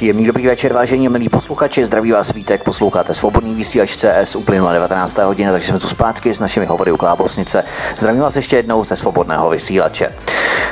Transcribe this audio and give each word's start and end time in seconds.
Příjemný 0.00 0.26
dobrý 0.26 0.46
večer, 0.46 0.72
vážení 0.72 1.08
milí 1.08 1.28
posluchači. 1.28 1.86
Zdraví 1.86 2.12
vás 2.12 2.32
Vítek, 2.32 2.64
posloucháte 2.64 3.14
svobodný 3.14 3.54
vysílač 3.54 3.96
CS, 3.96 4.36
uplynula 4.36 4.72
19. 4.72 5.18
hodina, 5.18 5.52
takže 5.52 5.68
jsme 5.68 5.78
tu 5.78 5.88
zpátky 5.88 6.34
s 6.34 6.40
našimi 6.40 6.66
hovory 6.66 6.92
u 6.92 6.96
Klábosnice. 6.96 7.64
Zdravím 7.98 8.20
vás 8.20 8.36
ještě 8.36 8.56
jednou 8.56 8.84
ze 8.84 8.96
svobodného 8.96 9.50
vysílače. 9.50 10.12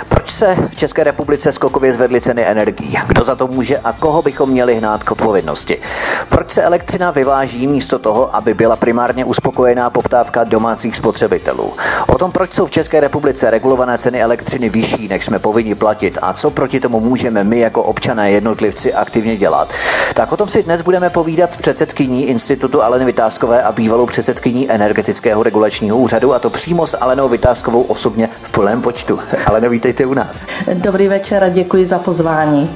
Proč 0.08 0.30
se 0.30 0.56
v 0.68 0.76
České 0.76 1.04
republice 1.04 1.52
skokově 1.52 1.92
zvedly 1.92 2.20
ceny 2.20 2.42
energií? 2.46 2.96
Kdo 3.06 3.24
za 3.24 3.36
to 3.36 3.46
může 3.46 3.78
a 3.78 3.92
koho 3.92 4.22
bychom 4.22 4.50
měli 4.50 4.74
hnát 4.74 5.04
k 5.04 5.10
odpovědnosti? 5.10 5.78
Proč 6.28 6.50
se 6.50 6.62
elektřina 6.62 7.10
vyváží 7.10 7.66
místo 7.66 7.98
toho, 7.98 8.36
aby 8.36 8.54
byla 8.54 8.76
primárně 8.76 9.24
uspokojená 9.24 9.90
poptávka 9.90 10.44
domácích 10.44 10.96
spotřebitelů? 10.96 11.72
O 12.06 12.18
tom, 12.18 12.32
proč 12.32 12.54
jsou 12.54 12.66
v 12.66 12.70
České 12.70 13.00
republice 13.00 13.50
regulované 13.50 13.98
ceny 13.98 14.22
elektřiny 14.22 14.68
vyšší, 14.68 15.08
než 15.08 15.24
jsme 15.24 15.38
povinni 15.38 15.74
platit 15.74 16.18
a 16.22 16.32
co 16.32 16.50
proti 16.50 16.80
tomu 16.80 17.00
můžeme 17.00 17.44
my 17.44 17.58
jako 17.58 17.82
občané 17.82 18.30
jednotlivci 18.30 18.94
aktivně 18.94 19.17
dělat. 19.22 19.72
Tak 20.14 20.32
o 20.32 20.36
tom 20.36 20.48
si 20.48 20.62
dnes 20.62 20.82
budeme 20.82 21.10
povídat 21.10 21.52
s 21.52 21.56
předsedkyní 21.56 22.26
Institutu 22.26 22.82
Aleny 22.82 23.04
Vytázkové 23.04 23.62
a 23.62 23.72
bývalou 23.72 24.06
předsedkyní 24.06 24.70
Energetického 24.70 25.42
regulačního 25.42 25.98
úřadu 25.98 26.34
a 26.34 26.38
to 26.38 26.50
přímo 26.50 26.86
s 26.86 26.96
Alenou 26.96 27.28
Vytázkovou 27.28 27.82
osobně 27.82 28.28
v 28.42 28.50
plném 28.50 28.82
počtu. 28.82 29.20
Aleno, 29.46 29.70
vítejte 29.70 30.06
u 30.06 30.14
nás. 30.14 30.46
Dobrý 30.74 31.08
večer 31.08 31.44
a 31.44 31.48
děkuji 31.48 31.86
za 31.86 31.98
pozvání. 31.98 32.70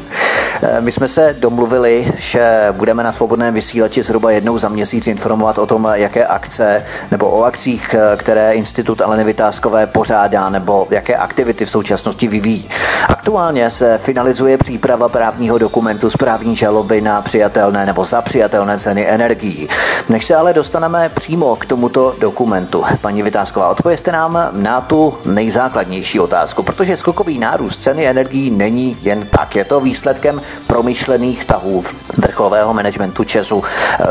Eh, 0.63 0.81
my 0.81 0.93
jsme 0.93 1.09
se 1.09 1.37
domluvili, 1.39 2.13
že 2.17 2.69
budeme 2.73 3.03
na 3.03 3.13
svobodném 3.13 3.55
vysílači 3.55 4.03
zhruba 4.03 4.31
jednou 4.31 4.59
za 4.59 4.69
měsíc 4.69 5.07
informovat 5.07 5.59
o 5.59 5.67
tom, 5.67 5.89
jaké 5.95 6.27
akce 6.27 6.85
nebo 7.11 7.31
o 7.31 7.43
akcích, 7.43 7.95
eh, 7.95 8.17
které 8.17 8.53
Institut 8.53 9.01
Aleny 9.01 9.25
Vytázkové 9.25 9.87
pořádá 9.87 10.49
nebo 10.49 10.87
jaké 10.91 11.17
aktivity 11.17 11.65
v 11.65 11.71
současnosti 11.71 12.29
vyvíjí. 12.29 12.69
Aktuálně 13.09 13.71
se 13.71 13.99
finalizuje 13.99 14.59
příprava 14.59 15.09
právního 15.09 15.59
dokumentu 15.59 16.11
správní 16.33 16.57
žaloby 16.57 17.01
na 17.01 17.23
přijatelné 17.23 17.87
nebo 17.87 18.05
za 18.05 18.23
přijatelné 18.23 18.79
ceny 18.79 19.09
energií. 19.09 19.69
Než 20.09 20.25
se 20.25 20.37
ale 20.37 20.53
dostaneme 20.53 21.09
přímo 21.09 21.57
k 21.57 21.67
tomuto 21.67 22.15
dokumentu, 22.19 22.85
paní 23.01 23.23
Vytázková, 23.23 23.69
odpověste 23.69 24.13
nám 24.13 24.49
na 24.53 24.81
tu 24.81 25.15
nejzákladnější 25.25 26.21
otázku, 26.21 26.63
protože 26.63 26.97
skokový 26.97 27.39
nárůst 27.39 27.83
ceny 27.83 28.07
energií 28.07 28.51
není 28.51 28.97
jen 29.03 29.27
tak. 29.27 29.57
Je 29.57 29.65
to 29.65 29.81
výsledkem 29.81 30.43
promyšlených 30.67 31.45
tahů 31.45 31.85
vrcholového 32.17 32.75
managementu 32.75 33.25
Česu. 33.25 33.65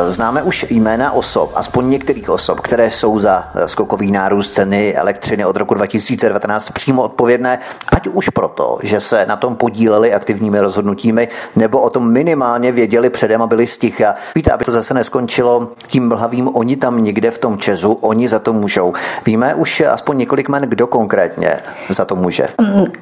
Známe 0.08 0.44
už 0.44 0.66
jména 0.69 1.11
osob, 1.11 1.52
aspoň 1.55 1.89
některých 1.89 2.30
osob, 2.30 2.59
které 2.59 2.92
jsou 2.92 3.19
za 3.19 3.47
skokový 3.66 4.11
nárůst 4.11 4.53
ceny 4.53 4.95
elektřiny 4.95 5.45
od 5.45 5.55
roku 5.55 5.73
2019 5.73 6.69
přímo 6.69 7.03
odpovědné, 7.03 7.59
ať 7.95 8.08
už 8.08 8.30
proto, 8.30 8.80
že 8.83 8.99
se 8.99 9.25
na 9.25 9.36
tom 9.36 9.55
podíleli 9.55 10.14
aktivními 10.14 10.59
rozhodnutími, 10.59 11.27
nebo 11.55 11.81
o 11.81 11.89
tom 11.89 12.11
minimálně 12.12 12.72
věděli 12.72 13.09
předem 13.09 13.42
a 13.42 13.48
byli 13.48 13.67
sticha. 13.67 14.16
Víte, 14.36 14.52
aby 14.52 14.66
to 14.66 14.72
zase 14.72 14.94
neskončilo 14.94 15.67
tím 15.88 16.08
mlhavým 16.08 16.56
oni 16.56 16.76
tam 16.76 17.04
někde 17.04 17.31
v 17.31 17.38
tom 17.38 17.58
Česu, 17.58 17.92
oni 17.92 18.30
za 18.30 18.40
to 18.40 18.54
můžou. 18.54 18.94
Víme 19.26 19.56
už 19.56 19.81
aspoň 19.81 20.17
několik 20.17 20.50
men, 20.50 20.64
kdo 20.64 20.88
konkrétně 20.88 21.58
za 21.89 22.06
to 22.06 22.16
může. 22.16 22.48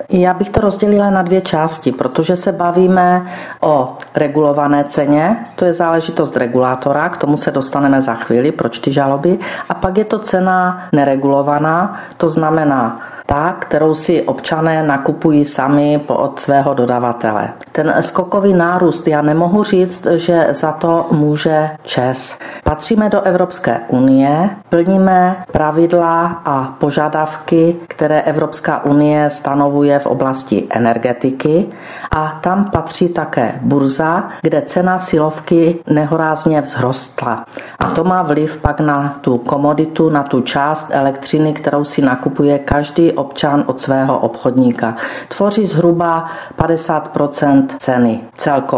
Já 0.10 0.34
bych 0.34 0.50
to 0.50 0.62
rozdělila 0.62 1.10
na 1.10 1.22
dvě 1.22 1.42
části, 1.42 1.92
protože 1.92 2.36
se 2.36 2.52
bavíme 2.52 3.26
o 3.62 3.98
regulované 4.16 4.84
ceně, 4.88 5.46
to 5.56 5.66
je 5.66 5.74
záležitost 5.74 6.38
regulátora, 6.38 7.10
k 7.10 7.18
tomu 7.18 7.38
se 7.38 7.52
dostaneme 7.52 8.02
za 8.02 8.14
chvíli, 8.14 8.52
proč 8.52 8.80
ty 8.80 8.92
žaloby, 8.92 9.40
a 9.70 9.74
pak 9.74 9.98
je 9.98 10.06
to 10.06 10.20
cena 10.20 10.88
neregulovaná, 10.92 12.00
to 12.18 12.30
znamená 12.30 13.00
ta, 13.26 13.56
kterou 13.60 13.94
si 13.94 14.22
občané 14.22 14.84
nakupují 14.84 15.46
sami 15.46 16.02
od 16.08 16.40
svého 16.40 16.74
dodavatele. 16.74 17.50
Ten 17.72 17.96
skokový 18.00 18.54
nárůst, 18.54 18.99
já 19.08 19.22
nemohu 19.22 19.64
říct, 19.64 20.08
že 20.16 20.48
za 20.50 20.72
to 20.72 21.08
může 21.12 21.70
Čes. 21.84 22.40
Patříme 22.64 23.10
do 23.10 23.22
Evropské 23.22 23.80
unie, 23.88 24.50
plníme 24.70 25.36
pravidla 25.52 26.42
a 26.46 26.76
požadavky, 26.80 27.76
které 27.88 28.22
Evropská 28.22 28.86
unie 28.86 29.30
stanovuje 29.30 30.00
v 30.00 30.06
oblasti 30.06 30.68
energetiky 30.70 31.66
a 32.12 32.40
tam 32.42 32.66
patří 32.72 33.10
také 33.10 33.60
burza, 33.62 34.30
kde 34.42 34.62
cena 34.62 35.00
silovky 35.00 35.80
nehorázně 35.88 36.62
vzrostla. 36.62 37.46
A 37.80 37.90
to 37.90 38.04
má 38.04 38.22
vliv 38.24 38.58
pak 38.62 38.80
na 38.80 39.18
tu 39.22 39.38
komoditu, 39.38 40.10
na 40.10 40.24
tu 40.24 40.42
část 40.42 40.88
elektřiny, 40.92 41.54
kterou 41.54 41.84
si 41.84 42.02
nakupuje 42.02 42.60
každý 42.60 43.12
občan 43.12 43.64
od 43.68 43.82
svého 43.82 44.20
obchodníka. 44.20 44.96
Tvoří 45.28 45.66
zhruba 45.66 46.26
50% 46.58 47.66
ceny 47.78 48.22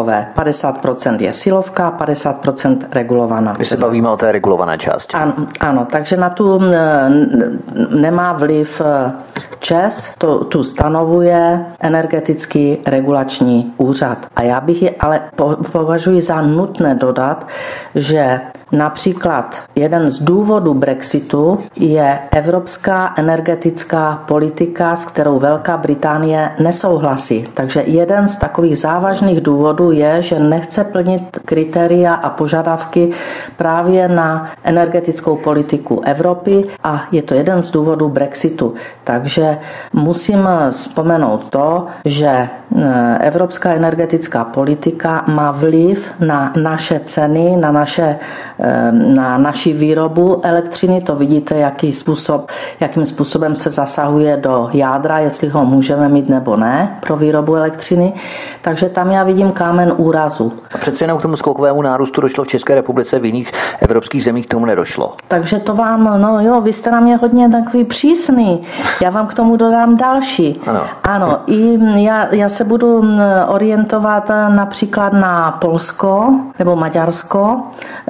celkové. 0.01 0.28
50% 0.35 1.22
je 1.22 1.34
silovka, 1.34 1.97
50% 2.00 2.78
regulovaná. 2.91 3.53
My 3.57 3.66
se 3.66 3.78
bavíme 3.78 4.09
o 4.09 4.17
té 4.17 4.31
regulované 4.31 4.78
části. 4.78 5.17
Ano, 5.17 5.34
ano 5.59 5.85
takže 5.85 6.17
na 6.17 6.29
tu 6.29 6.62
nemá 7.89 8.34
vliv 8.34 8.81
e, 8.81 9.11
ČES, 9.59 10.16
to, 10.17 10.45
tu 10.45 10.63
stanovuje 10.63 11.66
energetický 11.79 12.78
regulační 12.85 13.73
úřad. 13.78 14.17
A 14.35 14.41
já 14.41 14.61
bych 14.61 14.81
je 14.81 14.91
ale 15.00 15.22
považuji 15.72 16.22
za 16.22 16.41
nutné 16.41 16.95
dodat, 16.95 17.47
že 17.95 18.41
Například 18.72 19.58
jeden 19.76 20.09
z 20.09 20.20
důvodů 20.20 20.74
Brexitu 20.74 21.59
je 21.76 22.20
evropská 22.32 23.14
energetická 23.18 24.24
politika, 24.28 24.96
s 24.96 25.06
kterou 25.06 25.40
Velká 25.40 25.78
Británie 25.78 26.52
nesouhlasí. 26.59 27.48
Takže 27.54 27.84
jeden 27.86 28.28
z 28.28 28.36
takových 28.36 28.78
závažných 28.78 29.42
důvodů 29.42 29.92
je, 29.92 30.22
že 30.22 30.40
nechce 30.40 30.84
plnit 30.84 31.40
kritéria 31.46 32.14
a 32.14 32.30
požadavky 32.30 33.12
právě 33.58 34.08
na 34.08 34.52
energetickou 34.64 35.36
politiku 35.36 36.02
Evropy 36.06 36.66
a 36.84 37.03
je 37.12 37.22
to 37.22 37.34
jeden 37.34 37.62
z 37.62 37.72
důvodů 37.72 38.09
Brexitu. 38.09 38.74
Takže 39.03 39.58
musím 39.94 40.48
vzpomenout 40.70 41.50
to, 41.50 41.88
že 42.06 42.28
e, 42.28 42.50
evropská 43.20 43.74
energetická 43.74 44.44
politika 44.44 45.24
má 45.28 45.52
vliv 45.52 46.12
na 46.20 46.53
naše 46.62 47.00
ceny, 47.00 47.58
na 47.58 47.72
naše 47.72 48.16
na 48.91 49.38
naši 49.38 49.73
výrobu 49.73 50.45
elektřiny. 50.45 51.01
To 51.01 51.16
vidíte, 51.16 51.55
jaký 51.55 51.94
způsob, 51.94 52.51
jakým 52.79 53.05
způsobem 53.05 53.55
se 53.55 53.69
zasahuje 53.69 54.38
do 54.38 54.69
jádra, 54.73 55.19
jestli 55.19 55.47
ho 55.47 55.66
můžeme 55.66 56.09
mít 56.09 56.29
nebo 56.29 56.55
ne 56.55 56.99
pro 57.01 57.17
výrobu 57.17 57.55
elektřiny. 57.55 58.13
Takže 58.61 58.89
tam 58.89 59.11
já 59.11 59.23
vidím 59.23 59.51
kámen 59.51 59.94
úrazu. 59.97 60.53
A 60.75 60.77
přece 60.77 61.03
jenom 61.03 61.17
k 61.17 61.22
tomu 61.22 61.38
skokovému 61.38 61.81
nárůstu 61.81 62.22
došlo 62.22 62.44
v 62.44 62.47
České 62.47 62.75
republice, 62.75 63.19
v 63.19 63.25
jiných 63.25 63.51
evropských 63.79 64.23
zemích 64.23 64.45
k 64.45 64.49
tomu 64.49 64.66
nedošlo. 64.66 65.13
Takže 65.28 65.59
to 65.59 65.75
vám, 65.75 66.22
no 66.22 66.39
jo, 66.41 66.61
vy 66.61 66.73
jste 66.73 66.91
na 66.91 66.99
mě 66.99 67.17
hodně 67.17 67.49
takový 67.49 67.83
přísný. 67.83 68.63
Já 69.01 69.09
vám 69.09 69.28
k 69.28 69.33
tomu 69.33 69.57
dodám 69.57 69.97
další. 69.97 70.61
Ano. 70.67 70.83
Ano, 71.03 71.39
i 71.47 71.79
já, 71.95 72.28
já 72.35 72.49
se 72.49 72.63
budu 72.63 73.03
orientovat 73.47 74.31
například 74.49 75.13
na 75.13 75.51
Polsko 75.51 76.33
nebo 76.59 76.75
Maďarsko, 76.75 77.61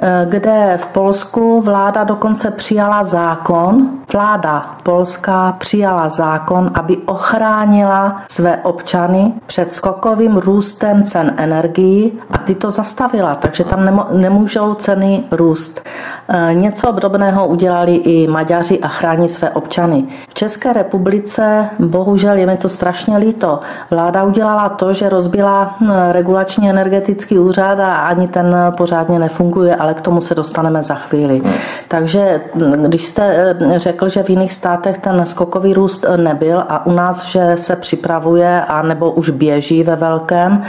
eh, 0.02 0.26
kde 0.42 0.78
v 0.82 0.86
Polsku 0.86 1.60
vláda 1.60 2.04
dokonce 2.04 2.50
přijala 2.50 3.04
zákon, 3.04 3.90
vláda 4.12 4.76
polská 4.82 5.52
přijala 5.58 6.08
zákon, 6.08 6.70
aby 6.74 6.96
ochránila 6.96 8.22
své 8.30 8.56
občany 8.56 9.32
před 9.46 9.72
skokovým 9.72 10.36
růstem 10.36 11.04
cen 11.04 11.34
energií 11.36 12.20
a 12.30 12.38
ty 12.38 12.54
to 12.54 12.70
zastavila, 12.70 13.34
takže 13.34 13.64
tam 13.64 14.06
nemůžou 14.12 14.74
ceny 14.74 15.24
růst. 15.30 15.80
E, 16.28 16.54
něco 16.54 16.88
obdobného 16.88 17.46
udělali 17.46 17.94
i 17.94 18.26
Maďaři 18.26 18.80
a 18.80 18.88
chrání 18.88 19.28
své 19.28 19.50
občany. 19.50 20.04
V 20.28 20.34
České 20.34 20.72
republice, 20.72 21.68
bohužel 21.78 22.36
je 22.36 22.46
mi 22.46 22.56
to 22.56 22.68
strašně 22.68 23.16
líto, 23.16 23.60
vláda 23.90 24.24
udělala 24.24 24.68
to, 24.68 24.92
že 24.92 25.08
rozbila 25.08 25.76
regulační 26.12 26.70
energetický 26.70 27.38
úřad 27.38 27.80
a 27.80 27.96
ani 27.96 28.28
ten 28.28 28.56
pořádně 28.76 29.18
nefunguje, 29.18 29.76
ale 29.76 29.94
k 29.94 30.00
tomu 30.00 30.20
se 30.20 30.31
dostaneme 30.34 30.82
za 30.82 30.94
chvíli. 30.94 31.42
Takže 31.88 32.40
když 32.86 33.06
jste 33.06 33.54
e, 33.74 33.78
řekl, 33.78 34.08
že 34.08 34.22
v 34.22 34.30
jiných 34.30 34.52
státech 34.52 34.98
ten 34.98 35.26
skokový 35.26 35.74
růst 35.74 36.06
nebyl 36.16 36.64
a 36.68 36.86
u 36.86 36.92
nás, 36.92 37.24
že 37.24 37.52
se 37.56 37.76
připravuje 37.76 38.64
a 38.68 38.82
nebo 38.82 39.10
už 39.10 39.30
běží 39.30 39.82
ve 39.82 39.96
velkém, 39.96 40.62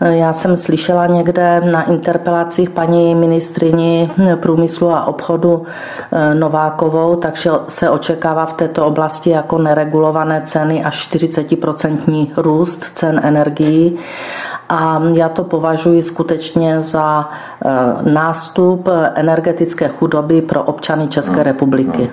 já 0.00 0.32
jsem 0.32 0.56
slyšela 0.56 1.06
někde 1.06 1.60
na 1.60 1.82
interpelacích 1.82 2.70
paní 2.70 3.14
ministrini 3.14 4.10
průmyslu 4.36 4.90
a 4.90 5.04
obchodu 5.04 5.62
eh, 6.12 6.34
Novákovou, 6.34 7.16
takže 7.16 7.50
se 7.68 7.90
očekává 7.90 8.46
v 8.46 8.52
této 8.52 8.86
oblasti 8.86 9.30
jako 9.30 9.58
neregulované 9.58 10.42
ceny 10.44 10.84
až 10.84 11.12
40% 11.12 12.28
růst 12.36 12.84
cen 12.94 13.20
energií. 13.24 13.98
A 14.68 15.02
já 15.14 15.28
to 15.28 15.44
považuji 15.44 16.02
skutečně 16.02 16.82
za 16.82 17.30
eh, 17.64 18.10
nástup 18.10 18.88
energetické 19.14 19.88
chudoby 19.88 20.42
pro 20.42 20.62
občany 20.62 21.08
České 21.08 21.42
republiky. 21.42 22.10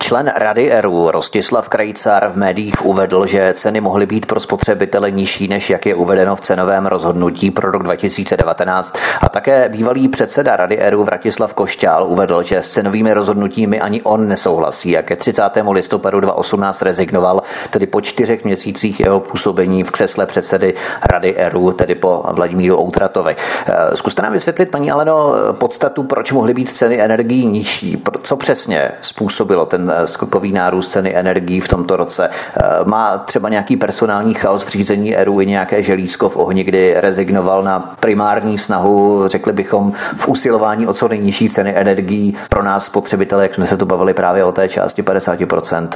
Člen 0.00 0.32
Rady 0.36 0.72
ERU 0.72 1.10
Rostislav 1.10 1.68
Krajcar 1.68 2.28
v 2.28 2.36
médiích 2.36 2.86
uvedl, 2.86 3.26
že 3.26 3.54
ceny 3.54 3.80
mohly 3.80 4.06
být 4.06 4.26
pro 4.26 4.40
spotřebitele 4.40 5.10
nižší, 5.10 5.48
než 5.48 5.70
jak 5.70 5.86
je 5.86 5.94
uvedeno 5.94 6.36
v 6.36 6.40
cenovém 6.40 6.86
rozhodnutí 6.86 7.50
pro 7.50 7.70
rok 7.70 7.82
2019. 7.82 8.96
A 9.20 9.28
také 9.28 9.68
bývalý 9.68 10.08
předseda 10.08 10.56
Rady 10.56 10.78
ERU 10.78 11.04
Vratislav 11.04 11.54
Košťál 11.54 12.06
uvedl, 12.06 12.42
že 12.42 12.58
s 12.58 12.68
cenovými 12.68 13.12
rozhodnutími 13.12 13.80
ani 13.80 14.02
on 14.02 14.28
nesouhlasí, 14.28 14.90
jak 14.90 15.06
ke 15.06 15.16
30. 15.16 15.42
listopadu 15.70 16.20
2018 16.20 16.82
rezignoval, 16.82 17.42
tedy 17.70 17.86
po 17.86 18.00
čtyřech 18.00 18.44
měsících 18.44 19.00
jeho 19.00 19.20
působení 19.20 19.84
v 19.84 19.90
křesle 19.90 20.26
předsedy 20.26 20.74
Rady 21.12 21.36
ERU, 21.36 21.72
tedy 21.72 21.94
po 21.94 22.24
Vladimíru 22.32 22.80
Outratovi. 22.80 23.36
Eh, 23.66 23.96
zkuste 23.96 24.22
nám 24.22 24.32
vysvětlit, 24.32 24.70
paní 24.70 24.90
Aleno, 24.90 25.34
podstatu, 25.52 26.02
proč 26.02 26.32
mohly 26.32 26.54
být 26.54 26.70
ceny 26.70 27.00
energií 27.00 27.46
nižší. 27.46 28.02
Co 28.22 28.36
přesně 28.36 28.90
způsobilo 29.00 29.66
ten 29.76 29.92
eh, 29.96 30.06
skokový 30.06 30.52
nárůst 30.52 30.88
ceny 30.88 31.16
energií 31.16 31.60
v 31.60 31.68
tomto 31.68 31.96
roce? 31.96 32.28
Eh, 32.28 32.62
má 32.84 33.18
třeba 33.18 33.48
nějaký 33.48 33.76
personální 33.76 34.34
chaos 34.34 34.64
v 34.64 34.68
řízení 34.68 35.16
ERU 35.16 35.40
i 35.40 35.46
nějaké 35.46 35.82
želízko 35.82 36.28
v 36.28 36.36
ohni, 36.36 36.64
kdy 36.64 36.94
rezignoval 36.96 37.62
na 37.62 37.94
primární 38.00 38.58
snahu, 38.58 39.22
řekli 39.26 39.52
bychom, 39.52 39.92
v 40.16 40.28
usilování 40.28 40.86
o 40.86 40.92
co 40.92 41.08
nejnižší 41.08 41.48
ceny 41.48 41.76
energií 41.76 42.36
pro 42.48 42.64
nás 42.64 42.84
spotřebitele, 42.84 43.42
jak 43.42 43.54
jsme 43.54 43.66
se 43.66 43.76
tu 43.76 43.86
bavili 43.86 44.14
právě 44.14 44.44
o 44.44 44.52
té 44.52 44.68
části 44.68 45.02
50% 45.02 45.88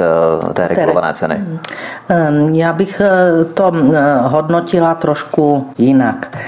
té 0.53 0.69
regulované 0.69 1.15
ceny? 1.15 1.44
Ehm, 2.09 2.55
já 2.55 2.73
bych 2.73 3.03
to 3.55 3.73
hodnotila 4.23 4.94
trošku 4.94 5.71
jinak. 5.79 6.38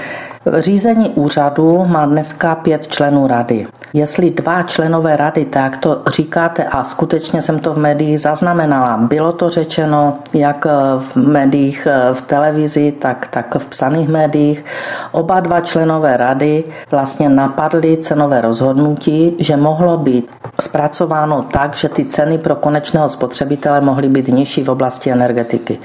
Řízení 0.59 1.09
úřadu 1.09 1.85
má 1.85 2.05
dneska 2.05 2.55
pět 2.55 2.87
členů 2.87 3.27
rady. 3.27 3.67
Jestli 3.93 4.29
dva 4.29 4.63
členové 4.63 5.17
rady, 5.17 5.45
tak 5.45 5.77
to 5.77 6.01
říkáte 6.07 6.63
a 6.63 6.83
skutečně 6.83 7.41
jsem 7.41 7.59
to 7.59 7.73
v 7.73 7.77
médiích 7.77 8.21
zaznamenala. 8.21 8.97
Bylo 8.97 9.31
to 9.31 9.49
řečeno 9.49 10.17
jak 10.33 10.65
v 10.99 11.15
médiích 11.15 11.87
v 12.13 12.21
televizi, 12.21 12.91
tak, 12.91 13.27
tak 13.27 13.55
v 13.57 13.65
psaných 13.65 14.09
médiích. 14.09 14.65
Oba 15.11 15.39
dva 15.39 15.61
členové 15.61 16.17
rady 16.17 16.63
vlastně 16.91 17.29
napadly 17.29 17.97
cenové 17.97 18.41
rozhodnutí, 18.41 19.35
že 19.39 19.57
mohlo 19.57 19.97
být 19.97 20.31
zpracováno 20.61 21.45
tak, 21.51 21.75
že 21.75 21.89
ty 21.89 22.05
ceny 22.05 22.37
pro 22.37 22.55
konečného 22.55 23.09
spotřebitele 23.09 23.81
mohly 23.81 24.09
být 24.09 24.27
nižší 24.27 24.63
v 24.63 24.69
oblasti 24.69 25.11
energetiky. 25.11 25.79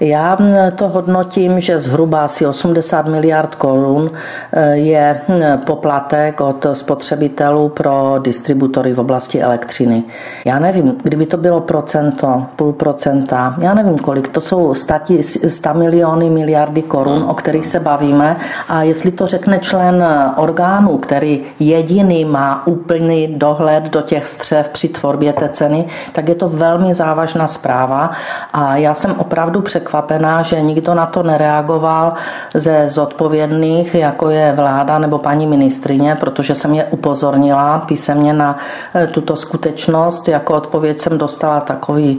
Já 0.00 0.38
to 0.76 0.88
hodnotím, 0.88 1.60
že 1.60 1.80
zhruba 1.80 2.24
asi 2.24 2.46
80 2.46 3.06
miliard 3.06 3.54
korun 3.84 4.10
eh, 4.52 4.76
je 4.76 5.20
hm, 5.28 5.42
poplatek 5.66 6.40
od 6.40 6.66
spotřebitelů 6.72 7.68
pro 7.68 8.18
distributory 8.18 8.92
v 8.94 9.00
oblasti 9.00 9.42
elektřiny. 9.42 10.02
Já 10.44 10.58
nevím, 10.58 10.96
kdyby 11.02 11.26
to 11.26 11.36
bylo 11.36 11.60
procento, 11.60 12.46
půl 12.56 12.72
procenta, 12.72 13.54
já 13.58 13.74
nevím 13.74 13.98
kolik, 13.98 14.28
to 14.28 14.40
jsou 14.40 14.74
100 14.74 15.74
miliony, 15.74 16.30
miliardy 16.30 16.82
korun, 16.82 17.24
o 17.28 17.34
kterých 17.34 17.66
se 17.66 17.80
bavíme 17.80 18.36
a 18.68 18.82
jestli 18.82 19.10
to 19.10 19.26
řekne 19.26 19.58
člen 19.58 20.04
orgánu, 20.36 20.98
který 20.98 21.42
jediný 21.60 22.24
má 22.24 22.66
úplný 22.66 23.26
dohled 23.36 23.84
do 23.84 24.00
těch 24.00 24.28
střev 24.28 24.68
při 24.68 24.88
tvorbě 24.88 25.32
té 25.32 25.48
ceny, 25.48 25.86
tak 26.12 26.28
je 26.28 26.34
to 26.34 26.48
velmi 26.48 26.94
závažná 26.94 27.48
zpráva 27.48 28.10
a 28.52 28.76
já 28.76 28.94
jsem 28.94 29.14
opravdu 29.18 29.60
překvapená, 29.60 30.42
že 30.42 30.62
nikdo 30.62 30.94
na 30.94 31.06
to 31.06 31.22
nereagoval 31.22 32.14
ze 32.54 32.88
zodpovědných, 32.94 33.73
jako 33.94 34.30
je 34.30 34.52
vláda 34.52 34.98
nebo 34.98 35.18
paní 35.18 35.46
ministrině, 35.46 36.16
protože 36.20 36.54
jsem 36.54 36.74
je 36.74 36.84
upozornila 36.84 37.78
písemně 37.78 38.32
na 38.32 38.58
eh, 38.94 39.06
tuto 39.06 39.36
skutečnost. 39.36 40.28
Jako 40.28 40.54
odpověď 40.54 40.98
jsem 40.98 41.18
dostala 41.18 41.60
takový 41.60 42.18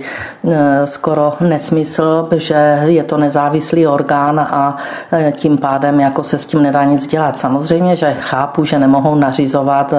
eh, 0.52 0.88
skoro 0.88 1.34
nesmysl, 1.40 2.28
že 2.36 2.80
je 2.84 3.04
to 3.04 3.18
nezávislý 3.18 3.88
orgán 3.88 4.40
a 4.40 4.78
eh, 5.12 5.32
tím 5.32 5.58
pádem 5.58 6.00
jako 6.00 6.24
se 6.24 6.38
s 6.38 6.46
tím 6.46 6.62
nedá 6.62 6.84
nic 6.84 7.08
dělat. 7.08 7.38
Samozřejmě, 7.38 7.96
že 7.96 8.18
chápu, 8.20 8.66
že 8.66 8.80
nemohou 8.80 9.16
nařizovat 9.16 9.94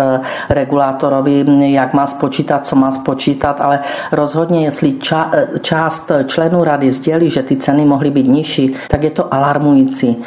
regulátorovi, 0.49 1.44
jak 1.61 1.94
má 1.94 2.06
spočítat, 2.06 2.67
co 2.67 2.76
má 2.76 2.91
spočítat, 2.91 3.61
ale 3.61 3.81
rozhodně, 4.12 4.64
jestli 4.64 4.93
ča, 4.93 5.31
část 5.61 6.12
členů 6.26 6.64
rady 6.64 6.91
sdělí, 6.91 7.31
že 7.31 7.43
ty 7.43 7.56
ceny 7.56 7.85
mohly 7.85 8.11
být 8.11 8.26
nižší, 8.26 8.75
tak 8.88 9.03
je 9.03 9.11
to 9.11 9.35
alarmující. 9.35 10.25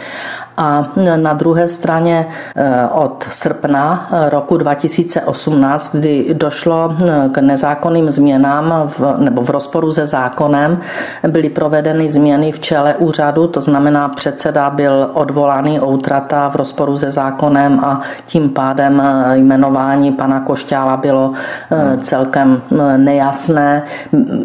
A 0.59 0.91
na 1.15 1.33
druhé 1.33 1.67
straně 1.67 2.27
eh, 2.56 2.88
od 2.91 3.27
srpna 3.29 4.09
eh, 4.11 4.29
roku 4.29 4.57
2018, 4.57 5.95
kdy 5.95 6.33
došlo 6.33 6.95
eh, 7.00 7.29
k 7.31 7.38
nezákonným 7.38 8.11
změnám 8.11 8.73
v, 8.88 9.15
nebo 9.17 9.41
v 9.41 9.50
rozporu 9.50 9.91
se 9.91 10.06
zákonem, 10.06 10.79
byly 11.27 11.50
provedeny 11.50 12.09
změny 12.09 12.51
v 12.51 12.59
čele 12.59 12.95
úřadu, 12.95 13.47
to 13.47 13.61
znamená 13.61 14.09
předseda 14.09 14.69
byl 14.69 15.09
odvolaný 15.13 15.81
outrata 15.81 16.50
v 16.50 16.56
rozporu 16.56 16.97
se 16.97 17.11
zákonem 17.11 17.79
a 17.79 18.01
tím 18.25 18.50
pádem 18.50 19.03
jmenování 19.33 20.11
pana 20.11 20.39
Košťála 20.39 20.97
bylo 20.97 21.33
celkem 22.01 22.61
nejasné. 22.97 23.83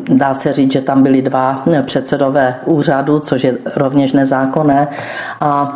Dá 0.09 0.35
se 0.35 0.53
říct, 0.53 0.73
že 0.73 0.81
tam 0.81 1.03
byly 1.03 1.23
dva 1.23 1.63
předsedové 1.83 2.55
úřadu, 2.65 3.19
což 3.19 3.45
je 3.45 3.55
rovněž 3.77 4.13
nezákonné. 4.13 4.89
A 5.41 5.75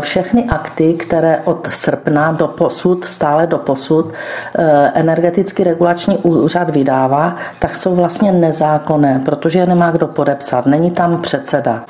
všechny 0.00 0.44
akty, 0.44 0.94
které 0.94 1.40
od 1.44 1.68
srpna 1.70 2.32
do 2.32 2.48
posud, 2.48 3.04
stále 3.04 3.46
do 3.46 3.58
posud, 3.58 4.12
eh, 4.58 4.92
energetický 4.94 5.64
regulační 5.64 6.16
úřad 6.18 6.70
vydává, 6.70 7.36
tak 7.58 7.76
jsou 7.76 7.94
vlastně 7.94 8.32
nezákonné, 8.32 9.22
protože 9.24 9.58
je 9.58 9.66
nemá 9.66 9.90
kdo 9.90 10.06
podepsat. 10.06 10.66
Není 10.66 10.90
tam 10.90 11.22
předseda 11.22 11.84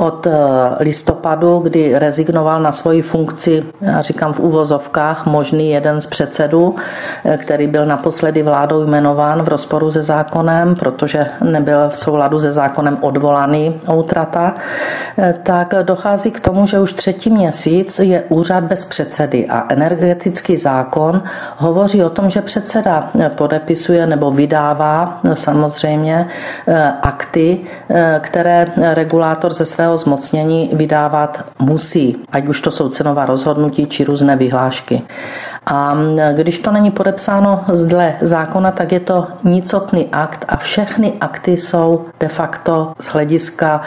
od 0.00 0.26
eh, 0.26 0.32
listopadu, 0.80 1.58
kdy 1.58 1.98
rezignoval 1.98 2.62
na 2.62 2.72
svoji 2.72 3.02
funkci, 3.02 3.64
já 3.80 4.00
říkám 4.00 4.32
v 4.32 4.40
úvozovkách, 4.40 5.26
možný 5.26 5.70
jeden 5.70 6.00
z 6.00 6.06
předsedů, 6.06 6.76
eh, 7.24 7.36
který 7.36 7.66
byl 7.66 7.86
naposledy 7.86 8.42
vládou 8.42 8.86
jmenován 8.86 9.42
v 9.42 9.48
rozporu 9.48 9.90
se 9.90 10.02
zákonem, 10.02 10.74
protože 10.74 11.26
nebyl 11.44 11.88
v 11.88 11.98
souladu 11.98 12.38
se 12.38 12.52
zákonem 12.52 12.98
odvolaný 13.00 13.80
outrata, 13.90 14.54
eh, 15.18 15.34
tak 15.42 15.74
dochází 15.82 16.30
k 16.30 16.40
tomu, 16.40 16.66
že 16.66 16.80
už 16.80 16.92
třetí 16.92 17.30
měsíc 17.30 17.98
je 17.98 18.24
úřad 18.28 18.64
bez 18.64 18.84
předsedy 18.84 19.46
a 19.46 19.66
energetický 19.68 20.56
zákon 20.56 21.22
hovoří 21.56 22.04
o 22.04 22.10
tom, 22.10 22.30
že 22.30 22.42
předseda 22.42 23.10
podepisuje 23.36 24.06
nebo 24.06 24.30
vydává 24.30 25.20
samozřejmě 25.34 26.26
akty, 27.02 27.60
které 28.20 28.66
regulátor 28.94 29.54
ze 29.54 29.64
svého 29.64 29.89
zmocnění 29.96 30.70
vydávat 30.72 31.44
musí, 31.58 32.16
ať 32.32 32.46
už 32.46 32.60
to 32.60 32.70
jsou 32.70 32.88
cenová 32.88 33.26
rozhodnutí 33.26 33.86
či 33.86 34.04
různé 34.04 34.36
vyhlášky. 34.36 35.02
A 35.66 35.96
když 36.32 36.58
to 36.58 36.72
není 36.72 36.90
podepsáno 36.90 37.64
dle 37.86 38.16
zákona, 38.20 38.70
tak 38.70 38.92
je 38.92 39.00
to 39.00 39.26
nicotný 39.44 40.08
akt 40.12 40.44
a 40.48 40.56
všechny 40.56 41.12
akty 41.20 41.52
jsou 41.52 42.04
de 42.20 42.28
facto 42.28 42.92
z 42.98 43.04
hlediska 43.04 43.82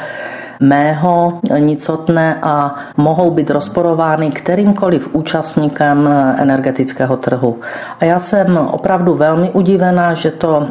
mého 0.63 1.39
nicotné 1.59 2.39
a 2.41 2.75
mohou 2.97 3.31
být 3.31 3.49
rozporovány 3.49 4.31
kterýmkoliv 4.31 5.09
účastníkem 5.11 6.09
energetického 6.37 7.17
trhu. 7.17 7.59
A 7.99 8.05
já 8.05 8.19
jsem 8.19 8.57
opravdu 8.57 9.15
velmi 9.15 9.49
udivená, 9.49 10.13
že 10.13 10.31
to 10.31 10.67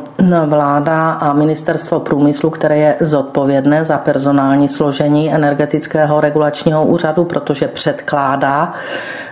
vláda 0.47 1.11
a 1.11 1.33
ministerstvo 1.33 2.01
průmyslu, 2.01 2.51
které 2.51 2.77
je 2.77 2.97
zodpovědné 3.01 3.85
za 3.85 3.99
personální 3.99 4.69
složení 4.69 5.35
energetického 5.35 6.21
regulačního 6.21 6.87
úřadu, 6.87 7.25
protože 7.25 7.69
předkládá 7.69 8.73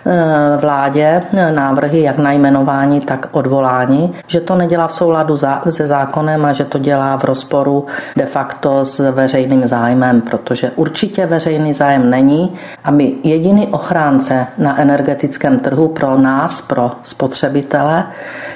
eh, 0.06 0.56
vládě 0.60 1.22
návrhy 1.50 2.02
jak 2.02 2.18
na 2.18 2.32
jmenování, 2.32 3.00
tak 3.00 3.26
odvolání, 3.32 4.14
že 4.26 4.40
to 4.40 4.54
nedělá 4.54 4.88
v 4.88 4.94
souladu 4.94 5.36
se 5.68 5.86
zákonem 5.86 6.44
a 6.44 6.52
že 6.52 6.64
to 6.64 6.78
dělá 6.78 7.16
v 7.16 7.24
rozporu 7.24 7.86
de 8.16 8.26
facto 8.26 8.84
s 8.84 9.10
veřejným 9.10 9.66
zájmem, 9.66 10.20
protože 10.20 10.49
určitě 10.76 11.26
veřejný 11.26 11.72
zájem 11.72 12.10
není 12.10 12.54
a 12.84 12.90
my 12.90 13.14
jediný 13.24 13.66
ochránce 13.66 14.46
na 14.58 14.80
energetickém 14.80 15.58
trhu 15.58 15.88
pro 15.88 16.18
nás, 16.18 16.60
pro 16.60 16.90
spotřebitele, 17.02 18.06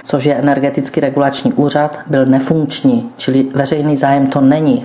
což 0.04 0.24
je 0.24 0.34
energetický 0.34 1.00
regulační 1.00 1.52
úřad, 1.52 1.98
byl 2.06 2.26
nefunkční, 2.26 3.10
čili 3.16 3.46
veřejný 3.54 3.96
zájem 3.96 4.26
to 4.26 4.40
není. 4.40 4.84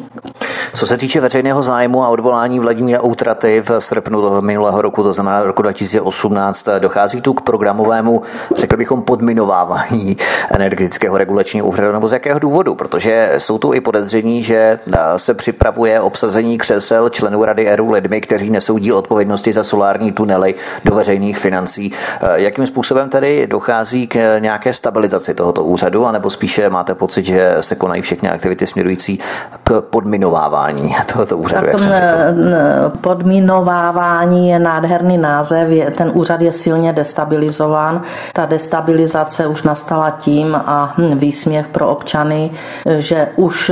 Co 0.74 0.88
se 0.88 0.98
týče 0.98 1.22
veřejného 1.22 1.64
zájmu 1.64 2.04
a 2.04 2.10
odvolání 2.10 2.60
Vladimíra 2.60 3.04
Outraty 3.04 3.62
v 3.62 3.82
srpnu 3.82 4.42
minulého 4.42 4.82
roku, 4.82 5.04
to 5.04 5.14
znamená 5.14 5.44
roku 5.44 5.62
2018, 5.62 6.68
dochází 6.80 7.22
tu 7.22 7.34
k 7.34 7.42
programovému, 7.42 8.22
řekl 8.56 8.78
bychom, 8.78 9.02
podminovávání 9.02 10.18
energetického 10.52 11.18
regulačního 11.18 11.68
úřadu, 11.68 11.92
nebo 11.92 12.08
z 12.08 12.14
jakého 12.14 12.40
důvodu? 12.40 12.76
Protože 12.76 13.34
jsou 13.38 13.58
tu 13.58 13.74
i 13.74 13.82
podezření, 13.82 14.44
že 14.44 14.80
se 15.18 15.34
připravuje 15.34 16.02
obsazení 16.02 16.58
křesel 16.58 16.99
členů 17.10 17.44
Rady 17.44 17.68
ERU 17.68 17.92
lidmi, 17.92 18.22
kteří 18.22 18.50
nesou 18.50 18.78
díl 18.78 18.98
odpovědnosti 18.98 19.54
za 19.54 19.64
solární 19.64 20.12
tunely 20.12 20.56
do 20.86 20.96
veřejných 20.96 21.38
financí. 21.38 21.92
Jakým 22.36 22.66
způsobem 22.68 23.10
tedy 23.10 23.48
dochází 23.48 24.08
k 24.08 24.40
nějaké 24.40 24.74
stabilizaci 24.74 25.34
tohoto 25.34 25.64
úřadu, 25.64 26.06
anebo 26.06 26.30
spíše 26.30 26.70
máte 26.70 26.96
pocit, 26.96 27.26
že 27.26 27.56
se 27.60 27.76
konají 27.76 28.02
všechny 28.02 28.30
aktivity 28.30 28.68
směrující 28.68 29.20
k 29.64 29.82
podminovávání 29.82 30.96
tohoto 31.14 31.38
úřadu? 31.38 31.68
Tak, 31.72 31.82
jak 31.82 32.98
podminovávání 33.02 34.50
je 34.50 34.60
nádherný 34.60 35.18
název, 35.18 35.70
ten 35.98 36.12
úřad 36.14 36.42
je 36.42 36.52
silně 36.52 36.94
destabilizován. 36.94 38.02
Ta 38.34 38.46
destabilizace 38.46 39.48
už 39.48 39.64
nastala 39.64 40.10
tím 40.10 40.56
a 40.56 40.96
výsměch 41.16 41.68
pro 41.68 41.90
občany, 41.90 42.52
že 42.98 43.28
už 43.36 43.72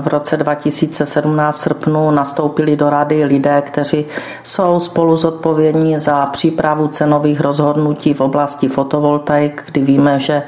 v 0.00 0.06
roce 0.06 0.36
2017 0.36 1.56
srpnu 1.58 2.10
nastoupili 2.42 2.76
do 2.76 2.90
rady 2.90 3.24
lidé, 3.24 3.62
kteří 3.62 4.04
jsou 4.42 4.80
spolu 4.80 5.16
zodpovědní 5.16 5.98
za 5.98 6.26
přípravu 6.26 6.88
cenových 6.88 7.40
rozhodnutí 7.40 8.14
v 8.14 8.20
oblasti 8.20 8.68
fotovoltaik, 8.68 9.62
kdy 9.66 9.80
víme, 9.80 10.18
že 10.18 10.42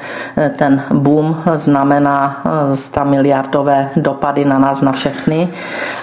ten 0.58 0.82
boom 0.90 1.36
znamená 1.54 2.42
100 2.74 3.04
miliardové 3.04 3.90
dopady 3.96 4.44
na 4.44 4.58
nás, 4.58 4.82
na 4.82 4.92
všechny. 4.92 5.48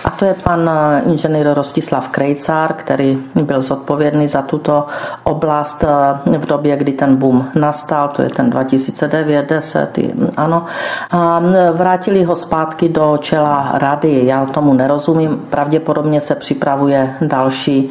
A 0.06 0.10
to 0.10 0.26
je 0.26 0.34
pan 0.44 0.70
inženýr 1.06 1.54
Rostislav 1.54 2.08
Krejcár, 2.08 2.74
který 2.74 3.20
byl 3.36 3.62
zodpovědný 3.62 4.28
za 4.28 4.42
tuto 4.42 4.86
oblast 5.24 5.84
v 6.26 6.46
době, 6.46 6.78
kdy 6.78 6.94
ten 6.94 7.16
boom 7.16 7.52
nastal, 7.56 8.08
to 8.08 8.22
je 8.22 8.30
ten 8.30 8.50
2009, 8.50 9.50
10, 9.50 10.00
ano. 10.38 10.66
A 11.12 11.42
vrátili 11.74 12.24
ho 12.24 12.36
zpátky 12.36 12.90
do 12.90 13.18
čela 13.20 13.72
rady. 13.74 14.26
Já 14.26 14.46
tomu 14.46 14.74
nerozumím. 14.74 15.42
Pravděpodobně 15.82 16.22
se 16.22 16.36
připravuje 16.36 17.16
další, 17.22 17.90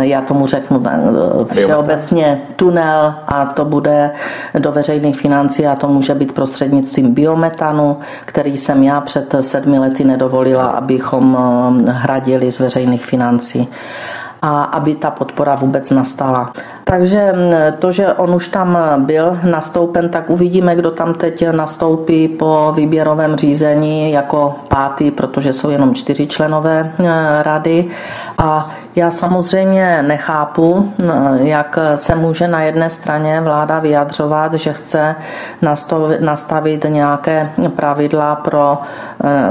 já 0.00 0.20
tomu 0.20 0.46
řeknu 0.46 0.82
všeobecně 1.52 2.42
tunel 2.56 3.14
a 3.26 3.44
to 3.44 3.64
bude 3.64 4.10
do 4.58 4.72
veřejných 4.72 5.16
financí 5.16 5.66
a 5.66 5.76
to 5.76 5.88
může 5.88 6.14
být 6.14 6.32
prostřednictvím 6.32 7.14
biometanu, 7.14 7.96
který 8.24 8.56
jsem 8.56 8.82
já 8.82 9.00
před 9.00 9.34
sedmi 9.40 9.78
lety 9.78 10.04
nedovolila, 10.04 10.66
abychom 10.66 11.38
hradili 11.88 12.52
z 12.52 12.60
veřejných 12.60 13.04
financí. 13.04 13.68
A 14.42 14.62
aby 14.62 14.94
ta 14.94 15.10
podpora 15.10 15.54
vůbec 15.54 15.90
nastala. 15.90 16.52
Takže 16.84 17.32
to, 17.78 17.92
že 17.92 18.12
on 18.12 18.34
už 18.34 18.48
tam 18.48 18.78
byl 19.06 19.38
nastoupen, 19.44 20.08
tak 20.08 20.30
uvidíme, 20.30 20.76
kdo 20.76 20.90
tam 20.90 21.14
teď 21.14 21.44
nastoupí 21.50 22.28
po 22.28 22.72
výběrovém 22.76 23.36
řízení 23.36 24.12
jako 24.12 24.54
pátý, 24.68 25.10
protože 25.10 25.52
jsou 25.52 25.70
jenom 25.70 25.94
čtyři 25.94 26.26
členové 26.26 26.92
e, 26.98 27.42
rady. 27.42 27.88
A 28.38 28.70
já 28.96 29.10
samozřejmě 29.10 30.02
nechápu, 30.02 30.92
jak 31.40 31.78
se 31.96 32.14
může 32.14 32.48
na 32.48 32.62
jedné 32.62 32.90
straně 32.90 33.40
vláda 33.40 33.78
vyjadřovat, 33.78 34.54
že 34.54 34.72
chce 34.72 35.16
nastavit 36.20 36.86
nějaké 36.88 37.50
pravidla 37.76 38.34
pro 38.36 38.78
e, 39.24 39.50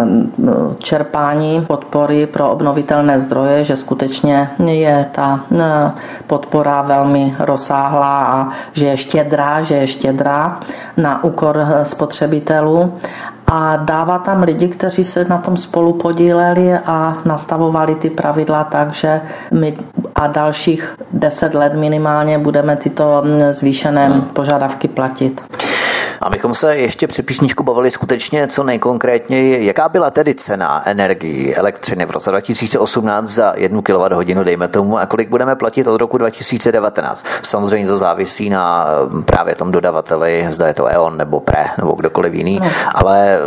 čerpání 0.78 1.66
podpory 1.68 2.26
pro 2.26 2.52
obnovitelné 2.52 3.20
zdroje, 3.20 3.64
že 3.64 3.76
skutečně 3.76 4.50
je 4.60 5.06
ta 5.12 5.40
podpora 6.28 6.82
velmi 6.82 7.21
rozsáhlá 7.40 8.26
a 8.26 8.50
že 8.74 8.86
je 8.86 8.98
štědrá, 8.98 9.62
že 9.62 9.76
je 9.76 9.88
štědrá 9.88 10.60
na 10.98 11.24
úkor 11.24 11.66
spotřebitelů 11.84 12.94
a 13.48 13.76
dává 13.76 14.20
tam 14.20 14.44
lidi, 14.44 14.68
kteří 14.68 15.04
se 15.04 15.26
na 15.26 15.38
tom 15.38 15.58
spolu 15.58 15.94
podíleli 15.94 16.74
a 16.74 17.18
nastavovali 17.26 17.96
ty 17.96 18.10
pravidla 18.10 18.64
tak, 18.64 18.94
že 18.94 19.22
my 19.52 19.78
a 20.16 20.28
dalších 20.28 20.96
deset 21.14 21.54
let 21.54 21.74
minimálně 21.74 22.38
budeme 22.38 22.76
tyto 22.76 23.24
zvýšené 23.52 24.08
hmm. 24.08 24.22
požadavky 24.22 24.88
platit. 24.88 25.42
Abychom 26.22 26.56
se 26.56 26.78
ještě 26.78 27.08
při 27.08 27.24
písničku 27.24 27.64
bavili 27.64 27.92
skutečně 27.92 28.48
co 28.48 28.64
nejkonkrétněji, 28.64 29.66
jaká 29.66 29.90
byla 29.90 30.12
tedy 30.12 30.36
cena 30.36 30.84
energii, 30.86 31.56
elektřiny 31.56 32.06
v 32.06 32.12
roce 32.12 32.30
2018 32.30 33.30
za 33.30 33.54
jednu 33.56 33.82
kWh, 33.82 34.44
dejme 34.44 34.68
tomu, 34.68 34.98
a 34.98 35.06
kolik 35.06 35.30
budeme 35.30 35.56
platit 35.56 35.88
od 35.88 36.02
roku 36.02 36.18
2019. 36.18 37.26
Samozřejmě 37.42 37.88
to 37.88 37.98
závisí 37.98 38.50
na 38.50 38.86
mm, 39.10 39.24
právě 39.24 39.56
tom 39.56 39.72
dodavateli, 39.72 40.48
zda 40.50 40.68
je 40.68 40.74
to 40.74 40.88
E.ON 40.88 41.18
nebo 41.18 41.40
PRE 41.40 41.66
nebo 41.78 41.94
kdokoliv 41.94 42.34
jiný, 42.34 42.60
no. 42.60 42.68
ale 42.96 43.38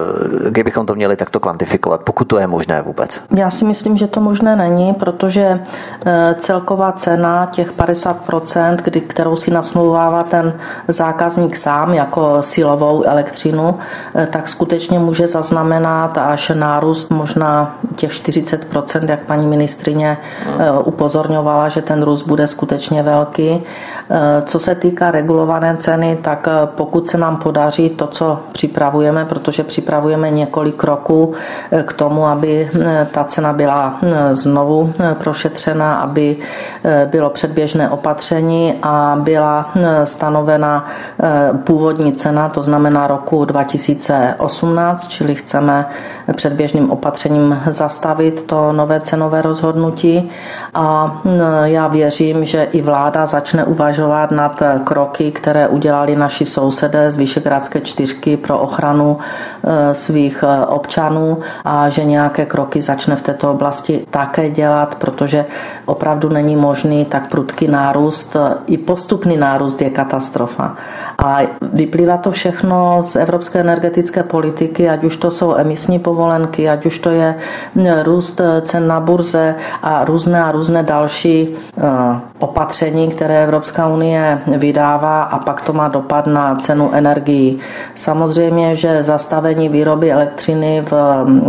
eh, 0.47 0.50
kdybychom 0.50 0.87
to 0.87 0.95
měli 0.95 1.16
takto 1.16 1.40
kvantifikovat, 1.40 2.02
pokud 2.02 2.25
to 2.25 2.38
je 2.38 2.47
možné 2.47 2.83
vůbec. 2.83 3.21
Já 3.37 3.50
si 3.50 3.64
myslím, 3.64 3.97
že 3.97 4.07
to 4.07 4.21
možné 4.21 4.57
není, 4.57 4.95
protože 4.95 5.61
eh, 6.07 6.35
celková 6.38 6.93
cena 6.93 7.49
těch 7.52 7.73
50%, 7.73 8.76
kdy, 8.85 9.00
kterou 9.00 9.37
si 9.37 9.50
nasmlouvává 9.50 10.23
ten 10.23 10.52
zákazník 10.88 11.57
sám 11.57 11.95
jako 11.95 12.43
si 12.43 12.63
silovou 12.64 13.02
elektřinu, 13.02 13.78
eh, 14.14 14.26
tak 14.26 14.49
skutečně 14.49 14.99
může 14.99 15.26
zaznamenat 15.26 16.18
až 16.18 16.52
nárůst 16.54 17.11
možná 17.11 17.76
těch 17.97 18.12
40%, 18.12 19.09
jak 19.09 19.21
paní 19.21 19.47
ministrině 19.47 20.16
eh, 20.16 20.71
upozorňovala, 20.85 21.68
že 21.68 21.83
ten 21.83 22.02
růst 22.02 22.23
bude 22.23 22.47
skutečně 22.47 23.02
velký. 23.02 23.61
Eh, 23.61 24.42
co 24.47 24.59
se 24.59 24.75
týká 24.75 25.11
regulované 25.11 25.76
ceny, 25.76 26.18
tak 26.23 26.49
pokud 26.64 27.09
se 27.09 27.18
nám 27.18 27.37
podaří 27.37 27.90
to, 27.90 28.06
co 28.06 28.40
připravujeme, 28.52 29.25
protože 29.25 29.64
připravujeme 29.64 30.30
několik 30.30 30.76
kroků 30.76 31.35
k 31.85 31.92
tomu, 31.92 32.26
aby 32.26 32.71
ta 33.12 33.25
cena 33.25 33.52
byla 33.52 33.99
znovu 34.30 34.92
prošetřena, 35.18 35.94
aby 35.94 36.37
bylo 37.11 37.30
předběžné 37.30 37.88
opatření 37.90 38.75
a 38.83 39.16
byla 39.21 39.73
stanovena 40.04 40.87
původní 41.64 42.12
cena, 42.12 42.49
to 42.55 42.63
znamená 42.63 43.07
roku 43.07 43.45
2018, 43.45 45.09
čili 45.09 45.35
chceme 45.35 45.87
předběžným 46.37 46.91
opatřením 46.91 47.59
zastavit 47.67 48.43
to 48.43 48.73
nové 48.73 49.01
cenové 49.01 49.43
rozhodnutí 49.43 50.31
a 50.75 51.21
já 51.65 51.87
věřím, 51.87 52.45
že 52.45 52.63
i 52.63 52.83
vláda 52.83 53.27
začne 53.27 53.65
uvažovat 53.65 54.31
nad 54.31 54.63
kroky, 54.85 55.33
které 55.33 55.69
udělali 55.69 56.17
naši 56.17 56.47
sousedé 56.47 57.13
z 57.13 57.17
Vyšegrádské 57.17 57.81
čtyřky 57.81 58.37
pro 58.37 58.59
ochranu 58.59 59.19
e, 59.19 59.95
svých 59.95 60.43
e, 60.43 60.67
občanů 60.67 61.39
a 61.65 61.89
že 61.89 62.05
nějaké 62.05 62.47
kroky 62.47 62.83
začne 62.83 63.17
v 63.17 63.23
této 63.23 63.51
oblasti 63.51 64.07
také 64.11 64.51
dělat, 64.51 64.95
protože 64.95 65.45
opravdu 65.87 66.29
není 66.29 66.57
možný 66.57 67.05
tak 67.05 67.29
prudký 67.29 67.69
nárůst. 67.69 68.37
I 68.67 68.79
postupný 68.79 69.37
nárůst 69.37 69.83
je 69.83 69.91
katastrofa. 69.91 70.77
A 71.18 71.38
vyplývá 71.73 72.16
to 72.16 72.30
všechno 72.30 73.02
z 73.02 73.16
evropské 73.16 73.61
energetické 73.61 74.23
politiky, 74.23 74.88
ať 74.88 75.04
už 75.04 75.16
to 75.16 75.30
jsou 75.30 75.54
emisní 75.56 75.99
povolenky, 75.99 76.68
ať 76.68 76.87
už 76.87 76.99
to 76.99 77.11
je 77.11 77.35
růst 78.02 78.40
cen 78.62 78.87
na 78.87 79.00
burze 79.00 79.54
a 79.83 80.04
různé 80.04 80.44
a 80.44 80.52
různé 80.52 80.83
další 80.83 81.49
eh, 81.78 81.83
opatření, 82.38 83.09
které 83.09 83.44
Evropská 83.44 83.88
unie 83.88 84.38
vydává 84.47 85.23
a 85.23 85.38
pak 85.38 85.61
to 85.61 85.73
má 85.73 85.88
dopad 85.88 86.26
na 86.26 86.54
cenu 86.54 86.90
energií. 86.92 87.59
Samozřejmě, 87.94 88.76
že 88.76 89.02
zastavení 89.02 89.68
výroby 89.68 90.12
elektřiny 90.12 90.85
v 90.90 90.92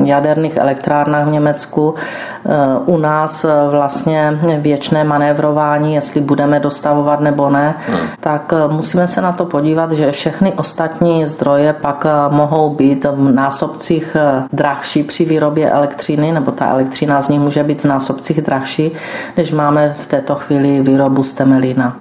jaderných 0.04 0.58
elektrárnách 0.58 1.28
v 1.28 1.32
Německu 1.32 1.96
eh, 1.96 2.50
u 2.86 2.98
nás 2.98 3.46
vlastně 3.70 4.40
věčné 4.60 5.04
manévrování, 5.04 5.96
jestli 5.96 6.22
budeme 6.22 6.60
dostavovat 6.60 7.20
nebo 7.20 7.50
ne, 7.50 7.76
tak 8.20 8.54
musíme 8.70 9.08
se 9.08 9.22
na 9.22 9.32
to 9.32 9.46
podívat, 9.56 9.92
že 9.92 10.12
všechny 10.12 10.54
ostatní 10.54 11.28
zdroje 11.28 11.74
pak 11.74 12.06
mohou 12.30 12.70
být 12.70 13.06
v 13.06 13.32
násobcích 13.32 14.18
drahší 14.54 15.04
při 15.04 15.26
výrobě 15.26 15.72
elektřiny, 15.72 16.32
nebo 16.32 16.52
ta 16.52 16.68
elektřina 16.68 17.22
z 17.22 17.30
nich 17.30 17.40
může 17.40 17.64
být 17.64 17.82
v 17.82 17.86
násobcích 17.86 18.42
drahší, 18.42 18.92
než 19.38 19.52
máme 19.52 19.96
v 20.00 20.08
této 20.08 20.36
chvíli 20.36 20.82
výrobu 20.82 21.24
z 21.24 21.32
temelína. 21.32 21.98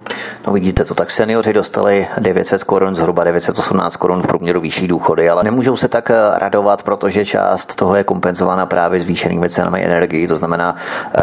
No 0.47 0.53
vidíte 0.53 0.85
to, 0.85 0.95
tak 0.95 1.11
seniori 1.11 1.53
dostali 1.53 2.09
900 2.19 2.65
korun, 2.65 2.97
zhruba 2.97 3.25
918 3.25 3.97
korun 3.97 4.23
v 4.23 4.27
průměru 4.27 4.61
vyšší 4.61 4.89
důchody, 4.89 5.29
ale 5.29 5.45
nemůžou 5.45 5.77
se 5.77 5.89
tak 5.89 6.11
radovat, 6.35 6.83
protože 6.83 7.25
část 7.25 7.75
toho 7.75 7.97
je 7.97 8.05
kompenzována 8.05 8.67
právě 8.67 9.01
zvýšenými 9.01 9.49
cenami 9.49 9.85
energii, 9.85 10.29
to 10.29 10.37
znamená 10.37 10.77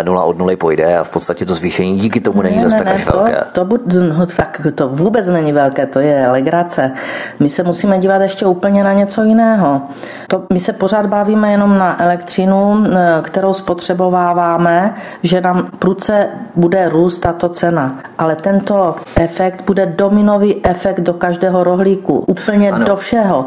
nula 0.04 0.24
od 0.24 0.38
nuly 0.38 0.56
pojde 0.56 0.98
a 0.98 1.04
v 1.04 1.10
podstatě 1.10 1.46
to 1.46 1.56
zvýšení 1.56 1.98
díky 2.00 2.22
tomu 2.22 2.42
není 2.42 2.56
ne, 2.58 2.64
zase 2.64 2.78
ne, 2.78 2.84
tak 2.84 2.94
až 2.94 3.06
to, 3.06 3.12
velké. 3.12 3.44
To, 3.52 3.66
to, 3.66 4.00
no, 4.18 4.26
tak 4.26 4.62
to 4.76 4.90
vůbec 4.90 5.28
není 5.28 5.54
velké, 5.54 5.86
to 5.86 6.00
je 6.00 6.21
legrace. 6.28 6.92
My 7.40 7.50
se 7.50 7.64
musíme 7.64 8.00
dívat 8.00 8.22
ještě 8.22 8.46
úplně 8.46 8.84
na 8.84 8.94
něco 8.94 9.24
jiného. 9.24 9.82
To, 10.28 10.44
my 10.54 10.60
se 10.60 10.74
pořád 10.74 11.06
bavíme 11.06 11.52
jenom 11.52 11.78
na 11.78 12.04
elektřinu, 12.04 12.86
kterou 13.22 13.54
spotřebováváme, 13.54 14.96
že 15.24 15.42
nám 15.42 15.70
pruce 15.80 16.28
bude 16.56 16.90
růst 16.90 17.18
tato 17.18 17.50
cena. 17.50 18.00
Ale 18.18 18.36
tento 18.36 18.96
efekt 19.16 19.64
bude 19.66 19.86
dominový 19.86 20.66
efekt 20.66 21.00
do 21.00 21.14
každého 21.14 21.64
rohlíku, 21.64 22.20
úplně 22.20 22.72
ano, 22.72 22.86
do 22.86 22.96
všeho. 22.96 23.46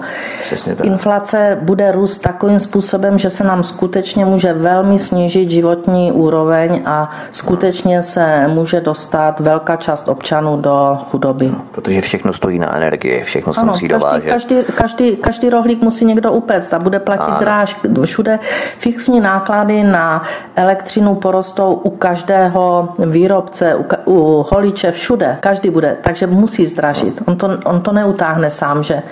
Inflace 0.83 1.59
bude 1.62 1.93
růst 1.93 2.19
takovým 2.19 2.59
způsobem, 2.59 3.19
že 3.19 3.31
se 3.31 3.45
nám 3.45 3.62
skutečně 3.62 4.25
může 4.25 4.52
velmi 4.52 4.99
snížit 4.99 5.50
životní 5.50 6.12
úroveň 6.12 6.83
a 6.87 7.11
skutečně 7.31 8.02
se 8.02 8.49
může 8.49 8.81
dostat 8.81 9.40
velká 9.40 9.76
část 9.76 10.09
občanů 10.09 10.57
do 10.57 10.99
chudoby. 11.11 11.49
No, 11.49 11.64
protože 11.71 12.00
všechno 12.00 12.33
stojí 12.33 12.59
na 12.59 12.63
energii, 12.73 13.23
všechno 13.23 13.52
se 13.52 13.61
ano, 13.61 13.73
musí 13.73 13.88
každý, 13.88 14.00
dovážet. 14.00 14.30
Každý, 14.30 14.56
každý, 14.75 15.16
každý 15.16 15.50
rohlík 15.50 15.83
musí 15.83 16.04
někdo 16.04 16.33
upéct 16.33 16.75
a 16.75 16.78
bude 16.78 16.99
platit 16.99 17.30
ano. 17.30 17.40
dráž. 17.40 17.76
Všude 18.04 18.38
fixní 18.78 19.21
náklady 19.21 19.83
na 19.85 20.23
elektřinu 20.56 21.14
porostou 21.14 21.75
u 21.75 21.90
každého 21.90 22.88
výrobce, 23.06 23.75
u, 23.75 23.85
u 24.04 24.47
holiče, 24.50 24.92
všude. 24.92 25.37
Každý 25.40 25.71
bude, 25.71 25.97
takže 26.00 26.26
musí 26.26 26.66
zdražit. 26.66 27.23
On 27.26 27.37
to, 27.37 27.59
on 27.64 27.80
to 27.80 27.92
neutáhne 27.92 28.50
sám, 28.50 28.83
že, 28.83 29.02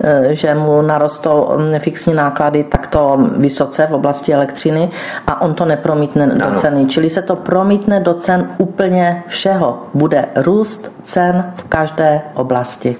eh, 0.00 0.34
že 0.34 0.54
mu 0.54 0.82
narostou 0.82 1.52
mm, 1.56 1.78
fixní 1.78 2.14
náklady 2.14 2.64
takto 2.64 3.18
vysoce 3.36 3.86
v 3.86 3.94
oblasti 3.94 4.34
elektřiny 4.34 4.90
a 5.26 5.40
on 5.40 5.54
to 5.54 5.64
nepromítne 5.64 6.26
do 6.26 6.54
ceny. 6.54 6.86
Čili 6.86 7.10
se 7.10 7.22
to 7.22 7.36
promítne 7.36 8.00
do 8.00 8.14
cen 8.14 8.48
úplně 8.58 9.22
všeho. 9.26 9.78
Bude 9.94 10.28
růst 10.36 10.92
cen 11.02 11.52
v 11.56 11.64
každé 11.64 12.20
oblasti. 12.34 12.96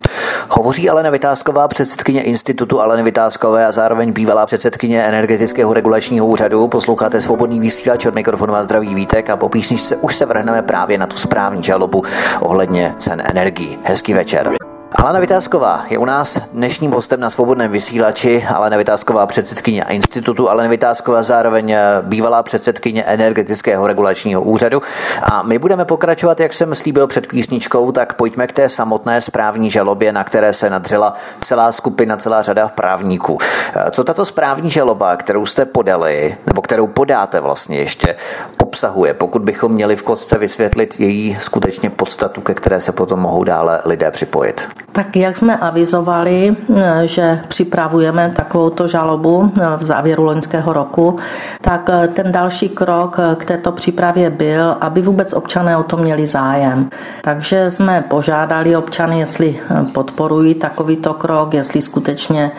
Hovoří 0.50 0.90
Alena 0.90 1.10
Vytázková, 1.10 1.68
předsedkyně 1.68 2.22
Institutu 2.22 2.80
Aleny 2.80 3.02
Vytázkové 3.02 3.66
a 3.66 3.72
zároveň 3.72 4.12
bývalá 4.12 4.46
předsedkyně 4.46 5.02
Energetického 5.02 5.72
regulačního 5.72 6.26
úřadu. 6.26 6.68
Posloucháte 6.68 7.20
svobodný 7.20 7.60
vysílač 7.60 8.06
od 8.06 8.14
mikrofonu 8.14 8.52
vás 8.52 8.64
zdraví 8.64 8.94
Vítek 8.94 9.30
a 9.30 9.36
po 9.36 9.48
písničce 9.48 9.96
už 9.96 10.16
se 10.16 10.26
vrhneme 10.26 10.62
právě 10.62 10.98
na 10.98 11.06
tu 11.06 11.16
správní 11.16 11.62
žalobu 11.62 12.02
ohledně 12.40 12.94
cen 12.98 13.22
energií. 13.24 13.78
Hezký 13.84 14.12
večer. 14.12 14.69
Alena 14.94 15.20
Vytázková 15.20 15.84
je 15.90 15.98
u 15.98 16.04
nás 16.04 16.40
dnešním 16.52 16.90
hostem 16.90 17.20
na 17.20 17.30
svobodném 17.30 17.72
vysílači. 17.72 18.46
Alena 18.54 18.76
Vytázková 18.76 19.26
předsedkyně 19.26 19.84
institutu, 19.88 20.50
Alena 20.50 20.70
Vytázková 20.70 21.22
zároveň 21.22 21.70
eh, 21.70 21.80
bývalá 22.02 22.42
předsedkyně 22.42 23.04
energetického 23.04 23.86
regulačního 23.86 24.42
úřadu. 24.42 24.82
A 25.22 25.42
my 25.42 25.58
budeme 25.58 25.84
pokračovat, 25.84 26.40
jak 26.40 26.52
jsem 26.52 26.74
slíbil 26.74 27.06
před 27.06 27.26
písničkou, 27.26 27.92
tak 27.92 28.14
pojďme 28.14 28.46
k 28.46 28.52
té 28.52 28.68
samotné 28.68 29.20
správní 29.20 29.70
žalobě, 29.70 30.12
na 30.12 30.24
které 30.24 30.52
se 30.52 30.70
nadřela 30.70 31.14
celá 31.40 31.72
skupina, 31.72 32.16
celá 32.16 32.42
řada 32.42 32.68
právníků. 32.68 33.38
Eh, 33.74 33.90
co 33.90 34.04
tato 34.04 34.24
správní 34.24 34.70
žaloba, 34.70 35.16
kterou 35.16 35.46
jste 35.46 35.64
podali, 35.64 36.36
nebo 36.46 36.62
kterou 36.62 36.86
podáte 36.86 37.40
vlastně 37.40 37.78
ještě, 37.78 38.16
obsahuje, 38.62 39.14
pokud 39.14 39.42
bychom 39.42 39.72
měli 39.72 39.96
v 39.96 40.02
kostce 40.02 40.38
vysvětlit 40.38 41.00
její 41.00 41.36
skutečně 41.40 41.90
podstatu, 41.90 42.40
ke 42.40 42.54
které 42.54 42.80
se 42.80 42.92
potom 42.92 43.20
mohou 43.20 43.44
dále 43.44 43.80
lidé 43.84 44.10
připojit? 44.10 44.79
Tak 44.92 45.16
jak 45.16 45.36
jsme 45.36 45.56
avizovali, 45.56 46.56
eh, 46.76 47.06
že 47.06 47.40
připravujeme 47.48 48.32
takovouto 48.36 48.88
žalobu 48.88 49.52
eh, 49.56 49.76
v 49.76 49.82
závěru 49.82 50.24
loňského 50.24 50.72
roku, 50.72 51.18
tak 51.60 51.90
eh, 51.92 52.08
ten 52.08 52.32
další 52.32 52.68
krok 52.68 53.16
k 53.36 53.44
této 53.44 53.72
přípravě 53.72 54.30
byl, 54.30 54.76
aby 54.80 55.02
vůbec 55.02 55.32
občané 55.32 55.76
o 55.76 55.82
to 55.82 55.96
měli 55.96 56.26
zájem. 56.26 56.90
Takže 57.22 57.70
jsme 57.70 58.04
požádali 58.08 58.76
občany, 58.76 59.18
jestli 59.20 59.60
podporují 59.92 60.54
takovýto 60.54 61.14
krok, 61.14 61.54
jestli 61.54 61.82
skutečně 61.82 62.50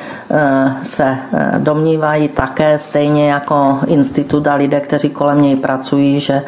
se 0.84 1.18
domnívají 1.58 2.28
také 2.28 2.78
stejně 2.78 3.32
jako 3.32 3.80
institut 3.88 4.48
a 4.48 4.56
lidé, 4.56 4.80
kteří 4.80 5.10
kolem 5.10 5.42
něj 5.42 5.56
pracují, 5.56 6.20
že 6.20 6.42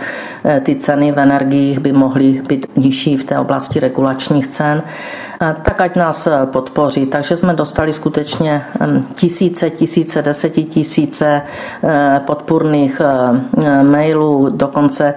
ty 0.63 0.75
ceny 0.75 1.11
v 1.11 1.19
energiích 1.19 1.79
by 1.79 1.91
mohly 1.91 2.41
být 2.47 2.67
nižší 2.77 3.17
v 3.17 3.23
té 3.23 3.39
oblasti 3.39 3.79
regulačních 3.79 4.47
cen 4.47 4.83
tak 5.51 5.81
ať 5.81 5.95
nás 5.95 6.27
eh, 6.27 6.45
podpoří. 6.45 7.05
Takže 7.05 7.37
jsme 7.37 7.53
dostali 7.53 7.93
skutečně 7.93 8.65
tisíce, 9.15 9.69
tisíce, 9.69 10.21
desetitisíce 10.21 11.41
eh, 11.83 12.21
podpůrných 12.25 13.01
eh, 13.01 13.83
mailů, 13.83 14.49
dokonce 14.49 15.13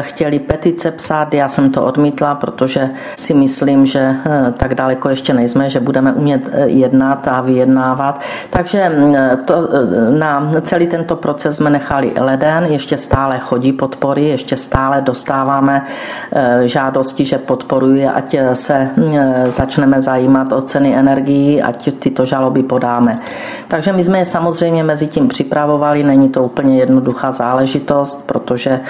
chtěli 0.00 0.38
petice 0.38 0.90
psát, 0.90 1.34
já 1.34 1.48
jsem 1.48 1.70
to 1.70 1.84
odmítla, 1.84 2.34
protože 2.34 2.90
si 3.16 3.34
myslím, 3.34 3.86
že 3.86 4.14
tak 4.56 4.74
daleko 4.74 5.08
ještě 5.08 5.32
nejsme, 5.32 5.70
že 5.70 5.80
budeme 5.80 6.12
umět 6.12 6.50
jednat 6.64 7.28
a 7.28 7.40
vyjednávat. 7.40 8.20
Takže 8.50 8.92
to, 9.44 9.68
na 10.10 10.52
celý 10.60 10.86
tento 10.86 11.16
proces 11.16 11.56
jsme 11.56 11.70
nechali 11.70 12.12
leden, 12.20 12.64
ještě 12.64 12.96
stále 12.96 13.38
chodí 13.38 13.72
podpory, 13.72 14.24
ještě 14.24 14.56
stále 14.56 15.00
dostáváme 15.00 15.86
žádosti, 16.64 17.24
že 17.24 17.38
podporuje, 17.38 18.10
ať 18.10 18.36
se 18.54 18.90
začneme 19.58 20.02
zajímat 20.02 20.52
o 20.52 20.62
ceny 20.62 20.94
energií, 20.94 21.62
ať 21.62 21.98
tyto 21.98 22.24
žaloby 22.24 22.62
podáme. 22.62 23.18
Takže 23.68 23.92
my 23.92 24.04
jsme 24.04 24.18
je 24.18 24.24
samozřejmě 24.24 24.84
mezi 24.84 25.06
tím 25.06 25.28
připravovali, 25.28 26.02
není 26.02 26.28
to 26.28 26.44
úplně 26.44 26.78
jednoduchá 26.78 27.32
záležitost, 27.32 28.26
protože 28.26 28.80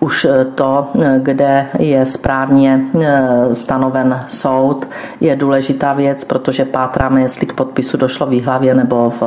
už 0.00 0.26
to, 0.54 0.88
kde 1.18 1.66
je 1.78 2.06
správně 2.06 2.80
e, 2.80 3.54
stanoven 3.54 4.20
soud, 4.28 4.88
je 5.20 5.36
důležitá 5.36 5.92
věc, 5.92 6.24
protože 6.24 6.64
pátráme, 6.64 7.22
jestli 7.22 7.46
k 7.46 7.52
podpisu 7.52 7.96
došlo 7.96 8.26
v 8.26 8.30
Výhlavě 8.30 8.74
nebo 8.74 9.12
v 9.20 9.22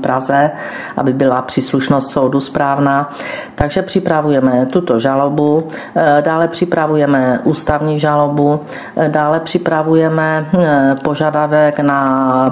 Praze, 0.00 0.50
aby 0.96 1.12
byla 1.12 1.42
příslušnost 1.42 2.10
soudu 2.10 2.40
správná. 2.40 3.14
Takže 3.54 3.82
připravujeme 3.82 4.66
tuto 4.66 4.98
žalobu, 4.98 5.66
e, 5.94 6.22
dále 6.22 6.48
připravujeme 6.48 7.40
ústavní 7.44 7.98
žalobu, 7.98 8.60
e, 8.96 9.08
dále 9.08 9.40
připravujeme 9.40 10.31
Eh, 10.32 10.96
požadavek 11.04 11.80
na 11.80 12.00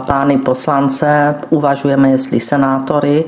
pány 0.06 0.38
poslance, 0.38 1.34
uvažujeme, 1.50 2.10
jestli 2.10 2.40
senátory, 2.40 3.24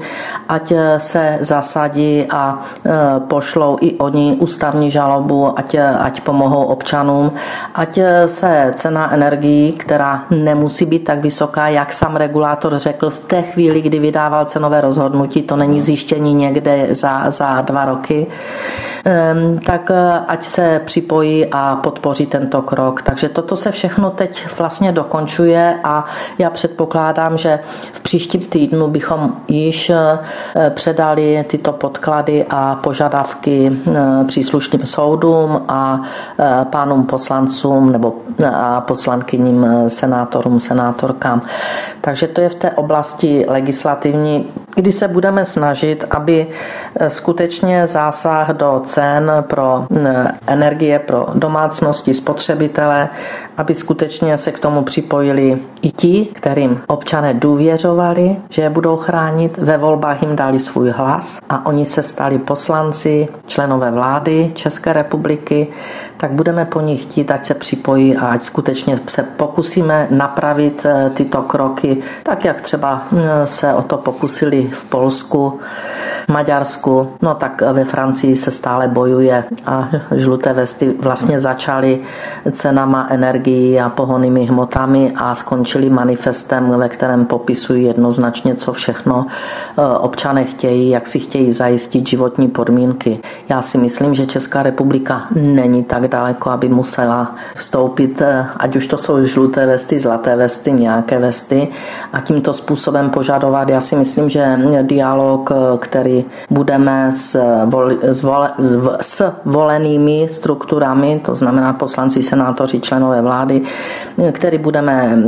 ať 0.49 0.73
eh, 0.73 1.01
se 1.01 1.39
zasadí 1.41 2.27
a 2.31 2.63
eh, 2.85 2.91
pošlou 3.29 3.79
i 3.81 3.93
oni 3.99 4.37
ústavní 4.41 4.91
žalobu, 4.91 5.59
ať, 5.59 5.77
ať 5.99 6.21
pomohou 6.21 6.65
občanům, 6.65 7.33
ať 7.75 7.99
se 8.27 8.73
cena 8.77 9.13
energií, 9.13 9.73
která 9.73 10.25
nemusí 10.31 10.87
být 10.87 11.05
tak 11.05 11.19
vysoká, 11.19 11.69
jak 11.69 11.93
sám 11.93 12.17
regulátor 12.17 12.79
řekl 12.79 13.11
v 13.11 13.25
té 13.25 13.43
chvíli, 13.43 13.81
kdy 13.81 13.99
vydával 13.99 14.45
cenové 14.45 14.81
rozhodnutí, 14.81 15.43
to 15.43 15.57
není 15.57 15.81
zjištění 15.81 16.35
někde 16.35 16.95
za, 16.95 17.31
za 17.31 17.61
dva 17.61 17.85
roky, 17.85 18.27
tak 19.67 19.91
ať 20.29 20.45
se 20.45 20.81
připojí 20.85 21.47
a 21.53 21.77
podpoří 21.77 22.27
tento 22.27 22.63
krok. 22.63 23.03
Takže 23.03 23.29
toto 23.29 23.57
se 23.57 23.71
všechno 23.71 24.11
teď 24.11 24.32
vlastně 24.59 24.93
dokončuje 24.93 25.81
a 25.85 26.05
já 26.39 26.51
předpokládám, 26.51 27.39
že 27.39 27.59
v 27.93 28.01
příštím 28.01 28.41
týdnu 28.41 28.89
bychom 28.89 29.33
již 29.49 29.91
eh, 29.91 30.19
předali 30.71 31.45
tyto 31.49 31.73
podklady 31.73 32.47
a 32.51 32.75
požadavky 32.75 33.73
eh, 33.87 34.25
příslušným 34.27 34.87
soudům 34.87 35.63
a 35.69 36.01
eh, 36.39 36.65
pánům 36.71 37.07
poslancům 37.07 37.93
nebo 37.93 38.15
a 38.55 38.81
poslankyním 38.81 39.67
senátorům, 39.89 40.61
senátorkám. 40.61 41.41
Takže 42.01 42.27
to 42.29 42.41
je 42.41 42.49
v 42.49 42.55
té 42.55 42.71
oblasti 42.71 43.45
legislativní, 43.49 44.53
kdy 44.75 44.93
se 44.93 45.09
budeme 45.09 45.45
snažit, 45.45 46.05
aby 46.11 46.47
skutečně 47.09 47.87
zásah 47.87 48.51
do 48.51 48.83
cen 48.85 49.33
pro 49.41 49.87
energie 50.47 50.99
pro 50.99 51.27
domácnosti, 51.35 52.15
spotřebitele, 52.15 53.09
aby 53.57 53.75
skutečně 53.75 54.39
se 54.39 54.53
k 54.53 54.59
tomu 54.59 54.83
připojili 54.83 55.59
i 55.83 55.91
ti, 55.91 56.29
kterým 56.33 56.81
občané 56.87 57.35
důvěřovali, 57.35 58.37
že 58.51 58.63
je 58.63 58.71
budou 58.71 58.97
chránit, 58.97 59.59
ve 59.59 59.79
volbách 59.79 60.23
jim 60.23 60.37
dali 60.37 60.59
svůj 60.59 60.91
hlas 60.91 61.39
a 61.49 61.67
oni 61.67 61.87
se 61.87 62.03
stali 62.03 62.39
poslanci, 62.39 63.29
členové 63.47 63.91
vlády 63.91 64.53
České 64.55 64.93
republiky, 64.93 65.67
tak 66.17 66.31
budeme 66.33 66.65
po 66.65 66.81
nich 66.81 67.03
chtít, 67.03 67.31
ať 67.31 67.47
se 67.47 67.55
připojí 67.55 68.17
a 68.17 68.27
ať 68.27 68.43
skutečně 68.43 68.99
se 69.09 69.23
pokusíme 69.23 70.07
napravit 70.11 70.87
eh, 70.87 71.11
tyto 71.15 71.43
kroky, 71.43 71.97
tak 72.23 72.45
jak 72.45 72.61
třeba 72.61 73.03
hm, 73.13 73.19
se 73.45 73.75
o 73.75 73.83
to 73.83 73.97
pokusili 73.97 74.71
v 74.73 74.85
Polsku 74.85 75.61
Maďarsku, 76.29 77.09
no 77.23 77.35
tak 77.35 77.63
ve 77.73 77.85
Francii 77.85 78.37
se 78.37 78.51
stále 78.51 78.89
bojuje 78.89 79.45
a 79.67 79.89
žluté 80.17 80.53
vesty 80.53 80.95
vlastně 81.01 81.41
začaly 81.41 82.01
cenama 82.51 83.07
energií 83.11 83.81
a 83.81 83.89
pohonnými 83.89 84.45
hmotami 84.45 85.13
a 85.17 85.35
skončili 85.35 85.91
manifestem, 85.91 86.71
ve 86.71 86.89
kterém 86.89 87.27
popisují 87.27 87.85
jednoznačně, 87.85 88.55
co 88.55 88.73
všechno 88.73 89.27
eh, 89.27 89.99
občané 89.99 90.45
chtějí, 90.45 90.91
jak 90.91 91.07
si 91.07 91.19
chtějí 91.19 91.53
zajistit 91.53 92.09
životní 92.09 92.49
podmínky. 92.49 93.21
Já 93.49 93.63
si 93.63 93.79
myslím, 93.79 94.15
že 94.15 94.27
Česká 94.27 94.63
republika 94.63 95.27
není 95.35 95.85
tak 95.85 96.09
daleko, 96.09 96.51
aby 96.51 96.69
musela 96.69 97.35
vstoupit, 97.55 98.21
eh, 98.21 98.47
ať 98.57 98.77
už 98.77 98.87
to 98.87 98.97
jsou 98.97 99.27
žluté 99.27 99.67
vesty, 99.67 100.01
zlaté 100.01 100.37
vesty, 100.37 100.73
nějaké 100.73 101.19
vesty 101.19 101.69
a 102.13 102.21
tímto 102.21 102.53
způsobem 102.53 103.11
požadovat. 103.11 103.69
Já 103.69 103.81
si 103.81 103.97
myslím, 103.97 104.29
že 104.29 104.59
dialog, 104.83 105.51
eh, 105.51 105.79
který 106.13 106.25
budeme 106.51 107.13
s, 107.13 107.41
vol, 107.65 107.91
s, 108.03 108.23
vole, 108.23 108.51
s 109.01 109.33
volenými 109.45 110.27
strukturami, 110.29 111.21
to 111.25 111.37
znamená 111.37 111.73
poslanci, 111.73 112.23
senátoři, 112.23 112.81
členové 112.81 113.23
vlády, 113.23 113.63
který, 114.33 114.59
budeme, 114.59 115.19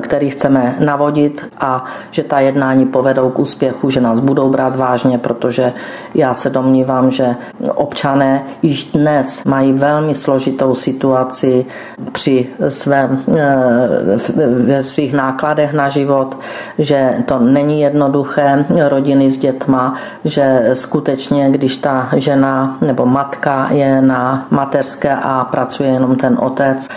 který 0.00 0.30
chceme 0.30 0.76
navodit 0.78 1.44
a 1.58 1.84
že 2.10 2.22
ta 2.22 2.40
jednání 2.40 2.86
povedou 2.86 3.30
k 3.30 3.38
úspěchu, 3.38 3.90
že 3.90 4.00
nás 4.00 4.20
budou 4.20 4.48
brát 4.48 4.76
vážně, 4.76 5.18
protože 5.18 5.72
já 6.14 6.34
se 6.34 6.50
domnívám, 6.50 7.10
že 7.10 7.36
občané 7.74 8.42
již 8.62 8.92
dnes 8.92 9.44
mají 9.44 9.72
velmi 9.72 10.14
složitou 10.14 10.74
situaci 10.74 11.66
při 12.12 12.46
svém, 12.68 13.18
ve 14.66 14.82
svých 14.82 15.12
nákladech 15.12 15.72
na 15.72 15.88
život, 15.88 16.38
že 16.78 17.14
to 17.26 17.38
není 17.38 17.80
jednoduché 17.80 18.64
rodiny 18.88 19.30
s 19.30 19.38
dětma, 19.38 19.94
že 20.24 20.70
skutečně, 20.72 21.50
když 21.50 21.76
ta 21.76 22.08
žena 22.16 22.78
nebo 22.80 23.06
matka 23.06 23.68
je 23.70 24.02
na 24.02 24.46
mateřské 24.50 25.16
a 25.22 25.44
pracuje 25.44 25.88
jenom 25.88 26.16
ten 26.16 26.38
otec, 26.40 26.88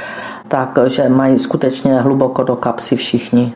takže 0.48 1.10
mají 1.10 1.40
skutečně 1.40 2.02
hluboko 2.02 2.44
do 2.44 2.56
kapsy 2.56 2.96
všichni. 2.96 3.54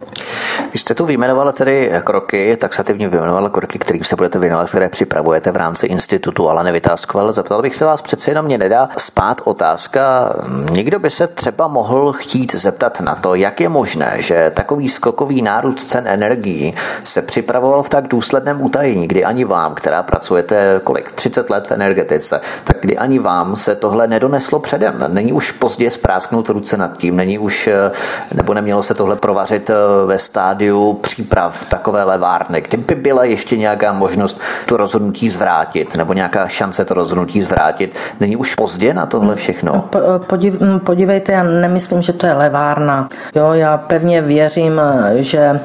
Vy 0.73 0.80
jste 0.80 0.95
tu 0.95 1.06
vyjmenovala 1.06 1.51
tedy 1.51 1.91
kroky, 2.04 2.58
taxativně 2.58 3.10
vyjmenovala 3.10 3.49
kroky, 3.49 3.80
kterým 3.80 4.04
se 4.04 4.15
budete 4.15 4.39
věnovat, 4.39 4.69
které 4.69 4.89
připravujete 4.89 5.51
v 5.51 5.56
rámci 5.56 5.86
institutu, 5.86 6.49
ale 6.49 6.63
nevytázkoval. 6.63 7.32
Zeptal 7.32 7.62
bych 7.62 7.75
se 7.75 7.86
vás 7.86 8.01
přece 8.01 8.32
jenom 8.32 8.45
mě 8.45 8.58
nedá 8.58 8.89
spát 8.97 9.41
otázka. 9.43 10.34
Někdo 10.71 10.99
by 10.99 11.10
se 11.10 11.27
třeba 11.27 11.67
mohl 11.67 12.13
chtít 12.13 12.56
zeptat 12.56 13.01
na 13.01 13.15
to, 13.15 13.36
jak 13.36 13.62
je 13.62 13.69
možné, 13.69 14.15
že 14.17 14.51
takový 14.56 14.89
skokový 14.89 15.41
nárůst 15.41 15.84
cen 15.84 16.08
energií 16.08 16.73
se 17.04 17.21
připravoval 17.21 17.84
v 17.84 17.89
tak 17.89 18.08
důsledném 18.08 18.62
utajení, 18.62 19.08
kdy 19.08 19.25
ani 19.25 19.45
vám, 19.45 19.75
která 19.75 20.04
pracujete 20.04 20.82
kolik, 20.84 21.12
30 21.12 21.49
let 21.49 21.67
v 21.67 21.71
energetice, 21.71 22.41
tak 22.63 22.77
kdy 22.82 22.97
ani 22.97 23.19
vám 23.19 23.56
se 23.56 23.75
tohle 23.75 24.08
nedoneslo 24.08 24.60
předem. 24.60 25.06
Není 25.08 25.34
už 25.34 25.51
pozdě 25.51 25.89
sprásknout 25.91 26.49
ruce 26.49 26.77
nad 26.82 26.98
tím, 26.98 27.15
není 27.15 27.39
už, 27.39 27.67
eh, 27.67 27.91
nebo 28.34 28.54
nemělo 28.54 28.84
se 28.84 28.94
tohle 28.94 29.15
provařit 29.15 29.70
eh, 29.70 29.74
ve 30.06 30.17
stádiu 30.17 30.94
příprav 30.94 31.65
takové 31.65 32.04
levárny, 32.04 32.62
kdyby 32.62 32.96
byla 32.96 33.24
ještě 33.24 33.58
nějaká 33.58 33.94
možnost 33.94 34.41
to 34.65 34.78
rozhodnutí 34.78 35.30
zvrátit, 35.30 35.96
nebo 35.96 36.13
nějaká 36.13 36.48
šance 36.48 36.86
to 36.86 36.94
rozhodnutí 36.94 37.41
zvrátit, 37.41 37.96
není 38.20 38.36
už 38.36 38.56
pozdě 38.56 38.94
na 38.94 39.06
tohle 39.06 39.36
všechno? 39.36 39.89
Podiv, 40.28 40.56
podívejte, 40.86 41.32
já 41.32 41.44
nemyslím, 41.44 42.02
že 42.02 42.13
to 42.13 42.26
je 42.28 42.34
levárna. 42.34 43.10
Jo, 43.36 43.54
já 43.54 43.78
pevně 43.78 44.22
věřím, 44.22 44.82
že, 45.15 45.60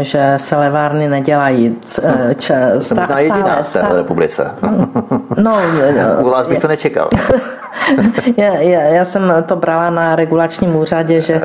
že 0.00 0.34
se 0.36 0.56
levárny 0.56 1.08
nedělají. 1.08 1.76
Če, 2.38 2.72
jediná 3.18 3.62
v 3.62 3.72
této 3.72 3.96
republice. 3.96 4.50
No, 5.36 5.58
U 6.20 6.30
vás 6.30 6.46
bych 6.46 6.58
to 6.58 6.68
nečekal. 6.68 7.08
já, 8.36 8.54
já, 8.54 8.80
já 8.80 9.04
jsem 9.04 9.32
to 9.46 9.56
brala 9.56 9.90
na 9.90 10.16
regulačním 10.16 10.76
úřadě, 10.76 11.20
že 11.20 11.40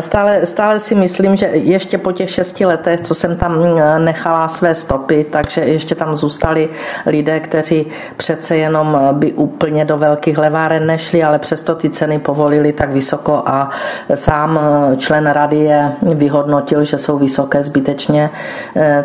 stále, 0.00 0.46
stále 0.46 0.80
si 0.80 0.94
myslím, 0.94 1.36
že 1.36 1.46
ještě 1.46 1.98
po 1.98 2.12
těch 2.12 2.30
šesti 2.30 2.66
letech, 2.66 3.00
co 3.00 3.14
jsem 3.14 3.36
tam 3.36 3.64
eh, 3.64 3.98
nechala 3.98 4.48
své 4.48 4.74
stopy, 4.74 5.26
takže 5.30 5.60
ještě 5.60 5.94
tam 5.94 6.14
zůstali 6.14 6.68
lidé, 7.06 7.40
kteří 7.40 7.86
přece 8.16 8.56
jenom 8.56 8.98
eh, 9.00 9.12
by 9.12 9.32
úplně 9.32 9.84
do 9.84 9.98
velkých 9.98 10.38
leváren 10.38 10.86
nešli, 10.86 11.22
ale 11.22 11.38
přesto 11.38 11.74
ty 11.74 11.90
ceny 11.90 12.18
povolili 12.18 12.72
tak 12.72 12.90
vysoko 12.92 13.42
a 13.46 13.70
sám 14.14 14.60
eh, 14.62 14.96
člen 14.96 15.26
rady 15.26 15.56
je 15.56 15.92
vyhodnotil, 16.02 16.84
že 16.84 16.98
jsou 16.98 17.18
vysoké 17.18 17.62
zbytečně, 17.62 18.30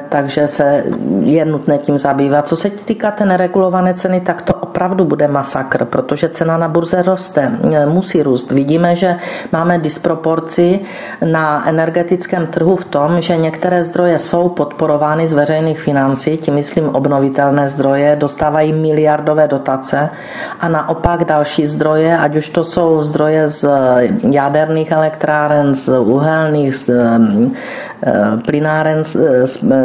takže 0.10 0.48
se 0.48 0.84
je 1.22 1.46
nutné 1.46 1.78
tím 1.78 1.98
zabývat. 1.98 2.48
Co 2.48 2.56
se 2.56 2.70
týká 2.70 3.12
té 3.12 3.26
neregulované 3.26 3.94
ceny, 3.94 4.22
tak 4.22 4.42
to 4.42 4.54
opravdu 4.54 5.06
bude 5.06 5.28
masakr, 5.28 5.86
protože 5.86 6.30
cena 6.30 6.55
na 6.58 6.68
burze 6.68 7.02
roste, 7.02 7.52
musí 7.86 8.24
růst. 8.24 8.52
Vidíme, 8.52 8.96
že 8.96 9.16
máme 9.52 9.80
disproporci 9.80 10.80
na 11.26 11.70
energetickém 11.70 12.48
trhu 12.48 12.76
v 12.76 12.86
tom, 12.86 13.22
že 13.22 13.38
některé 13.38 13.84
zdroje 13.84 14.20
jsou 14.20 14.50
podporovány 14.50 15.28
z 15.28 15.34
veřejných 15.34 15.80
financí, 15.80 16.38
tím 16.38 16.54
myslím 16.54 16.90
obnovitelné 16.90 17.70
zdroje, 17.70 18.16
dostávají 18.20 18.74
miliardové 18.74 19.48
dotace 19.48 20.10
a 20.60 20.70
naopak 20.70 21.26
další 21.26 21.68
zdroje, 21.68 22.18
ať 22.18 22.36
už 22.36 22.50
to 22.50 22.64
jsou 22.64 23.04
zdroje 23.04 23.50
z 23.50 23.66
jaderných 24.30 24.92
elektráren, 24.92 25.76
z 25.76 26.00
uhelných, 26.00 26.76
z 26.76 26.90
Eh, 28.06 28.38
plynáren 28.46 29.04
z, 29.04 29.18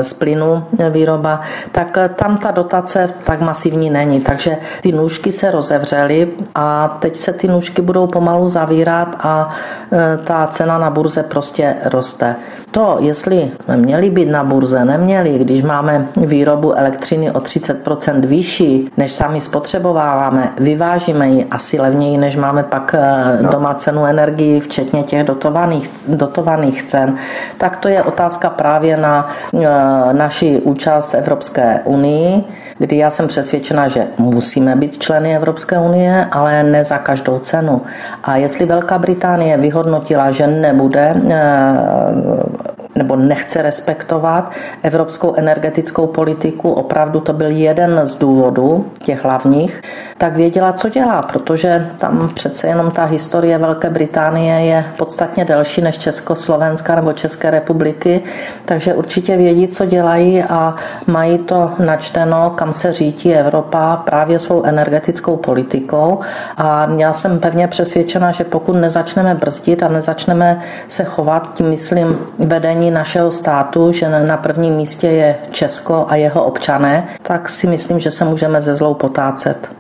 z 0.01 0.13
plynu 0.13 0.65
výroba, 0.91 1.41
tak 1.73 1.99
tam 2.15 2.39
ta 2.39 2.51
dotace 2.51 3.09
tak 3.25 3.41
masivní 3.41 3.91
není. 3.91 4.21
Takže 4.21 4.57
ty 4.83 4.93
nůžky 4.93 5.33
se 5.33 5.51
rozevřely 5.51 6.29
a 6.55 6.89
teď 7.01 7.17
se 7.17 7.33
ty 7.33 7.49
nůžky 7.49 7.83
budou 7.83 8.07
pomalu 8.07 8.49
zavírat 8.49 9.17
a 9.21 9.51
eh, 9.93 10.19
ta 10.25 10.47
cena 10.47 10.79
na 10.79 10.91
burze 10.91 11.23
prostě 11.23 11.77
roste. 11.85 12.37
To, 12.71 12.97
jestli 13.01 13.51
jsme 13.65 13.77
měli 13.77 14.11
být 14.11 14.31
na 14.31 14.45
burze, 14.45 14.85
neměli, 14.85 15.39
když 15.39 15.63
máme 15.63 16.07
výrobu 16.17 16.73
elektřiny 16.73 17.31
o 17.31 17.39
30% 17.39 18.21
vyšší, 18.21 18.91
než 18.97 19.13
sami 19.13 19.41
spotřebováváme, 19.41 20.53
vyvážíme 20.59 21.29
ji 21.29 21.45
asi 21.51 21.81
levněji, 21.81 22.19
než 22.19 22.37
máme 22.37 22.63
pak 22.63 22.95
eh, 22.99 23.39
no. 23.43 23.51
doma 23.51 23.75
cenu 23.75 24.05
energii, 24.05 24.61
včetně 24.61 25.03
těch 25.03 25.25
dotovaných, 25.25 25.91
dotovaných 26.09 26.83
cen, 26.83 27.17
tak 27.59 27.77
to 27.77 27.89
je 27.89 28.03
otázka 28.03 28.51
právě 28.51 28.97
na 28.97 29.29
eh, 29.55 29.69
naši 30.13 30.61
účast 30.61 31.11
v 31.11 31.15
Evropské 31.15 31.81
unii, 31.85 32.45
kdy 32.81 32.97
já 32.97 33.11
jsem 33.11 33.29
přesvědčena, 33.29 33.89
že 33.89 34.07
musíme 34.19 34.77
být 34.77 34.99
členy 34.99 35.37
Evropské 35.37 35.79
unie, 35.79 36.27
ale 36.31 36.63
ne 36.63 36.85
za 36.85 36.99
každou 36.99 37.39
cenu. 37.39 37.83
A 38.25 38.37
jestli 38.37 38.67
Velká 38.67 38.99
Británie 38.99 39.57
vyhodnotila, 39.57 40.31
že 40.31 40.47
nebude 40.47 41.15
eh, 41.31 42.80
nebo 42.95 43.17
nechce 43.17 43.63
respektovat 43.63 44.51
evropskou 44.83 45.35
energetickou 45.35 46.07
politiku, 46.07 46.73
opravdu 46.73 47.21
to 47.21 47.33
byl 47.33 47.51
jeden 47.51 48.01
z 48.03 48.17
důvodů, 48.17 48.87
těch 49.03 49.25
hlavních, 49.25 49.83
tak 50.19 50.37
věděla, 50.37 50.73
co 50.73 50.89
dělá, 50.89 51.23
protože 51.23 51.91
tam 51.99 52.31
přece 52.35 52.67
jenom 52.67 52.91
ta 52.91 53.05
historie 53.05 53.59
Velké 53.59 53.91
Británie 53.91 54.55
je 54.61 54.85
podstatně 54.99 55.45
delší 55.45 55.83
než 55.83 55.99
Československa 55.99 56.95
nebo 56.95 57.13
České 57.13 57.51
republiky, 57.51 58.23
takže 58.65 58.95
určitě 58.95 59.37
vědí, 59.37 59.69
co 59.69 59.87
dělají 59.87 60.43
a 60.43 60.77
mají 61.07 61.39
to 61.39 61.73
načteno, 61.79 62.51
kam 62.51 62.73
se 62.73 62.93
řídí 62.93 63.35
Evropa 63.35 63.97
právě 63.97 64.39
svou 64.39 64.63
energetickou 64.63 65.37
politikou. 65.37 66.19
A 66.57 66.89
já 66.97 67.13
jsem 67.13 67.41
pevně 67.41 67.69
přesvědčena, 67.69 68.33
že 68.33 68.45
pokud 68.45 68.73
nezačneme 68.73 69.35
brzdit 69.35 69.83
a 69.83 69.89
nezačneme 69.89 70.63
se 70.89 71.05
chovat, 71.05 71.51
tím 71.55 71.69
myslím 71.69 72.19
vedení 72.39 72.80
našeho 72.89 73.31
státu, 73.31 73.93
že 73.93 74.09
na 74.09 74.37
prvním 74.37 74.75
místě 74.75 75.07
je 75.07 75.37
Česko 75.51 76.07
a 76.09 76.17
jeho 76.17 76.45
občané, 76.45 77.09
tak 77.23 77.49
si 77.49 77.67
myslím, 77.67 78.01
že 78.01 78.11
se 78.11 78.25
můžeme 78.25 78.61
ze 78.61 78.75
zlou 78.75 78.95
potácet. 78.95 79.71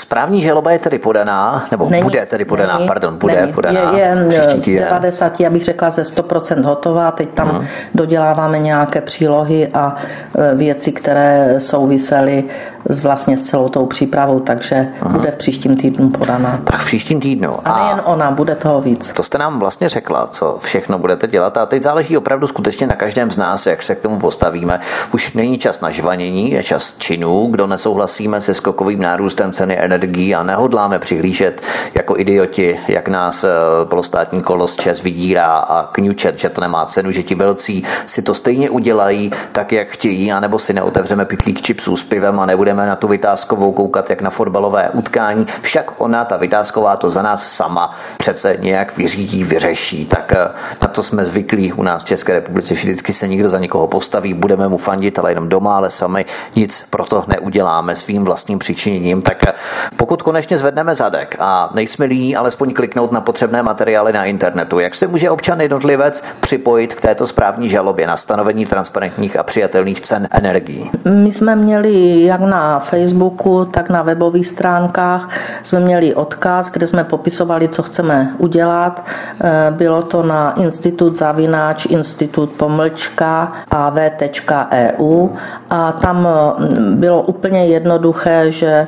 Správní 0.00 0.42
žaloba 0.42 0.70
je 0.70 0.78
tedy 0.78 0.98
podaná, 0.98 1.66
nebo 1.70 1.90
není, 1.90 2.02
bude 2.02 2.26
tedy 2.26 2.44
podaná, 2.44 2.76
není, 2.76 2.88
pardon, 2.88 3.18
bude 3.18 3.40
není. 3.40 3.52
podaná. 3.52 3.92
Je, 3.98 4.26
je 4.30 4.60
z 4.60 4.66
90, 4.66 5.40
já 5.40 5.50
bych 5.50 5.64
řekla 5.64 5.90
ze 5.90 6.02
100% 6.02 6.64
hotová, 6.64 7.10
teď 7.10 7.28
tam 7.28 7.48
hmm. 7.48 7.66
doděláváme 7.94 8.58
nějaké 8.58 9.00
přílohy 9.00 9.68
a 9.74 9.96
e, 10.38 10.54
věci, 10.54 10.92
které 10.92 11.54
souvisely 11.58 12.44
s 12.88 13.00
vlastně 13.00 13.38
s 13.38 13.42
celou 13.42 13.68
tou 13.68 13.86
přípravou, 13.86 14.40
takže 14.40 14.88
Aha. 15.00 15.18
bude 15.18 15.30
v 15.30 15.36
příštím 15.36 15.76
týdnu 15.76 16.10
podaná. 16.10 16.60
Tak 16.64 16.80
v 16.80 16.84
příštím 16.84 17.20
týdnu. 17.20 17.56
A 17.64 17.82
nejen 17.82 18.02
ona, 18.04 18.30
bude 18.30 18.54
toho 18.54 18.80
víc. 18.80 19.12
To 19.16 19.22
jste 19.22 19.38
nám 19.38 19.58
vlastně 19.58 19.88
řekla, 19.88 20.26
co 20.28 20.58
všechno 20.62 20.98
budete 20.98 21.26
dělat 21.26 21.56
a 21.56 21.66
teď 21.66 21.82
záleží 21.82 22.16
opravdu 22.16 22.46
skutečně 22.46 22.86
na 22.86 22.94
každém 22.94 23.30
z 23.30 23.36
nás, 23.36 23.66
jak 23.66 23.82
se 23.82 23.94
k 23.94 24.00
tomu 24.00 24.18
postavíme. 24.18 24.80
Už 25.14 25.32
není 25.32 25.58
čas 25.58 25.80
na 25.80 25.90
žvanění, 25.90 26.50
je 26.50 26.62
čas 26.62 26.96
činů, 26.98 27.48
kdo 27.50 27.66
nesouhlasíme 27.66 28.40
se 28.40 28.54
skokovým 28.54 29.02
nárůstem 29.02 29.52
ceny 29.52 29.78
energií 29.78 30.34
a 30.34 30.42
nehodláme 30.42 30.98
přihlížet 30.98 31.62
jako 31.94 32.18
idioti, 32.18 32.78
jak 32.88 33.08
nás 33.08 33.44
eh, 33.44 33.50
polostátní 33.84 34.42
kolos 34.42 34.76
Čes 34.76 35.02
vydírá 35.02 35.56
a 35.56 35.88
kňučet, 35.92 36.38
že 36.38 36.48
to 36.48 36.60
nemá 36.60 36.86
cenu, 36.86 37.10
že 37.10 37.22
ti 37.22 37.34
velcí 37.34 37.84
si 38.06 38.22
to 38.22 38.34
stejně 38.34 38.70
udělají 38.70 39.30
tak, 39.52 39.72
jak 39.72 39.88
chtějí, 39.88 40.32
anebo 40.32 40.58
si 40.58 40.72
neotevřeme 40.72 41.24
pitlík 41.24 41.62
čipsů 41.62 41.96
s 41.96 42.04
pivem 42.04 42.40
a 42.40 42.46
nebudeme 42.46 42.75
na 42.76 42.96
tu 42.96 43.08
vytázkovou 43.08 43.72
koukat 43.72 44.10
jak 44.10 44.22
na 44.22 44.30
fotbalové 44.30 44.90
utkání. 44.90 45.46
Však 45.62 45.92
ona, 45.98 46.24
ta 46.24 46.36
vytázková, 46.36 46.96
to 46.96 47.10
za 47.10 47.22
nás 47.22 47.52
sama 47.52 47.94
přece 48.18 48.56
nějak 48.60 48.96
vyřídí, 48.96 49.44
vyřeší. 49.44 50.06
Tak 50.06 50.32
eh, 50.32 50.48
na 50.82 50.88
to 50.88 51.02
jsme 51.02 51.24
zvyklí 51.24 51.72
u 51.72 51.82
nás 51.82 52.02
v 52.02 52.06
České 52.06 52.32
republice. 52.32 52.74
Vždycky 52.74 53.12
se 53.12 53.28
někdo 53.28 53.48
za 53.48 53.58
někoho 53.58 53.86
postaví, 53.86 54.34
budeme 54.34 54.68
mu 54.68 54.76
fandit, 54.76 55.18
ale 55.18 55.30
jenom 55.30 55.48
doma, 55.48 55.76
ale 55.76 55.90
sami 55.90 56.24
nic 56.56 56.86
proto 56.90 57.24
neuděláme 57.28 57.96
svým 57.96 58.24
vlastním 58.24 58.58
přičiněním. 58.58 59.22
Tak 59.22 59.46
eh, 59.46 59.52
pokud 59.96 60.22
konečně 60.22 60.58
zvedneme 60.58 60.94
zadek 60.94 61.36
a 61.38 61.70
nejsme 61.74 62.04
líní 62.06 62.36
alespoň 62.36 62.74
kliknout 62.74 63.12
na 63.12 63.20
potřebné 63.20 63.62
materiály 63.62 64.12
na 64.12 64.24
internetu, 64.24 64.78
jak 64.78 64.94
se 64.94 65.06
může 65.06 65.30
občan 65.30 65.60
jednotlivec 65.60 66.24
připojit 66.40 66.94
k 66.94 67.00
této 67.00 67.26
správní 67.26 67.68
žalobě 67.68 68.06
na 68.06 68.16
stanovení 68.16 68.66
transparentních 68.66 69.36
a 69.36 69.42
přijatelných 69.42 70.00
cen 70.00 70.28
energií? 70.30 70.90
My 71.04 71.32
jsme 71.32 71.56
měli 71.56 72.24
jak 72.24 72.40
na 72.40 72.65
Facebooku, 72.78 73.64
tak 73.64 73.90
na 73.90 74.02
webových 74.02 74.48
stránkách 74.48 75.28
jsme 75.62 75.80
měli 75.80 76.14
odkaz, 76.14 76.70
kde 76.72 76.86
jsme 76.86 77.04
popisovali, 77.04 77.68
co 77.68 77.82
chceme 77.82 78.34
udělat. 78.38 79.04
Eh, 79.40 79.70
bylo 79.70 80.02
to 80.02 80.22
na 80.22 80.52
institut 80.52 81.16
zavináč, 81.16 81.86
institut 81.86 82.50
pomlčka 82.50 83.52
av.eu 83.70 85.28
a 85.70 85.92
tam 85.92 86.28
mm, 86.58 86.96
bylo 86.96 87.22
úplně 87.22 87.66
jednoduché, 87.66 88.52
že 88.52 88.86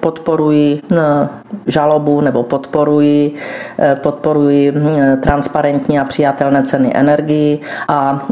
podporuji 0.00 0.82
mm, 0.90 0.98
žalobu 1.66 2.20
nebo 2.20 2.42
podporuji, 2.42 3.34
eh, 3.78 3.96
podporuji 4.02 4.72
transparentní 5.22 5.98
a 5.98 6.04
přijatelné 6.04 6.62
ceny 6.62 6.92
energii 6.94 7.60
a 7.88 8.26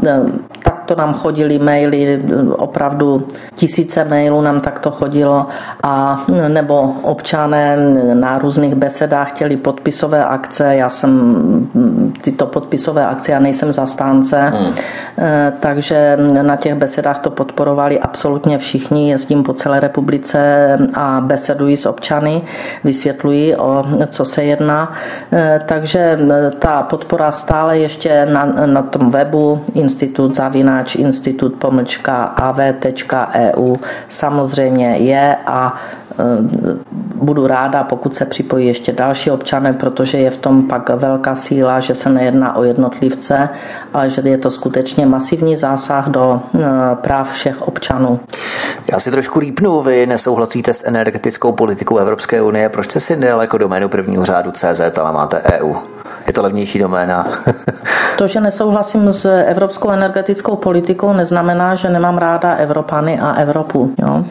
tak 0.63 0.78
to 0.89 0.95
nám 0.95 1.13
chodili 1.13 1.59
maily, 1.59 2.23
opravdu 2.57 3.27
tisíce 3.55 4.03
mailů 4.03 4.41
nám 4.41 4.61
takto 4.61 4.91
chodilo 4.91 5.45
a 5.83 6.25
nebo 6.47 6.93
občané 7.01 7.77
na 8.13 8.39
různých 8.39 8.75
besedách 8.75 9.29
chtěli 9.29 9.57
podpisové 9.57 10.25
akce, 10.25 10.75
já 10.75 10.89
jsem 10.89 11.11
tyto 12.21 12.45
podpisové 12.45 13.05
akce, 13.05 13.31
já 13.31 13.39
nejsem 13.39 13.71
zastánce, 13.71 14.39
hmm. 14.39 14.73
takže 15.59 16.17
na 16.41 16.55
těch 16.55 16.75
besedách 16.75 17.19
to 17.19 17.29
podporovali 17.29 17.99
absolutně 17.99 18.57
všichni, 18.57 19.09
jezdím 19.09 19.43
po 19.43 19.53
celé 19.53 19.79
republice 19.79 20.39
a 20.93 21.21
beseduji 21.21 21.77
s 21.77 21.85
občany, 21.85 22.41
vysvětluji, 22.83 23.55
o 23.55 23.85
co 24.07 24.25
se 24.25 24.43
jedná, 24.43 24.93
eh, 25.33 25.61
takže 25.65 26.19
ta 26.59 26.83
podpora 26.83 27.31
stále 27.31 27.77
ještě 27.77 28.25
na, 28.25 28.45
na 28.65 28.81
tom 28.81 29.09
webu 29.09 29.61
Institut 29.73 30.35
Zavina 30.35 30.78
zavináč 30.79 30.95
institut 30.95 31.53
pomlčka 31.59 32.23
av.eu 32.23 33.77
samozřejmě 34.07 34.97
je 34.97 35.37
a 35.45 35.75
e, 36.11 36.23
budu 37.15 37.47
ráda, 37.47 37.83
pokud 37.83 38.15
se 38.15 38.25
připojí 38.25 38.67
ještě 38.67 38.91
další 38.91 39.31
občané, 39.31 39.73
protože 39.73 40.17
je 40.17 40.31
v 40.31 40.37
tom 40.37 40.67
pak 40.67 40.89
velká 40.89 41.35
síla, 41.35 41.79
že 41.79 41.95
se 41.95 42.09
nejedná 42.09 42.55
o 42.55 42.63
jednotlivce, 42.63 43.49
ale 43.93 44.09
že 44.09 44.21
je 44.25 44.37
to 44.37 44.51
skutečně 44.51 45.05
masivní 45.05 45.57
zásah 45.57 46.07
do 46.07 46.41
e, 46.55 46.95
práv 46.95 47.31
všech 47.31 47.61
občanů. 47.61 48.19
Já 48.91 48.99
si 48.99 49.11
trošku 49.11 49.39
rýpnu, 49.39 49.81
vy 49.81 50.07
nesouhlasíte 50.07 50.73
s 50.73 50.87
energetickou 50.87 51.51
politikou 51.51 51.97
Evropské 51.97 52.41
unie, 52.41 52.69
proč 52.69 52.91
jste 52.91 52.99
si 52.99 53.15
nedal 53.15 53.41
jako 53.41 53.57
doménu 53.57 53.89
prvního 53.89 54.25
řádu 54.25 54.51
CZ, 54.51 54.97
ale 54.97 55.11
máte 55.11 55.41
EU? 55.41 55.98
Je 56.27 56.33
to 56.33 56.41
levnější 56.41 56.79
doména. 56.79 57.27
to, 58.17 58.27
že 58.27 58.41
nesouhlasím 58.41 59.11
s 59.11 59.25
evropskou 59.45 59.89
energetickou 59.91 60.55
politikou, 60.55 61.13
neznamená, 61.13 61.75
že 61.75 61.89
nemám 61.89 62.17
ráda 62.17 62.53
Evropany 62.53 63.19
a 63.19 63.31
Evropu. 63.31 63.93
Jo? 63.97 64.25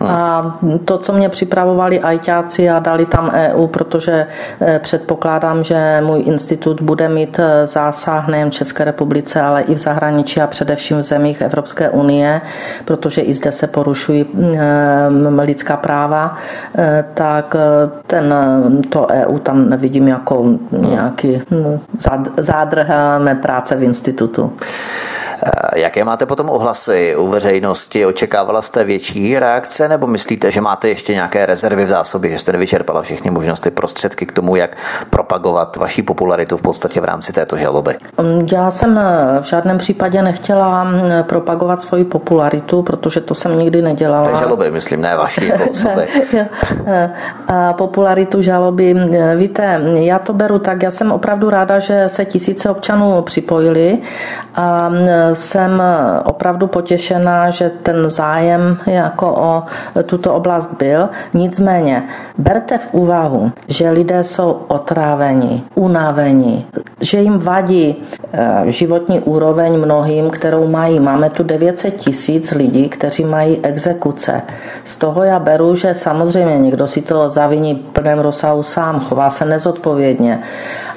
Hmm. 0.00 0.10
A 0.10 0.58
to, 0.84 0.98
co 0.98 1.12
mě 1.12 1.28
připravovali 1.28 2.00
ajťáci 2.00 2.70
a 2.70 2.78
dali 2.78 3.06
tam 3.06 3.30
EU, 3.34 3.66
protože 3.66 4.26
eh, 4.60 4.78
předpokládám, 4.78 5.64
že 5.64 6.02
můj 6.06 6.22
institut 6.26 6.82
bude 6.82 7.08
mít 7.08 7.38
eh, 7.38 7.66
zásah 7.66 8.28
nejen 8.28 8.50
v 8.50 8.54
České 8.54 8.84
republice, 8.84 9.40
ale 9.40 9.62
i 9.62 9.74
v 9.74 9.78
zahraničí 9.78 10.40
a 10.40 10.46
především 10.46 10.98
v 10.98 11.02
zemích 11.02 11.40
Evropské 11.40 11.90
unie, 11.90 12.40
protože 12.84 13.20
i 13.20 13.34
zde 13.34 13.52
se 13.52 13.66
porušují 13.66 14.26
eh, 14.54 15.42
lidská 15.42 15.76
práva, 15.76 16.36
tak 17.14 17.56
ten, 18.06 18.34
to 18.88 19.06
EU 19.10 19.38
tam 19.38 19.68
nevidím 19.68 20.08
jako 20.08 20.42
hmm. 20.42 20.58
nějaký 20.72 21.42
Zádrháme 22.36 23.34
práce 23.34 23.76
v 23.76 23.82
institutu. 23.82 24.52
Eh, 25.44 25.80
jaké 25.80 26.04
máte 26.04 26.26
potom 26.26 26.50
ohlasy 26.50 27.16
u 27.16 27.28
veřejnosti? 27.28 28.06
Očekávala 28.06 28.62
jste 28.62 28.84
větší 28.84 29.38
reakce 29.38 29.88
nebo 29.88 30.06
myslíte, 30.06 30.50
že 30.50 30.60
máte 30.60 30.88
ještě 30.88 31.14
nějaké 31.14 31.46
rezervy 31.46 31.84
v 31.84 31.88
zásobě, 31.88 32.30
že 32.30 32.38
jste 32.38 32.52
nevyčerpala 32.52 33.02
všechny 33.02 33.30
možnosti 33.30 33.70
prostředky 33.70 34.26
k 34.26 34.32
tomu, 34.32 34.56
jak 34.56 34.76
propagovat 35.10 35.76
vaší 35.76 36.02
popularitu 36.02 36.56
v 36.56 36.62
podstatě 36.62 37.00
v 37.00 37.04
rámci 37.04 37.32
této 37.32 37.56
žaloby? 37.56 37.96
Mm, 38.20 38.48
já 38.52 38.70
jsem 38.70 38.98
eh, 38.98 39.40
v 39.40 39.44
žádném 39.44 39.78
případě 39.78 40.22
nechtěla 40.22 40.84
mm, 40.84 41.00
propagovat 41.22 41.82
svoji 41.82 42.04
popularitu, 42.04 42.82
protože 42.82 43.20
to 43.20 43.34
jsem 43.34 43.58
nikdy 43.58 43.82
nedělala. 43.82 44.28
Té 44.28 44.38
žaloby, 44.38 44.70
myslím, 44.70 45.00
ne 45.00 45.16
vaší 45.16 45.48
jako 45.48 45.70
osoby. 45.70 46.08
Popularitu 47.76 48.42
žaloby. 48.42 48.94
Mm, 48.94 49.14
víte, 49.36 49.80
já 49.94 50.18
to 50.18 50.32
beru 50.32 50.58
tak, 50.58 50.82
já 50.82 50.90
jsem 50.90 51.12
opravdu 51.12 51.50
ráda, 51.50 51.78
že 51.78 52.04
se 52.06 52.24
tisíce 52.24 52.70
občanů 52.70 53.22
připojili 53.22 53.98
a 54.54 54.90
jsem 55.34 55.82
opravdu 56.24 56.66
potěšená, 56.66 57.50
že 57.50 57.70
ten 57.82 58.08
zájem 58.08 58.78
jako 58.86 59.34
o 59.38 59.62
tuto 60.02 60.34
oblast 60.34 60.76
byl. 60.78 61.08
Nicméně, 61.34 62.08
berte 62.38 62.78
v 62.78 62.94
úvahu, 62.94 63.52
že 63.68 63.90
lidé 63.90 64.24
jsou 64.24 64.60
otráveni, 64.68 65.62
unaveni, 65.74 66.66
že 67.00 67.18
jim 67.20 67.38
vadí 67.38 67.96
eh, 68.32 68.62
životní 68.66 69.20
úroveň 69.20 69.78
mnohým, 69.78 70.30
kterou 70.30 70.66
mají. 70.66 71.00
Máme 71.00 71.30
tu 71.30 71.42
900 71.42 71.96
tisíc 71.96 72.50
lidí, 72.50 72.88
kteří 72.88 73.24
mají 73.24 73.58
exekuce. 73.62 74.42
Z 74.84 74.96
toho 74.96 75.22
já 75.22 75.38
beru, 75.38 75.74
že 75.74 75.94
samozřejmě 75.94 76.58
někdo 76.58 76.86
si 76.86 77.02
to 77.02 77.30
zaviní 77.30 77.74
plném 77.74 78.18
rozsahu 78.18 78.62
sám, 78.62 79.00
chová 79.00 79.30
se 79.30 79.44
nezodpovědně 79.44 80.42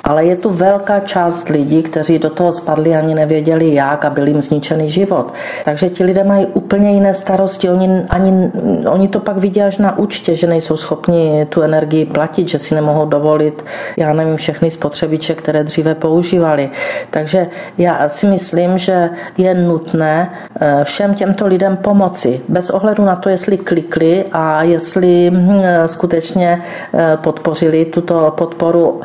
ale 0.07 0.25
je 0.25 0.35
tu 0.35 0.49
velká 0.49 0.99
část 0.99 1.49
lidí, 1.49 1.83
kteří 1.83 2.19
do 2.19 2.29
toho 2.29 2.51
spadli 2.51 2.95
ani 2.95 3.15
nevěděli 3.15 3.73
jak 3.73 4.05
a 4.05 4.09
byl 4.09 4.27
jim 4.27 4.41
zničený 4.41 4.89
život. 4.89 5.33
Takže 5.65 5.89
ti 5.89 6.03
lidé 6.03 6.23
mají 6.23 6.45
úplně 6.45 6.91
jiné 6.91 7.13
starosti. 7.13 7.69
Oni, 7.69 8.05
ani, 8.09 8.51
oni 8.87 9.07
to 9.07 9.19
pak 9.19 9.37
vidí 9.37 9.61
až 9.61 9.77
na 9.77 9.97
účtě, 9.97 10.35
že 10.35 10.47
nejsou 10.47 10.77
schopni 10.77 11.47
tu 11.49 11.61
energii 11.61 12.05
platit, 12.05 12.47
že 12.47 12.59
si 12.59 12.75
nemohou 12.75 13.05
dovolit, 13.05 13.65
já 13.97 14.13
nevím, 14.13 14.37
všechny 14.37 14.71
spotřebiče, 14.71 15.35
které 15.35 15.63
dříve 15.63 15.95
používali. 15.95 16.69
Takže 17.09 17.47
já 17.77 18.09
si 18.09 18.27
myslím, 18.27 18.77
že 18.77 19.09
je 19.37 19.53
nutné 19.53 20.31
eh, 20.61 20.83
všem 20.83 21.15
těmto 21.15 21.47
lidem 21.47 21.77
pomoci, 21.77 22.41
bez 22.47 22.69
ohledu 22.69 23.05
na 23.05 23.15
to, 23.15 23.29
jestli 23.29 23.57
klikli 23.57 24.25
a 24.31 24.63
jestli 24.63 25.31
hm, 25.33 25.61
skutečně 25.85 26.63
eh, 26.93 27.17
podpořili 27.17 27.85
tuto 27.85 28.33
podporu 28.37 29.01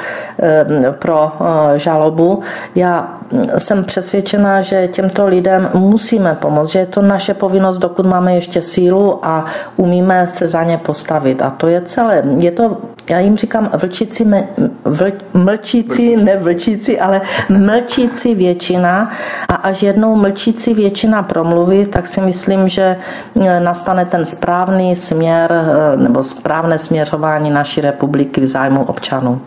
pro 0.93 1.33
eh, 1.41 1.79
žalobu. 1.79 2.43
Já 2.75 3.19
jsem 3.59 3.85
přesvědčená, 3.85 4.61
že 4.61 4.89
těmto 4.89 5.27
lidem 5.27 5.71
musíme 5.75 6.35
pomoct, 6.35 6.71
že 6.71 6.79
je 6.79 6.87
to 6.87 7.03
naše 7.03 7.35
povinnost, 7.35 7.79
dokud 7.79 8.07
máme 8.07 8.35
ještě 8.35 8.63
sílu 8.63 9.27
a 9.27 9.45
umíme 9.77 10.29
se 10.29 10.47
za 10.47 10.63
ně 10.63 10.79
postavit. 10.79 11.43
A 11.43 11.51
to 11.51 11.69
je 11.69 11.83
celé. 11.83 12.23
Je 12.39 12.51
to, 12.51 12.77
já 13.11 13.19
jim 13.19 13.37
říkám, 13.37 13.71
vlčíci, 13.81 14.25
vl, 14.85 15.07
mlčíci, 15.35 16.17
ne 16.17 16.37
vlčíci, 16.37 17.01
ale 17.01 17.21
mlčíci 17.49 18.35
většina. 18.35 19.11
A 19.49 19.55
až 19.55 19.83
jednou 19.83 20.17
mlčíci 20.17 20.75
většina 20.75 21.23
promluví, 21.23 21.87
tak 21.87 22.07
si 22.07 22.21
myslím, 22.21 22.69
že 22.69 22.97
eh, 23.41 23.61
nastane 23.61 24.05
ten 24.05 24.25
správný 24.25 24.97
směr 24.97 25.53
eh, 25.53 25.97
nebo 25.97 26.23
správné 26.23 26.79
směřování 26.79 27.51
naší 27.51 27.81
republiky 27.81 28.41
v 28.41 28.47
zájmu 28.47 28.85
občanů. 28.85 29.41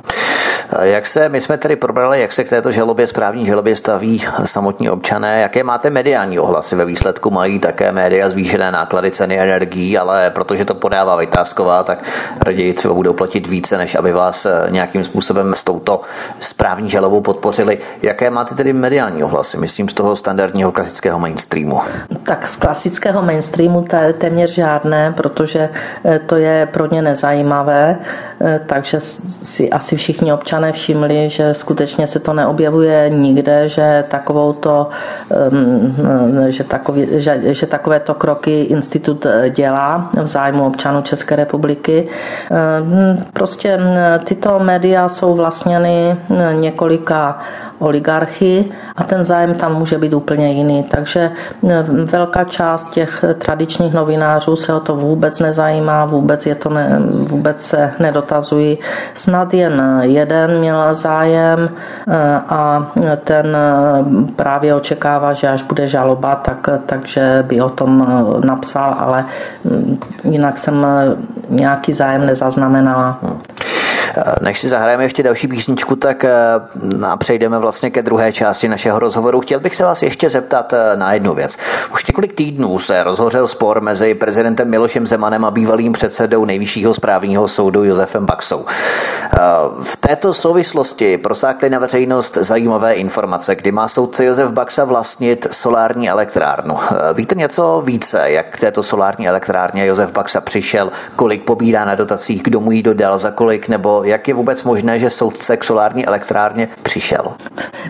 Jak 0.81 1.07
se, 1.07 1.29
my 1.29 1.41
jsme 1.41 1.57
tedy 1.57 1.75
probrali, 1.75 2.21
jak 2.21 2.31
se 2.31 2.43
k 2.43 2.49
této 2.49 2.71
žalobě, 2.71 3.07
správní 3.07 3.45
žalobě 3.45 3.75
staví 3.75 4.23
samotní 4.43 4.89
občané, 4.89 5.41
jaké 5.41 5.63
máte 5.63 5.89
mediální 5.89 6.39
ohlasy 6.39 6.75
ve 6.75 6.85
výsledku, 6.85 7.29
mají 7.29 7.59
také 7.59 7.91
média 7.91 8.29
zvýšené 8.29 8.71
náklady 8.71 9.11
ceny 9.11 9.39
energií, 9.39 9.97
ale 9.97 10.29
protože 10.29 10.65
to 10.65 10.75
podává 10.75 11.15
Vytázková, 11.15 11.83
tak 11.83 12.03
raději 12.45 12.73
třeba 12.73 12.93
budou 12.93 13.13
platit 13.13 13.47
více, 13.47 13.77
než 13.77 13.95
aby 13.95 14.11
vás 14.11 14.45
eh, 14.45 14.65
nějakým 14.69 15.03
způsobem 15.03 15.55
s 15.55 15.63
touto 15.63 16.01
správní 16.39 16.89
žalobou 16.89 17.21
podpořili. 17.21 17.77
Jaké 18.01 18.29
máte 18.29 18.55
tedy 18.55 18.73
mediální 18.73 19.23
ohlasy, 19.23 19.57
myslím 19.57 19.89
z 19.89 19.93
toho 19.93 20.15
standardního 20.15 20.71
klasického 20.71 21.19
mainstreamu? 21.19 21.79
Tak 22.23 22.47
z 22.47 22.55
klasického 22.55 23.21
mainstreamu 23.21 23.85
téměř 24.17 24.49
žádné, 24.49 25.13
protože 25.17 25.69
eh, 26.05 26.19
to 26.19 26.35
je 26.35 26.67
pro 26.71 26.85
ně 26.91 27.01
nezajímavé, 27.01 27.99
eh, 28.41 28.59
takže 28.65 28.99
si 28.99 29.69
asi 29.69 29.95
všichni 29.95 30.33
občané 30.33 30.54
všimli, 30.71 31.29
že 31.29 31.53
skutečně 31.53 32.07
se 32.07 32.19
to 32.19 32.33
neobjevuje 32.33 33.09
nikde, 33.09 33.69
že 33.69 34.03
takovou 34.07 34.53
to, 34.53 34.89
že, 36.47 36.63
takový, 36.63 37.07
že, 37.11 37.53
že 37.53 37.65
takovéto 37.65 38.13
kroky 38.13 38.61
institut 38.61 39.25
dělá 39.49 40.09
v 40.23 40.27
zájmu 40.27 40.67
občanů 40.67 41.01
České 41.01 41.35
republiky. 41.35 42.07
Prostě 43.33 43.79
tyto 44.23 44.59
média 44.59 45.09
jsou 45.09 45.35
vlastněny 45.35 46.17
několika 46.51 47.39
oligarchy 47.79 48.65
a 48.95 49.03
ten 49.03 49.23
zájem 49.23 49.53
tam 49.53 49.75
může 49.75 49.97
být 49.97 50.13
úplně 50.13 50.51
jiný. 50.51 50.83
Takže 50.83 51.31
velká 52.03 52.43
část 52.43 52.91
těch 52.91 53.25
tradičních 53.37 53.93
novinářů 53.93 54.55
se 54.55 54.73
o 54.73 54.79
to 54.79 54.95
vůbec 54.95 55.39
nezajímá, 55.39 56.05
vůbec, 56.05 56.45
je 56.45 56.55
to 56.55 56.69
ne, 56.69 56.99
vůbec 57.27 57.61
se 57.61 57.91
nedotazují. 57.99 58.77
Snad 59.13 59.53
jen 59.53 59.99
jeden 60.01 60.44
měl 60.47 60.95
zájem 60.95 61.69
a 62.49 62.91
ten 63.23 63.57
právě 64.35 64.75
očekává, 64.75 65.33
že 65.33 65.49
až 65.49 65.61
bude 65.63 65.87
žaloba, 65.87 66.35
tak, 66.35 66.69
takže 66.85 67.45
by 67.47 67.61
o 67.61 67.69
tom 67.69 68.07
napsal, 68.45 68.95
ale 68.99 69.25
jinak 70.23 70.57
jsem 70.57 70.85
nějaký 71.49 71.93
zájem 71.93 72.25
nezaznamenala. 72.25 73.19
Než 74.41 74.59
si 74.59 74.69
zahrajeme 74.69 75.03
ještě 75.03 75.23
další 75.23 75.47
písničku, 75.47 75.95
tak 75.95 76.23
eh, 76.23 76.31
a 77.05 77.17
přejdeme 77.17 77.59
vlastně 77.59 77.89
ke 77.89 78.01
druhé 78.01 78.33
části 78.33 78.67
našeho 78.67 78.99
rozhovoru. 78.99 79.41
Chtěl 79.41 79.59
bych 79.59 79.75
se 79.75 79.83
vás 79.83 80.03
ještě 80.03 80.29
zeptat 80.29 80.73
eh, 80.73 80.95
na 80.95 81.13
jednu 81.13 81.33
věc. 81.33 81.57
Už 81.93 82.05
několik 82.05 82.35
týdnů 82.35 82.79
se 82.79 83.03
rozhořel 83.03 83.47
spor 83.47 83.81
mezi 83.81 84.13
prezidentem 84.13 84.69
Milošem 84.69 85.07
Zemanem 85.07 85.45
a 85.45 85.51
bývalým 85.51 85.93
předsedou 85.93 86.45
nejvyššího 86.45 86.93
správního 86.93 87.47
soudu 87.47 87.83
Josefem 87.83 88.25
Baxou. 88.25 88.65
Eh, 88.65 89.37
v 89.81 89.97
této 89.97 90.33
souvislosti 90.33 91.17
prosákly 91.17 91.69
na 91.69 91.79
veřejnost 91.79 92.37
zajímavé 92.41 92.93
informace, 92.93 93.55
kdy 93.55 93.71
má 93.71 93.87
soudce 93.87 94.25
Josef 94.25 94.51
Baxa 94.51 94.85
vlastnit 94.85 95.47
solární 95.51 96.09
elektrárnu. 96.09 96.77
Víte 97.13 97.35
něco 97.35 97.81
více, 97.85 98.31
jak 98.31 98.45
k 98.49 98.59
této 98.59 98.83
solární 98.83 99.27
elektrárně 99.27 99.85
Josef 99.85 100.11
Baxa 100.11 100.41
přišel, 100.41 100.91
kolik 101.15 101.45
pobírá 101.45 101.85
na 101.85 101.95
dotacích, 101.95 102.43
kdo 102.43 102.59
mu 102.59 102.71
ji 102.71 102.83
dodal, 102.83 103.19
za 103.19 103.31
kolik, 103.31 103.67
nebo 103.67 104.04
jak 104.05 104.27
je 104.27 104.33
vůbec 104.33 104.63
možné, 104.63 104.99
že 104.99 105.09
soudce 105.09 105.57
k 105.57 105.63
solární 105.63 106.05
elektrárně 106.05 106.67
přišel? 106.83 107.33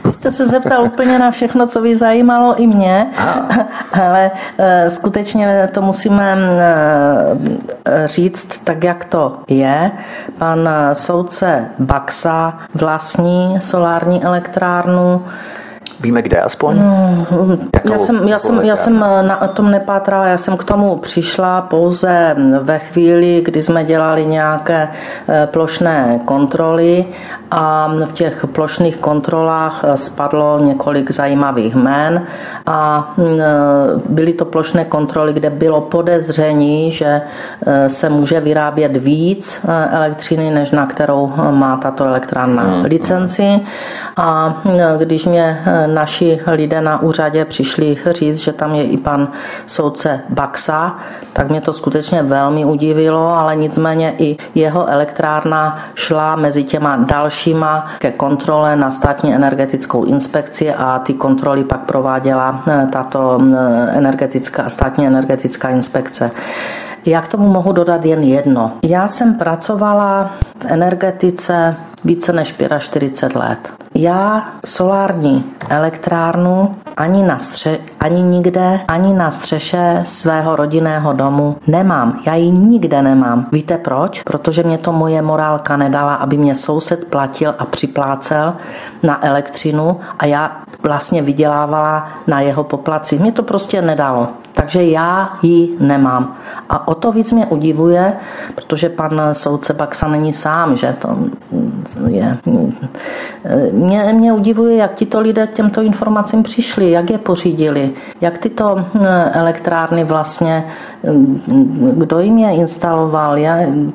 Vy 0.05 0.11
jste 0.11 0.31
se 0.31 0.45
zeptal 0.45 0.83
úplně 0.83 1.19
na 1.19 1.31
všechno, 1.31 1.67
co 1.67 1.81
by 1.81 1.95
zajímalo 1.95 2.55
i 2.55 2.67
mě, 2.67 3.07
ale 4.03 4.31
eh, 4.57 4.89
skutečně 4.89 5.69
to 5.71 5.81
musíme 5.81 6.37
eh, 6.59 8.07
říct 8.07 8.57
tak, 8.63 8.83
jak 8.83 9.05
to 9.05 9.39
je. 9.47 9.91
Pan 10.37 10.69
eh, 10.69 10.95
soudce 10.95 11.65
Baxa 11.79 12.59
vlastní 12.73 13.61
solární 13.61 14.23
elektrárnu, 14.23 15.25
Víme 15.99 16.21
kde 16.21 16.41
aspoň? 16.41 16.77
No, 16.77 17.25
já 17.91 17.99
jsem, 17.99 18.27
já, 18.27 18.39
jsem, 18.39 18.59
já 18.59 18.75
jsem 18.75 18.99
na 18.99 19.47
tom 19.53 19.71
nepátrala, 19.71 20.27
já 20.27 20.37
jsem 20.37 20.57
k 20.57 20.63
tomu 20.63 20.95
přišla 20.95 21.61
pouze 21.61 22.35
ve 22.61 22.79
chvíli, 22.79 23.41
kdy 23.45 23.61
jsme 23.61 23.83
dělali 23.83 24.25
nějaké 24.25 24.87
eh, 25.29 25.47
plošné 25.51 26.19
kontroly 26.25 27.05
a 27.51 27.93
v 28.05 28.11
těch 28.13 28.45
plošných 28.47 28.97
kontrolách 28.97 29.81
eh, 29.83 29.97
spadlo 29.97 30.59
několik 30.59 31.11
zajímavých 31.11 31.75
jmén 31.75 32.23
a 32.65 33.13
mm, 33.17 33.25
eh, 33.39 33.45
byly 34.09 34.33
to 34.33 34.45
plošné 34.45 34.85
kontroly, 34.85 35.33
kde 35.33 35.49
bylo 35.49 35.81
podezření, 35.81 36.91
že 36.91 37.21
se 37.87 38.09
může 38.09 38.39
vyrábět 38.39 38.97
víc 38.97 39.65
elektřiny, 39.91 40.51
než 40.51 40.71
na 40.71 40.85
kterou 40.85 41.33
má 41.51 41.77
tato 41.77 42.05
elektrárna 42.05 42.63
hmm. 42.63 42.85
licenci. 42.85 43.59
A 44.17 44.61
mm, 44.63 44.79
když 44.97 45.25
mě 45.25 45.63
naši 45.85 46.39
lidé 46.47 46.81
na 46.81 47.01
úřadě 47.01 47.45
přišli 47.45 47.97
říct, 48.09 48.37
že 48.37 48.53
tam 48.53 48.75
je 48.75 48.83
i 48.83 48.97
pan 48.97 49.27
soudce 49.67 50.21
Baxa, 50.29 50.95
tak 51.33 51.49
mě 51.49 51.61
to 51.61 51.73
skutečně 51.73 52.23
velmi 52.23 52.65
udivilo, 52.65 53.37
ale 53.37 53.55
nicméně 53.55 54.13
i 54.17 54.37
jeho 54.55 54.87
elektrárna 54.87 55.77
šla 55.95 56.35
mezi 56.35 56.63
těma 56.63 56.95
dalšíma 57.35 57.85
ke 57.99 58.11
kontrole 58.11 58.75
na 58.75 58.91
státní 58.91 59.35
energetickou 59.35 60.05
inspekci 60.05 60.73
a 60.73 60.99
ty 60.99 61.13
kontroly 61.13 61.63
pak 61.63 61.79
prováděla 61.79 62.63
eh, 62.67 62.87
tato 62.91 63.41
eh, 63.41 63.97
energetická, 63.97 64.69
státní 64.69 65.07
energetická 65.07 65.69
inspekce. 65.69 66.31
Já 67.05 67.21
k 67.21 67.27
tomu 67.27 67.47
mohu 67.47 67.71
dodat 67.71 68.05
jen 68.05 68.23
jedno. 68.23 68.71
Já 68.83 69.07
jsem 69.07 69.33
pracovala 69.35 70.31
v 70.59 70.65
energetice 70.65 71.75
více 72.05 72.33
než 72.33 72.55
45 72.79 73.39
let. 73.39 73.73
Já 73.95 74.49
solární 74.65 75.43
elektrárnu 75.69 76.75
ani 76.97 77.23
na 77.23 77.39
stře, 77.39 77.79
ani 77.99 78.21
nikde, 78.21 78.79
ani 78.87 79.13
na 79.13 79.31
střeše 79.31 80.01
svého 80.05 80.55
rodinného 80.55 81.13
domu 81.13 81.57
nemám. 81.67 82.19
Já 82.25 82.35
ji 82.35 82.51
nikde 82.51 83.01
nemám. 83.01 83.47
Víte 83.51 83.77
proč? 83.77 84.23
Protože 84.23 84.63
mě 84.63 84.77
to 84.77 84.91
moje 84.91 85.21
morálka 85.21 85.77
nedala, 85.77 86.15
aby 86.15 86.37
mě 86.37 86.55
soused 86.55 87.09
platil 87.09 87.55
a 87.59 87.65
připlácel 87.65 88.53
na 89.03 89.25
elektřinu 89.25 89.99
a 90.19 90.25
já 90.25 90.61
vlastně 90.83 91.21
vydělávala 91.21 92.07
na 92.27 92.41
jeho 92.41 92.63
poplaci. 92.63 93.19
Mě 93.19 93.31
to 93.31 93.43
prostě 93.43 93.81
nedalo. 93.81 94.27
Takže 94.55 94.83
já 94.83 95.33
ji 95.41 95.75
nemám. 95.79 96.35
A 96.69 96.87
o 96.87 96.95
to 96.95 97.11
víc 97.11 97.31
mě 97.31 97.45
udivuje, 97.45 98.13
protože 98.55 98.89
pan 98.89 99.21
soudce 99.31 99.73
Baxa 99.73 100.07
není 100.07 100.33
sám, 100.33 100.77
že 100.77 100.95
to 100.99 101.17
je. 102.07 102.37
Mě, 103.71 104.13
mě 104.13 104.33
udivuje, 104.33 104.75
jak 104.75 104.95
tito 104.95 105.19
lidé 105.19 105.47
k 105.47 105.53
těmto 105.53 105.81
informacím 105.81 106.43
přišli, 106.43 106.91
jak 106.91 107.09
je 107.09 107.17
pořídili, 107.17 107.91
jak 108.21 108.37
tyto 108.37 108.75
hm, 108.75 109.05
elektrárny 109.31 110.03
vlastně 110.03 110.65
kdo 111.93 112.19
jim 112.19 112.37
je 112.37 112.51
instaloval, 112.51 113.37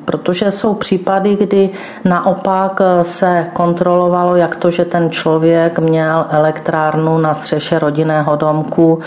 protože 0.05 0.51
jsou 0.51 0.73
případy, 0.73 1.35
kdy 1.35 1.69
naopak 2.05 2.81
se 3.03 3.47
kontrolovalo, 3.53 4.35
jak 4.35 4.55
to, 4.55 4.71
že 4.71 4.85
ten 4.85 5.09
člověk 5.09 5.79
měl 5.79 6.25
elektrárnu 6.29 7.17
na 7.17 7.33
střeše 7.33 7.79
rodinného 7.79 8.35
domku, 8.35 8.99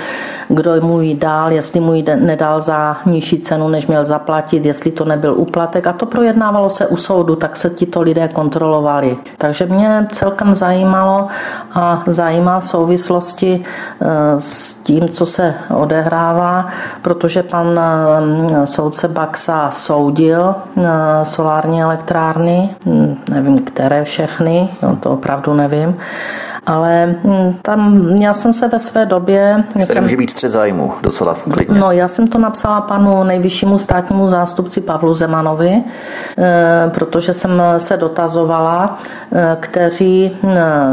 kdo 0.48 0.80
mu 0.80 1.00
ji 1.00 1.14
dal, 1.14 1.52
jestli 1.52 1.80
mu 1.80 1.94
ji 1.94 2.04
nedal 2.16 2.60
za 2.60 2.96
nižší 3.06 3.40
cenu, 3.40 3.68
než 3.68 3.86
měl 3.86 4.04
zaplatit, 4.04 4.64
jestli 4.64 4.90
to 4.90 5.04
nebyl 5.04 5.34
úplatek. 5.34 5.86
A 5.86 5.92
to 5.92 6.06
projednávalo 6.06 6.70
se 6.70 6.86
u 6.86 6.96
soudu, 6.96 7.36
tak 7.36 7.56
se 7.56 7.70
tito 7.70 8.02
lidé 8.02 8.28
kontrolovali. 8.28 9.16
Takže 9.38 9.66
mě 9.66 10.06
celkem 10.12 10.54
zajímalo 10.54 11.28
a 11.72 12.02
zajímá 12.06 12.60
v 12.60 12.64
souvislosti 12.64 13.64
eh, 13.64 14.06
s 14.38 14.74
tím, 14.74 15.08
co 15.08 15.26
se 15.26 15.54
odehrává, 15.70 16.68
protože 17.02 17.42
pan 17.42 17.78
Eh, 17.78 17.93
soudce 18.64 19.08
Baxa 19.08 19.70
soudil 19.70 20.54
eh, 20.76 20.82
solární 21.22 21.82
elektrárny, 21.82 22.70
hm, 22.86 23.18
nevím, 23.30 23.58
které 23.58 24.04
všechny, 24.04 24.68
no 24.82 24.96
to 24.96 25.10
opravdu 25.10 25.54
nevím, 25.54 25.96
ale 26.66 27.14
hm, 27.24 27.54
tam 27.62 28.08
já 28.08 28.34
jsem 28.34 28.52
se 28.52 28.68
ve 28.68 28.78
své 28.78 29.06
době... 29.06 29.64
Tady 29.72 29.86
jsem, 29.86 30.02
může 30.02 30.16
být 30.16 30.30
střed 30.30 30.52
zájmu 30.52 30.92
docela 31.02 31.36
klidně. 31.52 31.80
No, 31.80 31.90
já 31.90 32.08
jsem 32.08 32.28
to 32.28 32.38
napsala 32.38 32.80
panu 32.80 33.24
nejvyššímu 33.24 33.78
státnímu 33.78 34.28
zástupci 34.28 34.80
Pavlu 34.80 35.14
Zemanovi, 35.14 35.84
eh, 36.38 36.90
protože 36.94 37.32
jsem 37.32 37.62
se 37.78 37.96
dotazovala, 37.96 38.96
eh, 39.32 39.56
kteří 39.60 40.36
hm, 40.42 40.48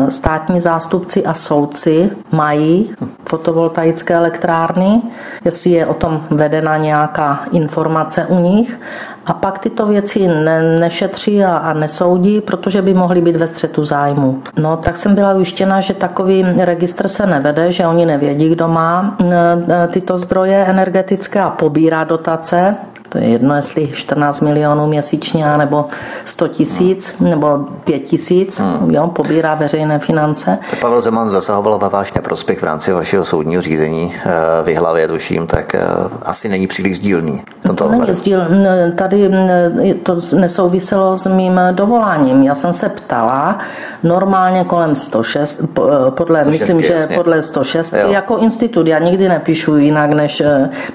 státní 0.10 0.60
zástupci 0.60 1.26
a 1.26 1.34
soudci 1.34 2.10
mají 2.32 2.94
fotovoltaické 3.30 4.14
elektrárny, 4.14 5.02
jestli 5.46 5.70
je 5.70 5.86
o 5.86 5.94
tom 5.94 6.24
vedena 6.30 6.78
nějaká 6.78 7.40
informace 7.52 8.26
u 8.26 8.40
nich 8.40 8.80
a 9.26 9.34
pak 9.34 9.60
tyto 9.60 9.86
věci 9.86 10.28
ne, 10.28 10.80
nešetří 10.80 11.44
a, 11.44 11.58
a 11.58 11.74
nesoudí, 11.74 12.42
protože 12.42 12.82
by 12.82 12.94
mohly 12.94 13.22
být 13.22 13.36
ve 13.36 13.48
střetu 13.48 13.84
zájmu. 13.84 14.44
No, 14.58 14.78
tak 14.78 14.98
jsem 14.98 15.16
byla 15.16 15.34
ujištěna, 15.34 15.82
že 15.82 15.94
takový 15.94 16.46
registr 16.58 17.08
se 17.08 17.28
nevede, 17.28 17.72
že 17.72 17.88
oni 17.88 18.06
nevědí, 18.06 18.50
kdo 18.50 18.68
má 18.68 19.18
tyto 19.92 20.18
zdroje 20.18 20.66
energetické 20.66 21.40
a 21.40 21.50
pobírá 21.50 22.04
dotace 22.04 22.76
To 23.12 23.18
je 23.18 23.30
jedno, 23.30 23.56
jestli 23.56 23.88
14 23.88 24.42
milionů 24.42 24.88
měsíčně, 24.88 25.46
nebo 25.58 25.86
100 26.26 26.48
tisíc, 26.48 27.16
nebo 27.20 27.58
5 27.84 28.00
tisíc, 28.00 28.60
hmm. 28.60 28.92
jo, 28.92 29.08
pobírá 29.08 29.56
veřejné 29.56 30.00
finance. 30.00 30.58
To 30.70 30.76
Pavel 30.76 31.02
Zeman 31.02 31.32
zasahoval 31.32 31.80
ve 31.80 31.90
váš 31.90 32.14
neprospěch 32.14 32.60
v 32.60 32.64
rámci 32.64 32.92
vašeho 32.94 33.26
soudního 33.26 33.62
řízení 33.62 34.14
eh, 34.26 34.30
v 34.64 34.76
hlavě, 34.78 35.08
tuším, 35.08 35.48
tak 35.48 35.76
eh, 35.76 35.82
asi 36.22 36.50
není 36.50 36.68
příliš 36.68 37.00
dílný. 37.00 37.44
To 37.76 37.90
není 37.90 38.14
sdíl. 38.14 38.42
Tady 38.96 39.30
to 40.04 40.20
nesouviselo 40.36 41.16
s 41.16 41.28
mým 41.28 41.60
dovoláním. 41.72 42.44
Já 42.44 42.56
jsem 42.56 42.74
se 42.74 42.90
ptala 42.90 43.58
normálně 44.04 44.64
kolem 44.64 44.96
106, 44.96 45.62
podle, 46.10 46.40
106, 46.40 46.60
myslím, 46.60 46.80
jasně. 46.80 47.08
že 47.08 47.16
podle 47.16 47.42
106, 47.42 47.94
jo. 47.94 48.10
jako 48.10 48.38
institut. 48.38 48.88
Já 48.88 49.00
nikdy 49.00 49.30
nepíšu 49.30 49.78
jinak 49.78 50.14
než 50.14 50.44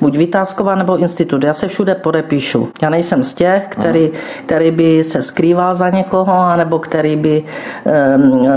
buď 0.00 0.16
vytázková 0.16 0.74
nebo 0.74 0.96
institut. 0.96 1.44
Já 1.44 1.54
se 1.54 1.68
všude 1.68 1.94
podepíšu. 2.06 2.68
Já 2.82 2.90
nejsem 2.90 3.24
z 3.24 3.34
těch, 3.34 3.66
který, 3.68 4.10
který 4.46 4.70
by 4.70 5.04
se 5.04 5.22
skrýval 5.22 5.74
za 5.74 5.90
někoho, 5.90 6.32
anebo 6.38 6.78
který 6.78 7.16
by 7.16 7.44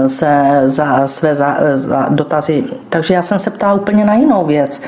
se 0.05 0.61
za 0.65 1.07
své 1.07 1.35
za, 1.35 1.57
za 1.75 2.05
dotazy. 2.09 2.63
Takže 2.89 3.13
já 3.13 3.21
jsem 3.21 3.39
se 3.39 3.49
ptala 3.49 3.73
úplně 3.73 4.05
na 4.05 4.13
jinou 4.13 4.45
věc. 4.45 4.81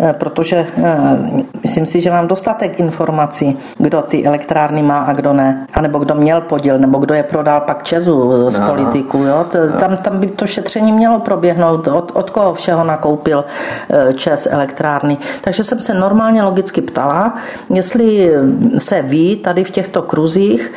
Eh, 0.00 0.12
protože 0.12 0.66
eh, 0.76 1.44
myslím 1.62 1.86
si, 1.86 2.00
že 2.00 2.10
mám 2.10 2.28
dostatek 2.28 2.80
informací, 2.80 3.58
kdo 3.78 4.02
ty 4.02 4.26
elektrárny 4.26 4.82
má 4.82 4.98
a 4.98 5.12
kdo 5.12 5.32
ne, 5.32 5.66
anebo 5.74 5.98
kdo 5.98 6.14
měl 6.14 6.40
podíl, 6.40 6.78
nebo 6.78 6.98
kdo 6.98 7.14
je 7.14 7.22
prodal 7.22 7.60
pak 7.60 7.82
Česu 7.82 8.50
z 8.50 8.58
no, 8.58 8.68
politiku. 8.68 9.18
Jo? 9.18 9.46
Tam, 9.78 9.96
tam 9.96 10.18
by 10.18 10.26
to 10.26 10.46
šetření 10.46 10.92
mělo 10.92 11.20
proběhnout, 11.20 11.88
od, 11.88 12.12
od 12.14 12.30
koho 12.30 12.54
všeho 12.54 12.84
nakoupil 12.84 13.44
eh, 13.90 14.12
Čes 14.12 14.48
elektrárny. 14.50 15.18
Takže 15.40 15.64
jsem 15.64 15.80
se 15.80 15.94
normálně 15.94 16.42
logicky 16.42 16.80
ptala, 16.80 17.34
jestli 17.70 18.32
se 18.78 19.02
ví 19.02 19.36
tady 19.36 19.64
v 19.64 19.70
těchto 19.70 20.02
kruzích, 20.02 20.72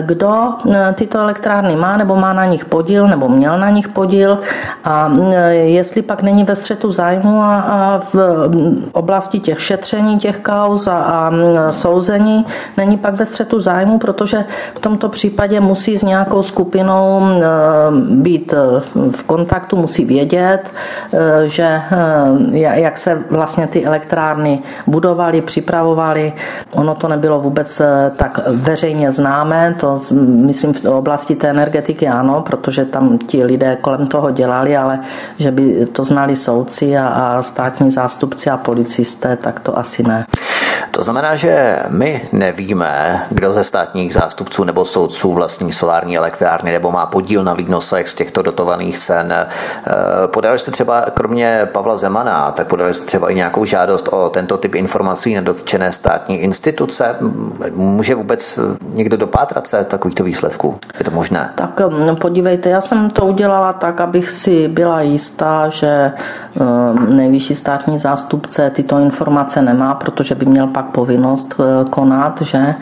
kdo 0.00 0.52
tyto 0.94 1.18
elektrárny 1.18 1.76
má, 1.76 1.96
nebo 1.96 2.16
má 2.16 2.32
na 2.32 2.44
nich 2.44 2.64
podíl, 2.64 3.08
nebo 3.08 3.28
měl 3.28 3.58
na 3.58 3.70
nich 3.70 3.88
podíl 3.88 4.38
a 4.84 5.12
jestli 5.50 6.02
pak 6.02 6.22
není 6.22 6.44
ve 6.44 6.56
střetu 6.56 6.92
zájmu 6.92 7.42
a, 7.42 7.60
a 7.60 8.00
v 8.12 8.47
oblasti 8.92 9.40
těch 9.40 9.62
šetření 9.62 10.18
těch 10.18 10.38
kauz 10.38 10.86
a, 10.86 10.96
a 10.98 11.32
souzení 11.70 12.46
není 12.76 12.96
pak 12.96 13.14
ve 13.14 13.26
střetu 13.26 13.60
zájmu, 13.60 13.98
protože 13.98 14.44
v 14.74 14.78
tomto 14.78 15.08
případě 15.08 15.60
musí 15.60 15.98
s 15.98 16.02
nějakou 16.02 16.42
skupinou 16.42 17.20
být 18.10 18.52
e, 18.52 18.80
v 19.10 19.22
kontaktu, 19.22 19.76
musí 19.76 20.04
vědět, 20.04 20.60
e, 21.12 21.48
že 21.48 21.62
e, 22.52 22.58
jak 22.58 22.98
se 22.98 23.22
vlastně 23.30 23.66
ty 23.66 23.84
elektrárny 23.84 24.62
budovaly, 24.86 25.40
připravovaly. 25.40 26.32
Ono 26.74 26.94
to 26.94 27.08
nebylo 27.08 27.40
vůbec 27.40 27.82
tak 28.16 28.40
veřejně 28.48 29.10
známé, 29.12 29.74
to 29.80 30.00
myslím 30.20 30.72
v 30.72 30.84
oblasti 30.84 31.36
té 31.36 31.48
energetiky 31.48 32.08
ano, 32.08 32.42
protože 32.42 32.84
tam 32.84 33.18
ti 33.18 33.44
lidé 33.44 33.76
kolem 33.80 34.06
toho 34.06 34.30
dělali, 34.30 34.76
ale 34.76 35.00
že 35.38 35.50
by 35.50 35.86
to 35.86 36.04
znali 36.04 36.36
soudci 36.36 36.98
a, 36.98 37.08
a 37.08 37.42
státní 37.42 37.90
zástupci 37.90 38.37
zástupci 38.38 38.50
a 38.50 38.56
policisté, 38.56 39.36
tak 39.36 39.60
to 39.60 39.78
asi 39.78 40.02
ne. 40.02 40.26
To 40.90 41.02
znamená, 41.02 41.36
že 41.36 41.78
my 41.88 42.28
nevíme, 42.32 43.22
kdo 43.30 43.52
ze 43.52 43.64
státních 43.64 44.14
zástupců 44.14 44.64
nebo 44.64 44.84
soudců 44.84 45.32
vlastní 45.32 45.72
solární 45.72 46.16
elektrárny 46.16 46.72
nebo 46.72 46.90
má 46.90 47.06
podíl 47.06 47.44
na 47.44 47.54
výnosech 47.54 48.08
z 48.08 48.14
těchto 48.14 48.42
dotovaných 48.42 48.98
cen. 48.98 49.32
Eh, 49.32 49.46
podali 50.26 50.58
jste 50.58 50.70
třeba, 50.70 51.04
kromě 51.14 51.68
Pavla 51.72 51.96
Zemana, 51.96 52.52
tak 52.52 52.66
podali 52.66 52.94
jste 52.94 53.06
třeba 53.06 53.30
i 53.30 53.34
nějakou 53.34 53.64
žádost 53.64 54.08
o 54.08 54.30
tento 54.30 54.56
typ 54.56 54.74
informací 54.74 55.34
na 55.34 55.40
dotčené 55.40 55.92
státní 55.92 56.40
instituce. 56.40 57.16
Může 57.74 58.14
vůbec 58.14 58.58
někdo 58.88 59.16
dopátrat 59.16 59.66
se 59.66 59.84
takovýchto 59.84 60.24
výsledků? 60.24 60.78
Je 60.98 61.04
to 61.04 61.10
možné? 61.10 61.52
Tak 61.54 61.80
hm, 61.80 62.16
podívejte, 62.16 62.70
já 62.70 62.80
jsem 62.80 63.10
to 63.10 63.26
udělala 63.26 63.72
tak, 63.72 64.00
abych 64.00 64.30
si 64.30 64.68
byla 64.68 65.00
jistá, 65.00 65.68
že 65.68 66.12
hm, 66.56 67.16
nejvyšší 67.16 67.54
státní 67.54 67.98
zástupce 67.98 68.27
tyto 68.70 68.98
informace 68.98 69.62
nemá, 69.62 69.94
protože 69.94 70.34
by 70.34 70.46
měl 70.46 70.66
pak 70.66 70.84
povinnost 70.84 71.54
eh, 71.60 71.84
konat, 71.90 72.42
že? 72.42 72.74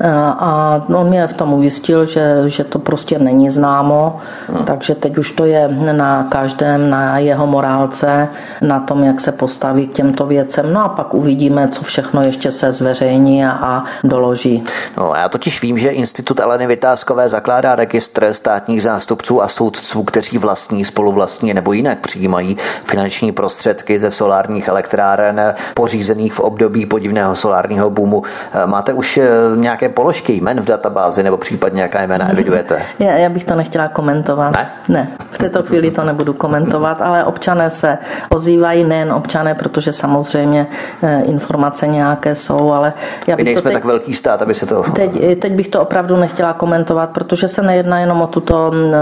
Eh, 0.00 0.10
a 0.38 0.80
on 0.94 1.08
mě 1.08 1.26
v 1.26 1.32
tom 1.32 1.54
ujistil, 1.54 2.06
že, 2.06 2.42
že 2.46 2.64
to 2.64 2.78
prostě 2.78 3.18
není 3.18 3.50
známo, 3.50 4.18
hmm. 4.48 4.64
takže 4.64 4.94
teď 4.94 5.18
už 5.18 5.30
to 5.30 5.44
je 5.44 5.68
na 5.92 6.24
každém, 6.24 6.90
na 6.90 7.18
jeho 7.18 7.46
morálce, 7.46 8.28
na 8.60 8.80
tom, 8.80 9.04
jak 9.04 9.20
se 9.20 9.32
postaví 9.32 9.86
k 9.86 9.92
těmto 9.92 10.26
věcem. 10.26 10.72
No 10.72 10.84
a 10.84 10.88
pak 10.88 11.14
uvidíme, 11.14 11.68
co 11.68 11.82
všechno 11.82 12.22
ještě 12.22 12.50
se 12.50 12.72
zveřejní 12.72 13.46
a, 13.46 13.50
a 13.50 13.84
doloží. 14.04 14.64
No, 14.96 15.12
já 15.16 15.28
totiž 15.28 15.62
vím, 15.62 15.78
že 15.78 15.88
Institut 15.88 16.40
Eleny 16.40 16.66
Vytázkové 16.66 17.28
zakládá 17.28 17.76
registr 17.76 18.32
státních 18.32 18.82
zástupců 18.82 19.42
a 19.42 19.48
soudců, 19.48 20.02
kteří 20.02 20.38
vlastní, 20.38 20.84
spoluvlastní 20.84 21.54
nebo 21.54 21.72
jinak 21.72 21.98
přijímají 21.98 22.56
finanční 22.84 23.32
prostředky 23.32 23.98
ze 23.98 24.10
solárních 24.10 24.68
elektráren 24.84 25.54
pořízených 25.74 26.32
v 26.32 26.40
období 26.40 26.86
podivného 26.86 27.34
solárního 27.34 27.90
boomu. 27.90 28.22
Eh, 28.52 28.66
máte 28.66 28.92
už 28.92 29.18
eh, 29.18 29.28
nějaké 29.56 29.88
položky 29.88 30.32
jmen 30.32 30.60
v 30.60 30.64
databázi 30.64 31.22
nebo 31.22 31.36
případně 31.36 31.82
jaká 31.82 32.02
jména 32.02 32.30
evidujete? 32.30 32.82
Já, 32.98 33.12
já 33.12 33.28
bych 33.28 33.44
to 33.44 33.54
nechtěla 33.54 33.88
komentovat. 33.88 34.52
Ne? 34.52 34.70
Ne, 34.88 35.08
v 35.30 35.38
této 35.38 35.62
chvíli 35.62 35.90
to 35.90 36.04
nebudu 36.04 36.32
komentovat, 36.32 37.02
ale 37.02 37.24
občané 37.24 37.70
se 37.70 37.98
ozývají, 38.28 38.84
nejen 38.84 39.12
občané, 39.12 39.54
protože 39.54 39.92
samozřejmě 39.92 40.66
eh, 41.02 41.22
informace 41.24 41.86
nějaké 41.86 42.34
jsou, 42.34 42.72
ale 42.72 42.92
já 43.26 43.36
bych 43.36 43.44
My 43.44 43.50
nejsme 43.50 43.62
to 43.62 43.68
teď, 43.68 43.74
tak 43.74 43.84
velký 43.84 44.14
stát, 44.14 44.42
aby 44.42 44.54
se 44.54 44.66
to... 44.66 44.82
Teď, 44.82 45.10
teď 45.38 45.52
bych 45.52 45.68
to 45.68 45.80
opravdu 45.80 46.16
nechtěla 46.16 46.52
komentovat, 46.52 47.10
protože 47.10 47.48
se 47.48 47.62
nejedná 47.62 48.00
jenom 48.00 48.22
o 48.22 48.26
tuto 48.26 48.70
mm, 48.70 48.94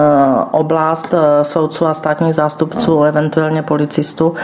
oblast 0.50 1.14
soudců 1.42 1.86
a 1.86 1.94
státních 1.94 2.34
zástupců, 2.34 3.02
eventuálně 3.04 3.62
policistů, 3.62 4.34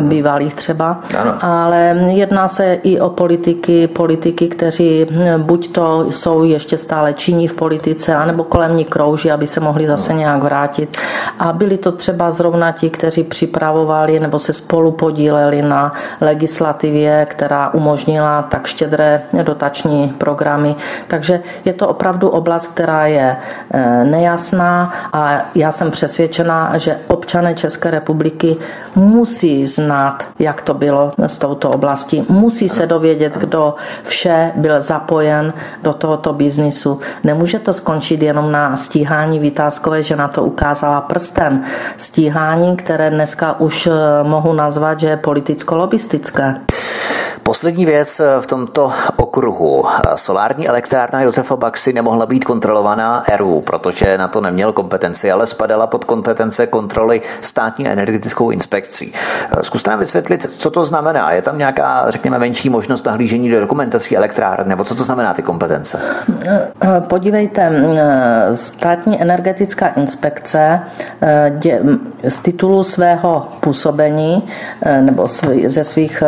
bývalých 0.00 0.54
třeba, 0.54 0.83
ano. 1.18 1.38
ale 1.40 1.96
jedná 2.08 2.48
se 2.48 2.74
i 2.74 3.00
o 3.00 3.10
politiky, 3.10 3.86
politiky, 3.86 4.48
kteří 4.48 5.06
hm, 5.10 5.42
buď 5.42 5.72
to 5.72 6.06
jsou 6.10 6.44
ještě 6.44 6.78
stále 6.78 7.12
činí 7.12 7.48
v 7.48 7.54
politice, 7.54 8.14
anebo 8.14 8.44
kolem 8.44 8.76
ní 8.76 8.84
krouží, 8.84 9.30
aby 9.30 9.46
se 9.46 9.60
mohli 9.60 9.86
zase 9.86 10.12
no. 10.12 10.18
nějak 10.18 10.42
vrátit. 10.42 10.96
A 11.38 11.52
byli 11.52 11.76
to 11.78 11.92
třeba 11.92 12.30
zrovna 12.30 12.72
ti, 12.72 12.90
kteří 12.90 13.24
připravovali 13.24 14.20
nebo 14.20 14.38
se 14.38 14.52
spolu 14.52 14.92
podíleli 14.92 15.62
na 15.62 15.92
legislativě, 16.20 17.26
která 17.30 17.74
umožnila 17.74 18.42
tak 18.42 18.66
štědré 18.66 19.22
dotační 19.42 20.08
programy. 20.18 20.74
Takže 21.08 21.40
je 21.64 21.72
to 21.72 21.88
opravdu 21.88 22.28
oblast, 22.28 22.66
která 22.66 23.06
je 23.06 23.36
eh, 23.70 24.04
nejasná 24.04 24.92
a 25.12 25.42
já 25.54 25.72
jsem 25.72 25.90
přesvědčená, 25.90 26.78
že 26.78 26.98
občané 27.08 27.54
České 27.54 27.90
republiky 27.90 28.56
musí 28.94 29.66
znát, 29.66 30.26
jak 30.38 30.62
to 30.62 30.73
bylo 30.74 31.12
s 31.18 31.36
touto 31.36 31.70
oblastí. 31.70 32.26
Musí 32.28 32.68
se 32.68 32.86
dovědět, 32.86 33.36
kdo 33.36 33.74
vše 34.02 34.52
byl 34.54 34.80
zapojen 34.80 35.52
do 35.82 35.92
tohoto 35.92 36.32
biznisu. 36.32 37.00
Nemůže 37.24 37.58
to 37.58 37.72
skončit 37.72 38.22
jenom 38.22 38.52
na 38.52 38.76
stíhání 38.76 39.38
Vytázkové, 39.38 40.02
že 40.02 40.16
na 40.16 40.28
to 40.28 40.44
ukázala 40.44 41.00
prstem. 41.00 41.64
Stíhání, 41.96 42.76
které 42.76 43.10
dneska 43.10 43.60
už 43.60 43.86
eh, 43.86 43.90
mohu 44.22 44.52
nazvat, 44.52 45.00
že 45.00 45.06
je 45.06 45.16
politicko-lobistické. 45.16 46.60
Poslední 47.44 47.86
věc 47.86 48.20
eh, 48.20 48.40
v 48.40 48.46
tomto 48.46 48.92
okruhu. 49.16 49.84
Solární 50.14 50.68
elektrárna 50.68 51.22
Josefa 51.22 51.56
Baxy 51.56 51.92
nemohla 51.92 52.26
být 52.26 52.44
kontrolovaná 52.44 53.24
ERU, 53.28 53.60
protože 53.60 54.18
na 54.18 54.28
to 54.28 54.40
neměl 54.40 54.72
kompetenci, 54.72 55.32
ale 55.32 55.46
spadala 55.46 55.86
pod 55.86 56.04
kompetence 56.04 56.66
kontroly 56.66 57.22
státní 57.40 57.88
energetickou 57.88 58.50
inspekcí. 58.50 59.14
Eh, 59.14 59.62
zkuste 59.62 59.90
nám 59.90 60.00
vysvětlit, 60.00 60.42
co 60.64 60.70
to 60.70 60.84
znamená. 60.84 61.32
Je 61.32 61.42
tam 61.42 61.58
nějaká, 61.58 62.10
řekněme, 62.10 62.38
menší 62.38 62.70
možnost 62.70 63.06
nahlížení 63.06 63.50
do 63.50 63.60
dokumentací 63.60 64.16
elektráren, 64.16 64.68
nebo 64.68 64.84
co 64.84 64.94
to 64.94 65.02
znamená 65.02 65.34
ty 65.34 65.42
kompetence? 65.42 66.00
Eh, 66.46 67.00
podívejte, 67.08 67.72
státní 68.54 69.22
energetická 69.22 69.86
inspekce 69.88 70.80
z 72.28 72.38
titulu 72.38 72.84
svého 72.84 73.48
působení 73.60 74.48
nebo 75.00 75.26
ze 75.66 75.84
svých 75.84 76.22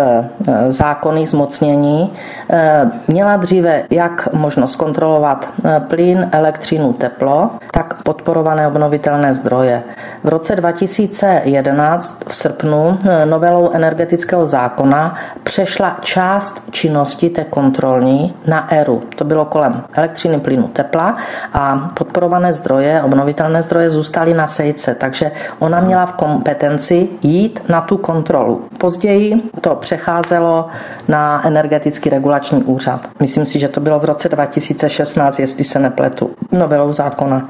zákonů 0.69 1.07
zákonných 1.07 1.29
zmocnění 1.29 2.13
eh, 2.51 2.91
měla 3.09 3.37
dříve 3.37 3.85
jak 3.91 4.29
možnost 4.33 4.77
kontrolovat 4.77 5.49
eh, 5.65 5.81
plyn, 5.81 6.29
elektřinu, 6.33 6.93
teplo, 6.93 7.51
tak 7.71 8.03
podporované 8.03 8.67
obnovitelné 8.69 9.35
zdroje. 9.35 9.83
V 10.25 10.29
roce 10.29 10.57
2011 10.57 12.25
v 12.29 12.35
srpnu 12.35 12.99
eh, 13.05 13.27
novelou 13.27 13.71
energetického 14.17 14.47
zákona 14.47 15.15
přešla 15.43 15.97
část 16.01 16.63
činnosti 16.71 17.31
té 17.31 17.45
kontrolní 17.45 18.35
na 18.47 18.73
ERU. 18.73 19.03
To 19.17 19.25
bylo 19.25 19.45
kolem 19.45 19.83
elektřiny, 19.93 20.41
plynu, 20.41 20.69
tepla 20.69 21.17
a 21.53 21.91
podporované 21.95 22.53
zdroje, 22.53 23.03
obnovitelné 23.03 23.63
zdroje 23.63 23.91
zůstaly 23.91 24.35
na 24.35 24.49
sejce, 24.49 24.95
takže 24.95 25.31
ona 25.59 25.81
měla 25.81 26.07
v 26.07 26.13
kompetenci 26.13 27.09
jít 27.23 27.61
na 27.69 27.81
tu 27.81 27.97
kontrolu. 27.97 28.65
Později 28.79 29.51
to 29.61 29.75
přecházelo 29.75 30.69
na 31.09 31.47
energetický 31.47 32.11
regulační 32.11 32.65
úřad. 32.65 33.01
Myslím 33.21 33.45
si, 33.47 33.59
že 33.59 33.69
to 33.69 33.81
bylo 33.81 34.01
v 34.01 34.05
roce 34.05 34.29
2016, 34.29 35.39
jestli 35.39 35.65
se 35.65 35.79
nepletu, 35.79 36.31
novelou 36.53 36.93
zákona. 36.93 37.49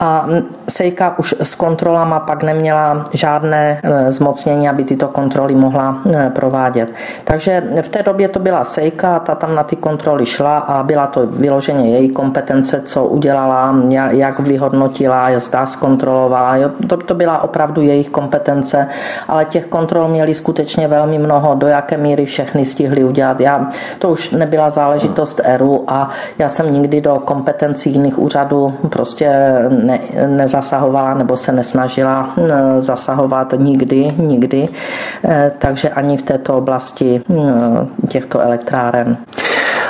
A 0.00 0.26
Sejka 0.68 1.18
už 1.18 1.34
s 1.42 1.54
kontrolama 1.54 2.20
pak 2.20 2.42
neměla 2.42 3.04
žádné 3.12 3.80
e, 3.82 4.12
zmocnění, 4.12 4.68
aby 4.68 4.84
tyto 4.84 5.08
kontroly 5.08 5.54
mohla 5.54 5.95
e, 6.14 6.30
provádět. 6.30 6.92
Takže 7.24 7.62
v 7.82 7.88
té 7.88 8.02
době 8.02 8.28
to 8.28 8.38
byla 8.38 8.64
Sejka, 8.64 9.18
ta 9.18 9.34
tam 9.34 9.54
na 9.54 9.62
ty 9.62 9.76
kontroly 9.76 10.26
šla 10.26 10.58
a 10.58 10.82
byla 10.82 11.06
to 11.06 11.26
vyloženě 11.26 11.90
její 11.90 12.08
kompetence, 12.08 12.80
co 12.84 13.04
udělala, 13.04 13.76
jak 14.10 14.40
vyhodnotila, 14.40 15.28
zda 15.40 15.66
zkontrolovala. 15.66 16.54
To, 16.88 16.96
to 16.96 17.14
byla 17.14 17.42
opravdu 17.42 17.82
jejich 17.82 18.08
kompetence, 18.08 18.88
ale 19.28 19.44
těch 19.44 19.66
kontrol 19.66 20.08
měli 20.08 20.34
skutečně 20.34 20.88
velmi 20.88 21.18
mnoho, 21.18 21.54
do 21.54 21.66
jaké 21.66 21.96
míry 21.96 22.26
všechny 22.26 22.64
stihli 22.64 23.04
udělat. 23.04 23.40
Já, 23.40 23.68
to 23.98 24.10
už 24.10 24.30
nebyla 24.30 24.70
záležitost 24.70 25.40
ERU 25.44 25.84
a 25.86 26.10
já 26.38 26.48
jsem 26.48 26.72
nikdy 26.72 27.00
do 27.00 27.18
kompetencí 27.24 27.92
jiných 27.92 28.18
úřadů 28.18 28.74
prostě 28.88 29.30
ne, 29.68 30.00
nezasahovala 30.26 31.14
nebo 31.14 31.36
se 31.36 31.52
nesnažila 31.52 32.34
eh, 32.38 32.80
zasahovat 32.80 33.54
nikdy, 33.56 34.08
nikdy. 34.16 34.68
Eh, 35.24 35.52
ani 35.90 36.16
v 36.16 36.22
této 36.22 36.56
oblasti 36.56 37.22
eh, 37.30 37.86
těchto 38.08 38.40
elektráren. 38.40 39.16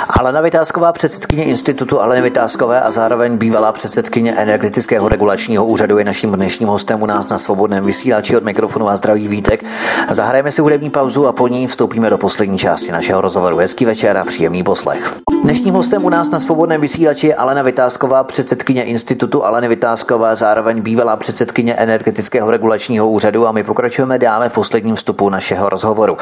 Alena 0.09 0.41
Vytázková, 0.41 0.91
předsedkyně 0.91 1.43
institutu 1.43 2.01
Aleny 2.01 2.21
Vytázkové 2.21 2.81
a 2.81 2.91
zároveň 2.91 3.37
bývalá 3.37 3.71
předsedkyně 3.71 4.35
energetického 4.35 5.09
regulačního 5.09 5.65
úřadu 5.65 5.97
je 5.97 6.05
naším 6.05 6.31
dnešním 6.31 6.69
hostem 6.69 7.01
u 7.01 7.05
nás 7.05 7.29
na 7.29 7.39
svobodném 7.39 7.85
vysílači 7.85 8.37
od 8.37 8.43
mikrofonu 8.43 8.89
a 8.89 8.97
zdraví 8.97 9.27
Vítek. 9.27 9.63
Zahrajeme 10.11 10.51
si 10.51 10.61
hudební 10.61 10.89
pauzu 10.89 11.27
a 11.27 11.31
po 11.31 11.47
ní 11.47 11.67
vstoupíme 11.67 12.09
do 12.09 12.17
poslední 12.17 12.57
části 12.57 12.91
našeho 12.91 13.21
rozhovoru. 13.21 13.57
Hezký 13.57 13.85
večer 13.85 14.17
a 14.17 14.23
příjemný 14.23 14.63
poslech. 14.63 15.13
Dnešním 15.43 15.73
hostem 15.73 16.05
u 16.05 16.09
nás 16.09 16.29
na 16.29 16.39
svobodném 16.39 16.81
vysílači 16.81 17.27
je 17.27 17.35
Alena 17.35 17.61
Vytázková, 17.61 18.23
předsedkyně 18.23 18.83
institutu 18.83 19.45
Aleny 19.45 19.67
Vytázková, 19.67 20.35
zároveň 20.35 20.81
bývalá 20.81 21.15
předsedkyně 21.15 21.73
energetického 21.73 22.51
regulačního 22.51 23.09
úřadu 23.09 23.47
a 23.47 23.51
my 23.51 23.63
pokračujeme 23.63 24.19
dále 24.19 24.49
v 24.49 24.53
posledním 24.53 24.95
vstupu 24.95 25.29
našeho 25.29 25.69
rozhovoru. 25.69 26.17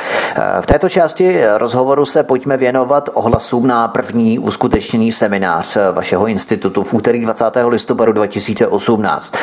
V 0.61 0.65
této 0.65 0.89
části 0.89 1.41
rozhovoru 1.57 2.05
se 2.05 2.23
pojďme 2.23 2.57
věnovat 2.57 3.09
ohlasům 3.13 3.67
na 3.67 3.74
první 3.87 4.39
uskutečněný 4.39 5.11
seminář 5.11 5.77
vašeho 5.91 6.27
institutu 6.27 6.83
v 6.83 6.93
úterý 6.93 7.21
20. 7.21 7.45
listopadu 7.67 8.11
2018, 8.11 9.35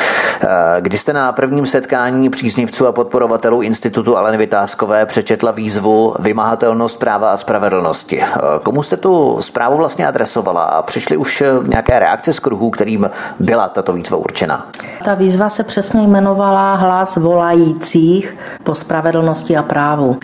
kdy 0.79 0.97
jste 0.97 1.13
na 1.13 1.31
prvním 1.31 1.65
setkání 1.65 2.29
příznivců 2.29 2.87
a 2.87 2.91
podporovatelů 2.91 3.61
institutu 3.61 4.17
Aleny 4.17 4.37
Vytázkové 4.37 5.05
přečetla 5.05 5.51
výzvu 5.51 6.15
Vymahatelnost 6.19 6.99
práva 6.99 7.29
a 7.29 7.37
spravedlnosti. 7.37 8.23
Komu 8.63 8.83
jste 8.83 8.97
tu 8.97 9.37
zprávu 9.39 9.77
vlastně 9.77 10.07
adresovala 10.07 10.63
a 10.63 10.81
přišly 10.81 11.17
už 11.17 11.43
nějaké 11.67 11.99
reakce 11.99 12.33
z 12.33 12.39
kruhů, 12.39 12.69
kterým 12.69 13.09
byla 13.39 13.67
tato 13.67 13.93
výzva 13.93 14.17
určena? 14.17 14.67
Ta 15.05 15.13
výzva 15.13 15.49
se 15.49 15.63
přesně 15.63 16.01
jmenovala 16.01 16.75
Hlas 16.75 17.17
volajících 17.17 18.37
po 18.63 18.75
spravedlnosti 18.75 19.57
a 19.57 19.63
právu. 19.63 20.17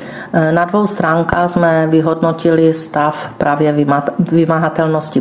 Na 0.51 0.66
dvou 0.66 0.88
stránkách 0.88 1.49
jsme 1.49 1.88
vyhodnotili 1.88 2.74
stav 2.74 3.30
právě 3.38 3.72
vymahatelnosti 3.72 3.98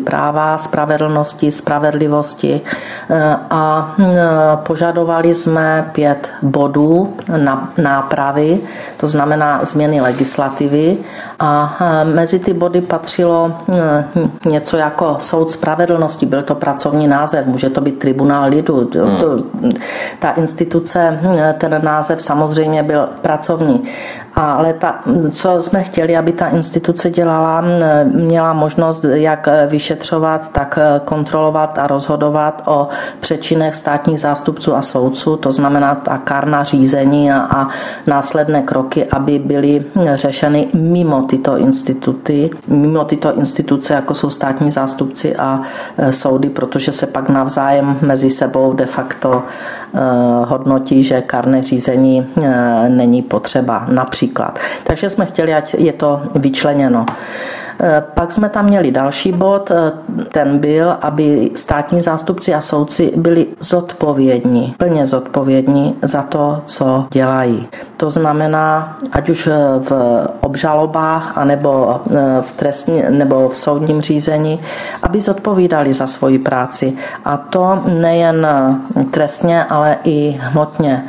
práva, 0.00 0.58
spravedlnosti, 0.58 1.52
spravedlivosti 1.52 2.60
eh, 3.10 3.36
a 3.50 3.94
hm, 3.98 4.04
požadovali 4.66 5.34
jsme 5.34 5.90
pět 5.92 6.30
bodů 6.42 7.16
na 7.36 7.72
nápravy, 7.78 8.60
to 8.96 9.08
znamená 9.08 9.64
změny 9.64 10.00
legislativy 10.00 10.96
a 11.38 11.76
eh, 11.80 12.04
mezi 12.04 12.38
ty 12.38 12.52
body 12.54 12.80
patřilo 12.80 13.52
něco 14.50 14.76
jako 14.76 15.16
soud 15.18 15.50
spravedlnosti, 15.50 16.26
byl 16.26 16.42
to 16.42 16.54
pracovní 16.54 17.08
název, 17.08 17.46
může 17.46 17.70
to 17.70 17.80
být 17.80 17.98
tribunál 17.98 18.50
lidu. 18.50 18.90
Hmm. 18.94 19.72
Ta 20.18 20.30
instituce, 20.30 21.20
ten 21.58 21.80
název 21.84 22.22
samozřejmě 22.22 22.82
byl 22.82 23.08
pracovní. 23.22 23.84
Ale 24.39 24.72
ta, 24.72 25.01
co 25.30 25.61
jsme 25.61 25.82
chtěli, 25.84 26.16
aby 26.16 26.32
ta 26.32 26.49
instituce 26.49 27.11
dělala, 27.11 27.62
měla 28.05 28.53
možnost 28.53 29.05
jak 29.05 29.49
vyšetřovat, 29.68 30.53
tak 30.53 30.78
kontrolovat 31.05 31.78
a 31.78 31.86
rozhodovat 31.86 32.62
o 32.66 32.89
přečinech 33.20 33.74
státních 33.76 34.20
zástupců 34.20 34.74
a 34.74 34.82
soudců, 34.82 35.36
to 35.36 35.53
znamená 35.53 35.95
ta 35.95 36.18
kárna 36.18 36.64
řízení 36.64 37.32
a, 37.32 37.39
a 37.41 37.68
následné 38.07 38.62
kroky, 38.62 39.05
aby 39.07 39.39
byly 39.39 39.84
řešeny 40.14 40.68
mimo 40.74 41.22
tyto 41.22 41.57
instituty, 41.57 42.51
mimo 42.68 43.05
tyto 43.05 43.34
instituce, 43.34 43.95
jako 43.95 44.14
jsou 44.14 44.30
státní 44.30 44.70
zástupci 44.70 45.36
a 45.36 45.62
e, 45.99 46.12
soudy, 46.12 46.49
protože 46.51 46.93
se 46.93 47.07
pak 47.07 47.28
navzájem 47.28 47.97
mezi 48.03 48.30
sebou 48.30 48.72
de 48.72 48.86
facto 48.86 49.43
e, 49.95 49.99
hodnotí, 50.47 51.03
že 51.03 51.20
kárné 51.20 51.62
řízení 51.62 52.26
e, 52.43 52.89
není 52.89 53.22
potřeba. 53.22 53.86
Například 53.89 54.27
například. 54.28 54.58
Takže 54.84 55.08
jsme 55.08 55.26
chtěli, 55.26 55.54
ať 55.54 55.74
je 55.78 55.92
to 55.92 56.22
vyčleněno. 56.34 57.06
Eh, 57.80 58.02
pak 58.14 58.32
jsme 58.32 58.48
tam 58.48 58.64
měli 58.64 58.90
další 58.90 59.32
bod, 59.32 59.70
eh, 59.70 59.92
ten 60.32 60.58
byl, 60.58 60.96
aby 61.02 61.50
státní 61.54 62.00
zástupci 62.00 62.54
a 62.54 62.60
soudci 62.60 63.12
byli 63.16 63.46
zodpovědní, 63.60 64.74
plně 64.78 65.06
zodpovědní 65.06 65.94
za 66.02 66.22
to, 66.22 66.62
co 66.64 67.06
dělají. 67.10 67.68
To 67.96 68.10
znamená, 68.10 68.98
ať 69.12 69.30
už 69.30 69.46
eh, 69.46 69.52
v 69.78 69.92
obžalobách, 70.40 71.38
anebo 71.38 72.00
v 72.40 72.52
trestní, 72.56 73.02
nebo 73.08 73.48
v 73.48 73.56
soudním 73.56 74.00
řízení, 74.00 74.60
aby 75.02 75.20
zodpovídali 75.20 75.92
za 75.92 76.06
svoji 76.06 76.38
práci. 76.38 76.98
A 77.24 77.36
to 77.36 77.82
nejen 77.86 78.46
trestně, 79.10 79.64
ale 79.64 79.96
i 80.04 80.38
hmotně. 80.40 81.04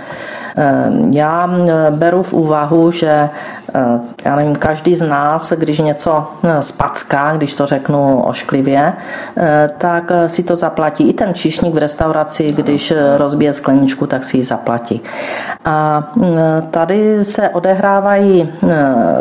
Já 1.12 1.49
beru 1.89 2.24
v 2.24 2.34
úvahu, 2.34 2.91
že 2.91 3.30
Eh, 3.74 3.99
já 4.26 4.36
nevím, 4.36 4.55
každý 4.55 4.95
z 4.95 5.07
nás, 5.07 5.53
když 5.53 5.80
něco 5.80 6.28
eh, 6.43 6.62
spacká, 6.62 7.34
když 7.36 7.53
to 7.53 7.66
řeknu 7.66 8.24
ošklivě, 8.24 8.93
eh, 9.38 9.70
tak 9.78 10.12
si 10.28 10.43
to 10.43 10.55
zaplatí. 10.55 11.10
I 11.10 11.14
ten 11.14 11.34
čišník 11.34 11.74
v 11.74 11.78
restauraci, 11.78 12.51
když 12.51 12.93
rozbije 13.18 13.53
skleničku, 13.53 14.07
tak 14.07 14.24
si 14.24 14.38
ji 14.38 14.43
zaplatí. 14.43 15.01
A 15.66 16.07
tady 16.72 17.26
se 17.26 17.49
odehrávají 17.49 18.49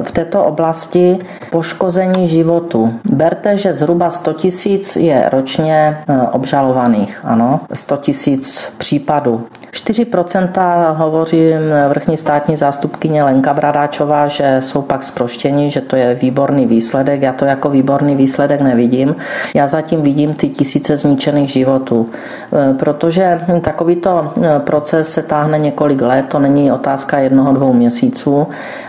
v 0.03 0.13
této 0.13 0.45
oblasti 0.45 1.19
poškození 1.51 2.29
životu. 2.29 2.95
Berte, 3.05 3.57
že 3.57 3.75
zhruba 3.75 4.11
100 4.11 4.33
tisíc 4.33 4.97
je 4.97 5.29
ročně 5.33 5.99
obžalovaných. 6.33 7.21
Ano, 7.25 7.61
100 7.73 7.97
tisíc 7.97 8.73
případů. 8.89 9.47
4% 9.73 10.95
hovoří 10.95 11.51
vrchní 11.89 12.17
státní 12.17 12.57
zástupkyně 12.57 13.23
Lenka 13.23 13.55
Bradáčová, 13.55 14.29
že 14.29 14.57
jsou 14.61 14.83
pak 14.83 15.03
zproštěni, 15.03 15.71
že 15.71 15.81
to 15.81 15.97
je 15.97 16.15
výborný 16.15 16.67
výsledek. 16.67 17.23
Já 17.23 17.33
to 17.33 17.45
jako 17.45 17.71
výborný 17.71 18.17
výsledek 18.17 18.61
nevidím. 18.61 19.17
Já 19.55 19.67
zatím 19.67 20.03
vidím 20.03 20.35
ty 20.35 20.49
tisíce 20.49 20.97
zničených 20.97 21.51
životů, 21.51 22.09
e, 22.09 22.75
protože 22.75 23.41
takovýto 23.61 24.33
e, 24.43 24.59
proces 24.61 25.13
se 25.13 25.23
táhne 25.23 25.59
několik 25.59 26.01
let, 26.03 26.25
to 26.29 26.39
není 26.39 26.73
otázka 26.73 27.19
jednoho, 27.19 27.53
dvou 27.53 27.73
měsíců. 27.73 28.47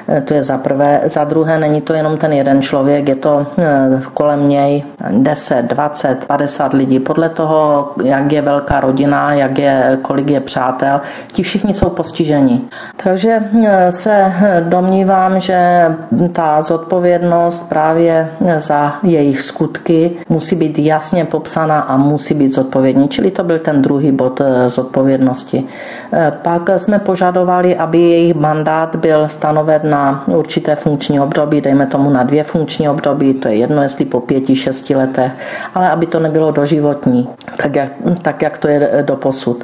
E, 0.10 0.22
to 0.22 0.34
je 0.34 0.44
za 0.44 0.58
prvé. 0.58 1.02
Za 1.06 1.24
druhé, 1.24 1.60
není 1.60 1.82
to 1.82 1.94
jenom 1.94 2.18
ten 2.18 2.34
jeden 2.34 2.62
člověk, 2.62 3.10
je 3.10 3.16
to 3.16 3.48
kolem 4.14 4.50
něj 4.50 4.84
10, 5.12 5.66
20, 5.66 6.26
50 6.26 6.74
lidí. 6.74 7.00
Podle 7.00 7.30
toho, 7.30 7.92
jak 8.04 8.32
je 8.32 8.42
velká 8.42 8.80
rodina, 8.80 9.34
jak 9.34 9.58
je, 9.58 9.89
kolik 10.02 10.30
je 10.30 10.40
přátel, 10.40 11.02
ti 11.28 11.44
všichni 11.44 11.74
jsou 11.74 11.90
postiženi. 11.90 12.62
Takže 13.04 13.44
se 13.90 14.34
domnívám, 14.60 15.40
že 15.40 15.86
ta 16.32 16.62
zodpovědnost 16.62 17.70
právě 17.70 18.30
za 18.58 18.96
jejich 19.04 19.42
skutky 19.42 20.12
musí 20.30 20.56
být 20.56 20.80
jasně 20.80 21.26
popsaná 21.26 21.80
a 21.80 21.98
musí 21.98 22.34
být 22.34 22.54
zodpovědní. 22.54 23.10
Čili 23.10 23.32
to 23.32 23.44
byl 23.44 23.60
ten 23.60 23.82
druhý 23.82 24.12
bod 24.12 24.42
eh, 24.42 24.70
zodpovědnosti. 24.70 25.64
Eh, 26.14 26.32
pak 26.42 26.70
jsme 26.78 27.00
požadovali, 27.00 27.76
aby 27.76 27.98
jejich 28.00 28.36
mandát 28.36 28.96
byl 28.96 29.28
stanoven 29.30 29.82
na 29.84 30.24
určité 30.28 30.76
funkční 30.76 31.20
období, 31.20 31.62
dejme 31.62 31.88
tomu 31.88 32.10
na 32.10 32.24
dvě 32.24 32.44
funkční 32.44 32.90
období, 32.90 33.34
to 33.34 33.48
je 33.48 33.56
jedno, 33.56 33.82
jestli 33.82 34.06
po 34.06 34.22
pěti, 34.22 34.56
šesti 34.56 34.96
letech, 34.96 35.32
ale 35.76 35.90
aby 35.90 36.06
to 36.06 36.20
nebylo 36.20 36.52
doživotní, 36.52 37.30
tak 37.58 37.76
jak, 37.76 37.92
tak 38.22 38.42
jak 38.42 38.58
to 38.58 38.68
je 38.68 39.04
do 39.08 39.16
posud. 39.16 39.64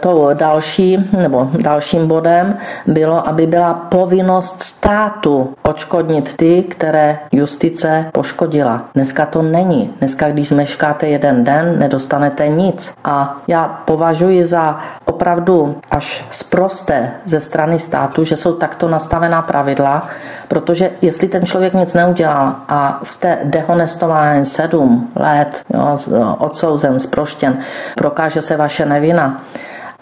to 0.00 0.30
další, 0.34 1.10
nebo 1.18 1.50
dalším 1.58 2.08
bodem 2.08 2.56
bylo, 2.86 3.28
aby 3.28 3.46
byla 3.46 3.74
povinnost 3.74 4.62
státu 4.62 5.54
očkodnit 5.62 6.36
ty, 6.36 6.62
které 6.62 7.18
justice 7.32 8.06
poškodila. 8.12 8.82
Dneska 8.94 9.26
to 9.26 9.42
není. 9.42 9.94
Dneska, 9.98 10.30
když 10.30 10.48
zmeškáte 10.48 11.08
jeden 11.08 11.44
den, 11.44 11.78
nedostanete 11.78 12.48
nic. 12.48 12.94
A 13.04 13.36
já 13.48 13.68
považuji 13.68 14.44
za 14.44 14.80
opravdu 15.04 15.76
až 15.90 16.26
zprosté 16.30 17.10
ze 17.24 17.40
strany 17.40 17.78
státu, 17.78 18.24
že 18.24 18.36
jsou 18.36 18.52
takto 18.52 18.88
nastavená 18.88 19.42
pravidla, 19.42 20.08
protože 20.48 20.90
jestli 21.02 21.28
ten 21.28 21.46
člověk 21.46 21.74
nic 21.74 21.94
neudělal 21.94 22.54
a 22.68 23.00
jste 23.02 23.38
dehonestován 23.44 24.44
sedm 24.44 25.10
let, 25.14 25.62
jo, 25.74 25.98
odsouzen, 26.38 26.98
zproštěn, 26.98 27.58
prokáže 27.96 28.40
se 28.40 28.56
vaše 28.56 28.86
nevina, 28.86 29.42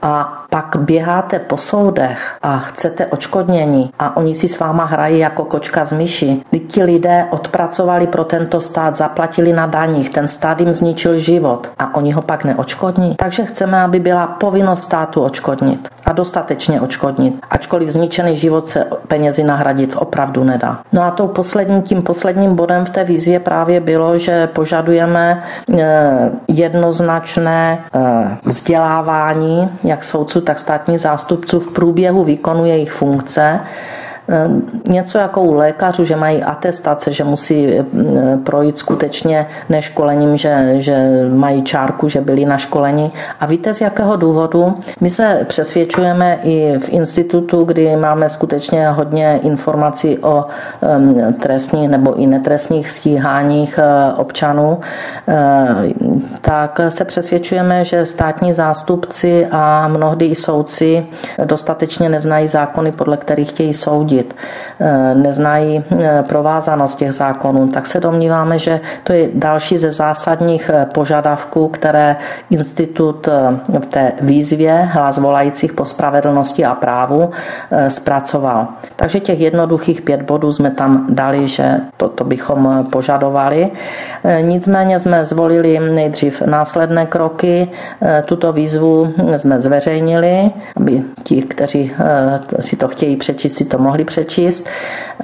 a 0.05 0.44
pak 0.55 0.77
běháte 0.77 1.39
po 1.39 1.57
soudech 1.57 2.37
a 2.43 2.59
chcete 2.59 3.07
očkodnění 3.07 3.91
a 3.99 4.17
oni 4.17 4.35
si 4.35 4.49
s 4.49 4.59
váma 4.59 4.85
hrají 4.85 5.19
jako 5.19 5.45
kočka 5.45 5.85
z 5.85 5.93
myši. 5.93 6.43
Ti 6.67 6.83
lidé 6.83 7.27
odpracovali 7.31 8.07
pro 8.07 8.25
tento 8.25 8.61
stát, 8.61 8.97
zaplatili 8.97 9.53
na 9.53 9.67
daních, 9.67 10.11
ten 10.11 10.29
stát 10.29 10.61
jim 10.61 10.73
zničil 10.73 11.19
život 11.19 11.71
a 11.79 11.95
oni 11.95 12.13
ho 12.13 12.23
pak 12.23 12.45
neočkodní. 12.45 13.15
Takže 13.15 13.45
chceme, 13.45 13.83
aby 13.83 13.99
byla 13.99 14.27
povinnost 14.27 14.83
státu 14.83 15.23
očkodnit 15.23 15.89
a 16.07 16.13
dostatečně 16.13 16.81
očkodnit, 16.81 17.35
ačkoliv 17.51 17.91
zničený 17.91 18.37
život 18.37 18.69
se 18.69 18.85
penězi 19.09 19.45
nahradit 19.45 19.95
opravdu 19.99 20.45
nedá. 20.45 20.81
No 20.93 21.03
a 21.03 21.11
tou 21.11 21.29
posledním, 21.29 21.83
tím 21.83 22.03
posledním 22.03 22.55
bodem 22.57 22.85
v 22.85 22.91
té 22.91 23.05
výzvě 23.05 23.41
právě 23.41 23.81
bylo, 23.81 24.19
že 24.19 24.47
požadujeme 24.47 25.43
eh, 25.79 26.31
jednoznačné 26.49 27.79
eh, 27.95 28.01
vzdělávání 28.47 29.71
jak 29.85 30.05
soudců, 30.05 30.44
tak 30.45 30.59
státních 30.59 31.01
zástupců 31.01 31.61
v 31.61 31.73
průběhu 31.73 32.25
výkonu 32.25 32.67
jejich 32.67 32.93
funkce 32.93 33.61
něco 34.89 35.19
jako 35.19 35.43
u 35.43 35.55
lékařů, 35.55 36.05
že 36.05 36.17
mají 36.17 36.43
atestace, 36.43 37.13
že 37.13 37.25
musí 37.25 37.69
eh, 37.69 37.85
projít 38.45 38.79
skutečně 38.79 39.47
neškolením, 39.69 40.37
že, 40.37 40.75
že 40.79 40.97
mají 41.33 41.63
čárku, 41.63 42.09
že 42.09 42.21
byli 42.21 42.45
na 42.45 42.59
školení. 42.59 43.13
A 43.41 43.47
víte 43.47 43.75
z 43.75 43.81
jakého 43.81 44.17
důvodu? 44.17 44.75
My 45.01 45.11
se 45.11 45.41
přesvědčujeme 45.49 46.39
i 46.43 46.79
v 46.79 46.89
institutu, 46.89 47.65
kdy 47.65 47.97
máme 47.97 48.31
skutečně 48.31 48.89
hodně 48.89 49.41
informací 49.43 50.19
o 50.19 50.45
trestních 51.41 51.89
nebo 51.89 52.15
i 52.15 52.27
netrestních 52.27 52.91
stíháních 52.91 53.79
eh, 53.79 54.13
občanů, 54.13 54.81
tak 56.41 56.81
se 56.89 57.05
přesvědčujeme, 57.05 57.85
že 57.85 58.07
státní 58.07 58.55
zástupci 58.55 59.47
a 59.51 59.89
mnohdy 59.89 60.27
i 60.27 60.35
soudci 60.35 61.07
dostatečně 61.45 62.09
neznají 62.09 62.49
zákony, 62.49 62.93
podle 62.93 63.17
kterých 63.17 63.49
chtějí 63.49 63.75
soudit 63.75 64.14
soudit, 64.15 64.35
eh, 64.81 65.15
neznají 65.15 65.85
eh, 65.91 66.25
provázanost 66.29 66.99
těch 66.99 67.13
zákonů, 67.13 67.69
tak 67.69 67.87
se 67.87 68.01
domníváme, 68.01 68.59
že 68.59 68.81
to 69.05 69.13
je 69.13 69.29
další 69.35 69.79
ze 69.79 69.91
zásadních 69.91 70.71
eh, 70.75 70.87
požadavků, 70.95 71.69
které 71.69 72.17
institut 72.51 73.29
v 73.69 73.87
té 73.87 74.13
výzvě 74.21 74.89
hlas 74.93 75.19
volajících 75.19 75.73
po 75.73 75.85
spravedlnosti 75.85 76.65
a 76.65 76.75
právu 76.75 77.31
zpracoval. 77.89 78.69
Takže 78.97 79.21
těch 79.21 79.41
jednoduchých 79.41 80.03
pět 80.03 80.23
bodů 80.23 80.53
jsme 80.53 80.71
tam 80.71 81.07
dali, 81.09 81.49
že 81.49 81.81
to, 81.97 82.09
to 82.09 82.25
bychom 82.25 82.87
požadovali. 82.93 83.71
Nicméně 84.41 85.01
jsme 85.01 85.25
zvolili 85.25 85.79
nejdřív 85.79 86.43
následné 86.43 87.07
kroky. 87.07 87.69
Tuto 88.25 88.53
výzvu 88.53 89.15
jsme 89.37 89.61
zveřejnili, 89.61 90.51
aby 90.77 91.03
ti, 91.23 91.43
kteří 91.43 91.93
si 92.61 92.77
to 92.77 92.89
chtějí 92.89 93.17
přečíst, 93.17 93.57
si 93.57 93.65
to 93.65 93.79
mohli 93.79 94.04
mohli 94.05 94.25
přečíst 94.25 94.67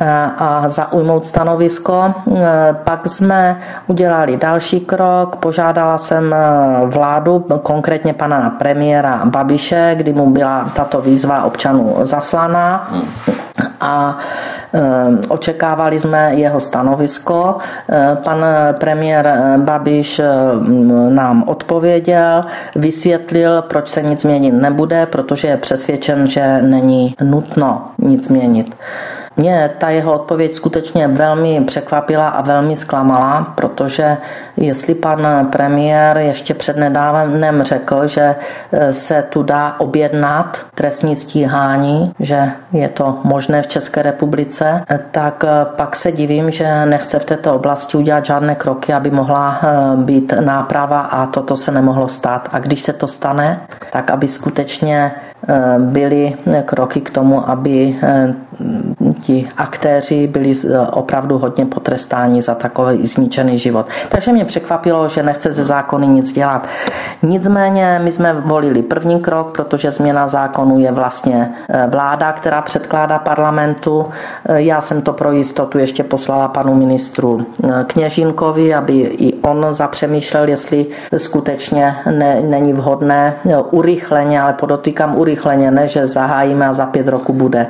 eh, 0.00 0.30
a 0.38 0.68
zaujmout 0.68 1.26
stanovisko. 1.26 2.14
Eh, 2.36 2.76
pak 2.84 3.08
jsme 3.08 3.60
udělali 3.86 4.36
další 4.36 4.80
krok, 4.80 5.36
požádala 5.36 5.98
jsem 5.98 6.32
eh, 6.32 6.86
vládu, 6.86 7.46
konkrétně 7.62 8.12
pana 8.12 8.50
premiéra 8.50 9.22
Babiše, 9.24 9.94
kdy 9.96 10.12
mu 10.12 10.30
byla 10.30 10.70
tato 10.74 11.00
výzva 11.00 11.44
občanů 11.44 11.96
zaslaná. 12.02 12.90
A 13.80 14.18
očekávali 15.28 15.98
jsme 15.98 16.34
jeho 16.34 16.60
stanovisko. 16.60 17.56
Pan 18.24 18.44
premiér 18.80 19.34
Babiš 19.56 20.20
nám 21.08 21.44
odpověděl, 21.46 22.42
vysvětlil, 22.76 23.62
proč 23.62 23.88
se 23.88 24.02
nic 24.02 24.22
změnit 24.22 24.52
nebude, 24.52 25.06
protože 25.06 25.48
je 25.48 25.56
přesvědčen, 25.56 26.26
že 26.26 26.62
není 26.62 27.14
nutno 27.22 27.88
nic 27.98 28.26
změnit. 28.26 28.76
Mě 29.36 29.70
ta 29.78 29.90
jeho 29.90 30.12
odpověď 30.12 30.54
skutečně 30.54 31.08
velmi 31.08 31.64
překvapila 31.64 32.28
a 32.28 32.42
velmi 32.42 32.76
zklamala, 32.76 33.52
protože 33.54 34.16
jestli 34.56 34.94
pan 34.94 35.48
premiér 35.52 36.18
ještě 36.18 36.54
před 36.54 36.76
nedávnem 36.76 37.62
řekl, 37.62 38.06
že 38.06 38.36
e, 38.72 38.92
se 38.92 39.22
tu 39.22 39.42
dá 39.42 39.74
objednat 39.78 40.58
trestní 40.74 41.16
stíhání, 41.16 42.12
že 42.20 42.50
je 42.72 42.88
to 42.88 43.18
možné 43.24 43.62
v 43.62 43.66
České 43.66 44.02
republice, 44.02 44.84
tak 45.10 45.44
e, 45.44 45.64
pak 45.64 45.96
se 45.96 46.12
divím, 46.12 46.50
že 46.50 46.86
nechce 46.86 47.18
v 47.18 47.24
této 47.24 47.54
oblasti 47.54 47.96
udělat 47.96 48.26
žádné 48.26 48.54
kroky, 48.54 48.92
aby 48.92 49.10
mohla 49.10 49.60
být 49.96 50.32
náprava 50.40 51.00
a 51.00 51.26
toto 51.26 51.56
se 51.56 51.72
nemohlo 51.72 52.08
stát. 52.08 52.48
A 52.52 52.58
když 52.58 52.82
se 52.82 52.92
to 52.92 53.08
stane, 53.08 53.60
tak 53.92 54.10
aby 54.10 54.28
skutečně 54.28 55.12
byly 55.78 56.34
kroky 56.64 57.00
k 57.00 57.10
tomu, 57.10 57.50
aby 57.50 57.96
ti 59.20 59.48
aktéři 59.56 60.26
byli 60.26 60.52
eh, 60.52 60.78
opravdu 60.78 61.38
hodně 61.38 61.66
potrestáni 61.66 62.42
za 62.42 62.54
takový 62.54 63.06
zničený 63.06 63.58
život. 63.58 63.86
Takže 64.08 64.32
mě 64.32 64.44
překvapilo, 64.44 65.08
že 65.08 65.22
nechce 65.22 65.52
ze 65.52 65.64
zákony 65.64 66.06
nic 66.06 66.32
dělat. 66.32 66.66
Nicméně 67.22 68.00
my 68.04 68.12
jsme 68.12 68.32
volili 68.32 68.82
první 68.82 69.20
krok, 69.20 69.56
protože 69.56 69.90
změna 69.90 70.26
zákonu 70.26 70.78
je 70.78 70.92
vlastně 70.92 71.52
eh, 71.68 71.86
vláda, 71.86 72.32
která 72.32 72.62
předkládá 72.62 73.18
parlamentu. 73.18 74.06
Eh, 74.48 74.62
já 74.62 74.80
jsem 74.80 75.02
to 75.02 75.12
pro 75.12 75.32
jistotu 75.32 75.78
ještě 75.78 76.04
poslala 76.04 76.48
panu 76.48 76.74
ministru 76.74 77.46
Kněžinkovi, 77.86 78.74
aby 78.74 78.94
i 79.00 79.38
on 79.42 79.66
zapřemýšlel, 79.70 80.48
jestli 80.48 80.86
skutečně 81.16 81.94
ne, 82.10 82.40
není 82.42 82.72
vhodné 82.72 83.34
urychleně, 83.70 84.40
ale 84.40 84.52
podotýkám 84.52 85.16
urychleně, 85.16 85.70
ne, 85.70 85.88
že 85.88 86.06
zahájíme 86.06 86.66
a 86.66 86.72
za 86.72 86.86
pět 86.86 87.08
roku 87.08 87.32
bude. 87.32 87.66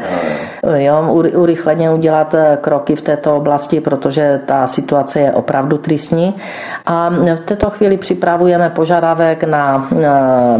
Jo, 0.77 1.23
urychleně 1.41 1.91
udělat 1.91 2.35
eh, 2.35 2.59
kroky 2.61 2.97
v 2.97 3.03
této 3.03 3.37
oblasti, 3.37 3.81
protože 3.81 4.41
ta 4.47 4.67
situace 4.67 5.21
je 5.21 5.33
opravdu 5.33 5.79
tristní. 5.79 6.37
A 6.87 7.11
v 7.11 7.41
této 7.41 7.71
chvíli 7.71 7.97
připravujeme 7.97 8.71
požadavek 8.71 9.45
na 9.45 9.89
eh, 9.93 10.09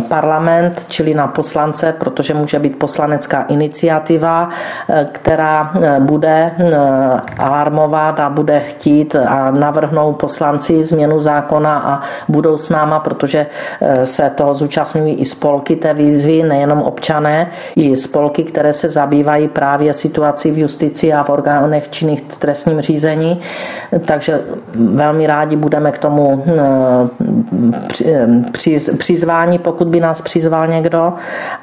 parlament, 0.09 0.87
čili 0.89 1.15
na 1.15 1.27
poslance, 1.27 1.95
protože 1.99 2.35
může 2.35 2.59
být 2.59 2.79
poslanecká 2.79 3.43
iniciativa, 3.43 4.49
eh, 4.89 5.09
která 5.13 5.73
bude 5.99 6.51
alarmovat 7.39 8.21
a 8.21 8.31
bude 8.31 8.61
chtít 8.61 9.17
a 9.17 9.51
navrhnou 9.51 10.13
poslanci 10.13 10.85
změnu 10.85 11.21
zákona 11.21 11.79
a 11.79 12.01
budou 12.29 12.57
s 12.57 12.69
náma, 12.69 12.99
protože 12.99 13.47
se 14.05 14.31
toho 14.31 14.55
zúčastňují 14.55 15.15
i 15.15 15.25
spolky 15.25 15.77
té 15.77 15.95
výzvy, 15.95 16.43
nejenom 16.43 16.83
občané, 16.83 17.51
i 17.77 17.97
spolky, 17.97 18.45
které 18.45 18.73
se 18.73 18.89
zabývají 18.89 19.49
právě 19.49 19.95
situací 19.95 20.51
v 20.51 20.59
justici 20.71 21.13
a 21.13 21.23
v 21.23 21.31
orgánech 21.31 21.89
činných 21.89 22.23
v 22.29 22.39
trestním 22.39 22.81
řízení, 22.81 23.41
takže 24.07 24.41
velmi 24.75 25.27
rádi 25.27 25.57
budeme 25.57 25.93
k 25.93 25.99
tomu 25.99 26.45
eh, 28.07 28.29
přizvání, 28.99 29.59
pokud 29.59 29.89
by 29.89 30.01
nás 30.01 30.23
přizval 30.23 30.67
někdo. 30.67 31.13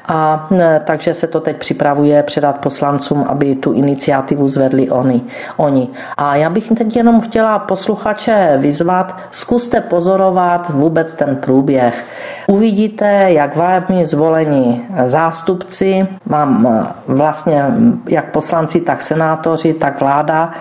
A 0.08 0.48
eh, 0.52 0.80
takže 0.84 1.14
se 1.14 1.26
to 1.26 1.40
teď 1.40 1.56
připravuje 1.56 2.22
předat 2.22 2.58
poslancům, 2.60 3.24
aby 3.28 3.54
tu 3.54 3.72
iniciativu 3.72 4.48
zvedli 4.48 4.90
oni. 4.90 5.22
oni. 5.56 5.88
A 6.16 6.36
já 6.36 6.50
bych 6.50 6.68
teď 6.68 6.96
jenom 6.96 7.20
chtěla 7.20 7.58
posluchače 7.58 8.56
vyzvat, 8.56 9.16
zkuste 9.30 9.80
pozorovat 9.80 10.70
vůbec 10.70 11.14
ten 11.14 11.36
průběh. 11.36 12.04
Uvidíte, 12.50 13.32
jak 13.32 13.56
vámi 13.56 14.06
zvolení 14.06 14.86
zástupci, 15.04 16.06
mám 16.26 16.66
eh, 16.66 16.86
vlastně 17.06 17.64
jak 18.08 18.30
poslanci, 18.30 18.80
tak 18.80 19.02
senátoři, 19.02 19.74
tak 19.74 20.00
vláda, 20.00 20.52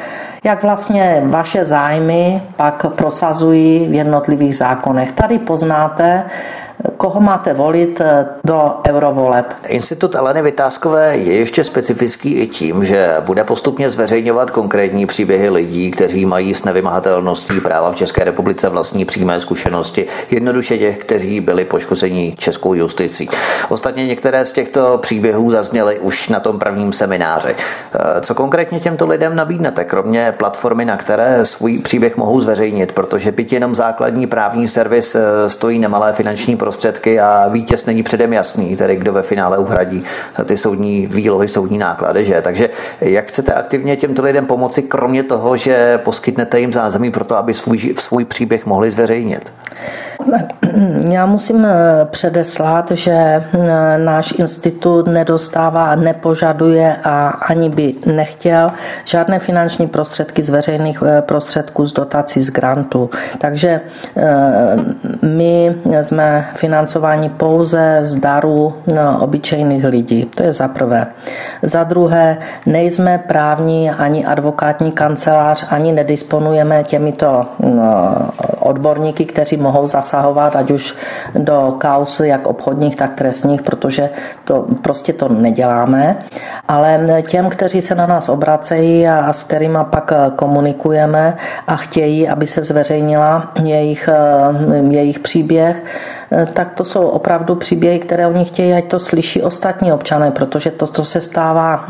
jak 0.43 0.63
vlastně 0.63 1.23
vaše 1.25 1.65
zájmy 1.65 2.41
pak 2.55 2.85
prosazují 2.95 3.87
v 3.87 3.93
jednotlivých 3.93 4.57
zákonech. 4.57 5.11
Tady 5.11 5.39
poznáte, 5.39 6.23
koho 6.97 7.19
máte 7.19 7.53
volit 7.53 8.01
do 8.43 8.73
eurovoleb. 8.87 9.45
Institut 9.67 10.15
Aleny 10.15 10.41
Vytázkové 10.41 11.17
je 11.17 11.33
ještě 11.33 11.63
specifický 11.63 12.33
i 12.33 12.47
tím, 12.47 12.85
že 12.85 13.15
bude 13.25 13.43
postupně 13.43 13.89
zveřejňovat 13.89 14.51
konkrétní 14.51 15.05
příběhy 15.05 15.49
lidí, 15.49 15.91
kteří 15.91 16.25
mají 16.25 16.53
s 16.53 16.63
nevymahatelností 16.63 17.59
práva 17.59 17.91
v 17.91 17.95
České 17.95 18.23
republice 18.23 18.69
vlastní 18.69 19.05
přímé 19.05 19.39
zkušenosti, 19.39 20.07
jednoduše 20.31 20.77
těch, 20.77 20.97
kteří 20.97 21.41
byli 21.41 21.65
poškozeni 21.65 22.35
českou 22.37 22.73
justicí. 22.73 23.29
Ostatně 23.69 24.07
některé 24.07 24.45
z 24.45 24.51
těchto 24.51 24.97
příběhů 25.01 25.51
zazněly 25.51 25.99
už 25.99 26.29
na 26.29 26.39
tom 26.39 26.59
prvním 26.59 26.93
semináři. 26.93 27.55
Eh, 27.55 28.21
co 28.21 28.35
konkrétně 28.35 28.79
těmto 28.79 29.07
lidem 29.07 29.35
nabídnete, 29.35 29.83
kromě 29.83 30.33
platformy, 30.37 30.85
na 30.85 30.97
které 30.97 31.45
svůj 31.45 31.79
příběh 31.79 32.17
mohou 32.17 32.41
zveřejnit, 32.41 32.91
protože 32.91 33.31
byť 33.31 33.53
jenom 33.53 33.75
základní 33.75 34.27
právní 34.27 34.67
servis 34.67 35.15
eh, 35.15 35.49
stojí 35.49 35.79
nemalé 35.79 36.13
finanční 36.13 36.57
prostředky 36.57 36.66
a 37.19 37.47
vítěz 37.47 37.85
není 37.85 38.03
předem 38.03 38.33
jasný, 38.33 38.75
tedy 38.75 38.95
kdo 38.95 39.13
ve 39.13 39.21
finále 39.21 39.57
uhradí 39.57 40.03
ty 40.45 40.57
soudní 40.57 41.07
výlohy, 41.07 41.47
soudní 41.47 41.77
náklady, 41.77 42.25
že? 42.25 42.41
Takže 42.41 42.69
jak 43.01 43.27
chcete 43.27 43.53
aktivně 43.53 43.95
těmto 43.95 44.21
lidem 44.21 44.45
pomoci, 44.45 44.81
kromě 44.81 45.23
toho, 45.23 45.57
že 45.57 45.97
poskytnete 45.97 46.59
jim 46.59 46.73
zázemí 46.73 47.11
pro 47.11 47.23
to, 47.23 47.35
aby 47.35 47.53
svůj, 47.53 47.95
svůj 47.99 48.25
příběh 48.25 48.65
mohli 48.65 48.91
zveřejnit? 48.91 49.53
Já 51.09 51.25
musím 51.25 51.65
eh, 51.65 52.05
předeslat, 52.05 52.91
že 52.91 53.11
eh, 53.11 53.97
náš 53.97 54.33
institut 54.39 55.07
nedostává 55.07 55.95
nepožaduje 55.95 56.95
a 57.03 57.27
ani 57.27 57.69
by 57.69 57.93
nechtěl 58.05 58.71
žádné 59.05 59.39
finanční 59.39 59.87
prostředky 59.87 60.43
z 60.43 60.49
veřejných 60.49 61.03
eh, 61.05 61.21
prostředků, 61.21 61.85
z 61.85 61.93
dotací, 61.93 62.41
z 62.41 62.49
grantu. 62.49 63.09
Takže 63.37 63.81
my 65.21 65.75
jsme 66.01 66.45
financováni 66.55 67.29
pouze 67.29 67.99
z 68.01 68.15
darů 68.15 68.73
obyčejných 69.19 69.85
lidí. 69.85 70.25
To 70.25 70.43
je 70.43 70.53
za 70.53 70.67
prvé. 70.67 71.07
Za 71.61 71.83
druhé, 71.83 72.37
nejsme 72.65 73.17
právní 73.27 73.91
ani 73.91 74.25
advokátní 74.25 74.91
kancelář, 74.91 75.65
ani 75.69 75.91
nedisponujeme 75.91 76.83
těmito 76.83 77.45
odborníky, 78.59 79.25
kteří 79.25 79.57
mohou 79.57 79.87
zasahovat, 79.87 80.16
ať 80.55 80.71
už 80.71 80.95
do 81.35 81.75
kaus 81.77 82.19
jak 82.19 82.47
obchodních, 82.47 82.95
tak 82.95 83.13
trestních, 83.13 83.61
protože 83.61 84.09
to 84.43 84.65
prostě 84.81 85.13
to 85.13 85.29
neděláme. 85.29 86.17
Ale 86.67 87.23
těm, 87.27 87.49
kteří 87.49 87.81
se 87.81 87.95
na 87.95 88.07
nás 88.07 88.29
obracejí 88.29 89.07
a, 89.07 89.33
s 89.33 89.43
kterými 89.43 89.79
pak 89.83 90.13
komunikujeme 90.35 91.37
a 91.67 91.75
chtějí, 91.75 92.29
aby 92.29 92.47
se 92.47 92.61
zveřejnila 92.63 93.51
jejich, 93.63 94.09
jejich 94.89 95.19
příběh, 95.19 95.83
tak 96.53 96.71
to 96.71 96.83
jsou 96.83 97.07
opravdu 97.07 97.55
příběhy, 97.55 97.99
které 97.99 98.27
oni 98.27 98.45
chtějí, 98.45 98.73
ať 98.73 98.85
to 98.85 98.99
slyší 98.99 99.41
ostatní 99.41 99.93
občané, 99.93 100.31
protože 100.31 100.71
to, 100.71 100.87
co 100.87 101.05
se 101.05 101.21
stává 101.21 101.85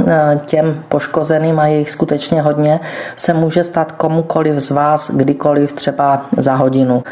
těm 0.45 0.83
poškozeným 0.89 1.59
a 1.59 1.67
jejich 1.67 1.91
skutečně 1.91 2.41
hodně, 2.41 2.79
se 3.15 3.33
může 3.33 3.63
stát 3.63 3.91
komukoliv 3.91 4.59
z 4.59 4.71
vás 4.71 5.11
kdykoliv 5.11 5.73
třeba 5.73 6.25
za 6.37 6.55
hodinu. 6.55 7.03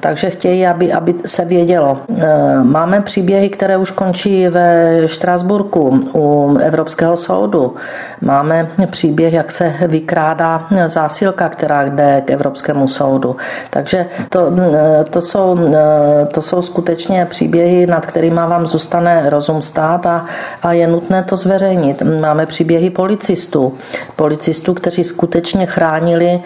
Takže 0.00 0.30
chtějí, 0.30 0.66
aby, 0.66 0.92
aby 0.92 1.14
se 1.26 1.44
vědělo. 1.44 1.98
E, 2.18 2.62
máme 2.62 3.00
příběhy, 3.00 3.48
které 3.48 3.76
už 3.76 3.90
končí 3.90 4.48
ve 4.48 4.98
Štrasburku 5.06 6.00
u 6.14 6.56
Evropského 6.62 7.16
soudu. 7.16 7.74
Máme 8.20 8.68
příběh, 8.90 9.32
jak 9.32 9.52
se 9.52 9.74
vykrádá 9.86 10.66
zásilka, 10.86 11.48
která 11.48 11.82
jde 11.82 12.22
k 12.24 12.30
Evropskému 12.30 12.88
soudu. 12.88 13.36
Takže 13.70 14.06
to, 14.28 14.52
e, 15.00 15.04
to, 15.04 15.20
jsou, 15.22 15.58
e, 15.74 16.26
to 16.26 16.42
jsou 16.42 16.62
skutečně 16.62 17.26
příběhy, 17.26 17.86
nad 17.86 18.06
kterými 18.06 18.36
vám 18.36 18.66
zůstane 18.66 19.30
rozum 19.30 19.62
stát 19.62 20.06
a, 20.06 20.26
a 20.62 20.72
je 20.72 20.86
nutné 20.86 21.22
to 21.22 21.36
zveřejnit. 21.36 22.02
Máme 22.20 22.46
příběhy 22.46 22.90
policistů. 22.90 23.78
Policistů, 24.16 24.74
kteří 24.74 25.04
skutečně 25.04 25.66
chránili 25.66 26.40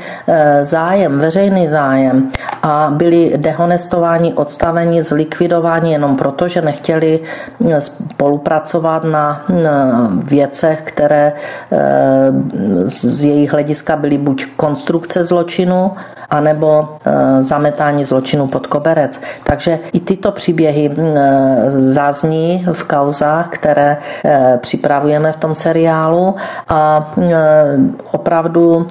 zájem, 0.60 1.18
veřejný 1.18 1.68
zájem 1.68 2.32
a 2.62 2.90
byli 2.94 3.31
dehonestování, 3.36 4.34
odstavení, 4.34 5.02
zlikvidování 5.02 5.92
jenom 5.92 6.16
proto, 6.16 6.48
že 6.48 6.62
nechtěli 6.62 7.20
eh, 7.70 7.80
spolupracovat 7.80 9.04
na 9.04 9.44
věcech, 10.24 10.82
které 10.84 11.32
eh, 11.72 11.78
z 12.84 13.24
jejich 13.24 13.52
hlediska 13.52 13.96
byly 13.96 14.18
buď 14.18 14.46
konstrukce 14.56 15.24
zločinu, 15.24 15.92
anebo 16.30 16.88
eh, 17.04 17.42
zametání 17.42 18.04
zločinu 18.04 18.46
pod 18.46 18.66
koberec. 18.66 19.20
Takže 19.44 19.78
i 19.92 20.00
tyto 20.00 20.32
příběhy 20.32 20.90
zazní 21.68 22.66
v 22.72 22.84
kauzách, 22.84 23.48
které 23.48 23.96
připravujeme 24.60 25.32
v 25.32 25.36
tom 25.36 25.54
seriálu 25.54 26.34
a 26.68 27.12
opravdu 28.12 28.86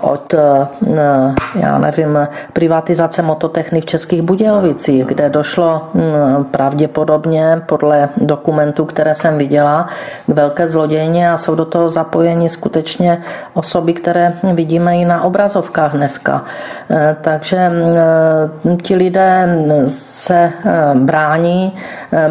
od, 0.00 0.34
eh, 0.34 0.66
já 1.54 1.78
nevím, 1.78 2.28
privatizace 2.52 3.22
mototechny 3.22 3.80
v 3.80 3.84
Českých 3.84 4.22
Budějovicích, 4.22 5.04
kde 5.04 5.30
došlo 5.30 5.82
hm, 5.94 6.44
pravděpodobně 6.50 7.62
podle 7.66 8.08
dokumentů, 8.16 8.84
které 8.84 9.14
jsem 9.14 9.38
viděla, 9.38 9.88
k 10.26 10.34
velké 10.34 10.68
zlodějně 10.68 11.30
a 11.30 11.36
jsou 11.36 11.54
do 11.54 11.64
toho 11.64 11.88
zapojeni 11.90 12.48
skutečně 12.48 13.22
osoby, 13.54 13.92
které 13.92 14.32
vidíme 14.52 14.96
i 14.96 15.04
na 15.04 15.22
obrazovkách 15.22 15.92
dneska. 15.92 16.44
Eh, 16.90 17.16
takže 17.20 17.70
hm, 18.64 18.76
ti 18.76 18.94
lidé 18.94 19.58
se 19.88 20.52
brání, 20.94 21.76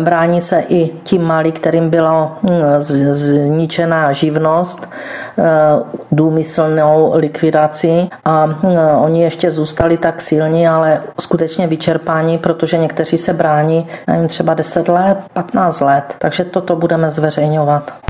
brání 0.04 0.42
se 0.42 0.64
i 0.70 0.90
ti 1.04 1.20
malí, 1.20 1.52
kterým 1.52 1.90
byla 1.90 2.38
zničená 2.80 4.12
živnost 4.12 4.90
důmyslnou 6.12 7.14
likvidací 7.24 8.10
a 8.26 8.46
no, 8.64 9.02
oni 9.04 9.24
ještě 9.24 9.52
zůstali 9.52 9.98
tak 9.98 10.22
silní, 10.22 10.68
ale 10.68 11.00
skutečně 11.20 11.68
vyčerpání, 11.68 12.38
protože 12.38 12.78
někteří 12.78 13.18
se 13.18 13.34
brání, 13.34 13.88
nevím, 14.08 14.28
třeba 14.28 14.54
10 14.54 14.88
let, 14.88 15.18
15 15.34 15.80
let. 15.80 16.16
Takže 16.18 16.44
toto 16.46 16.76
budeme 16.76 17.12
zveřejňovat. 17.12 18.03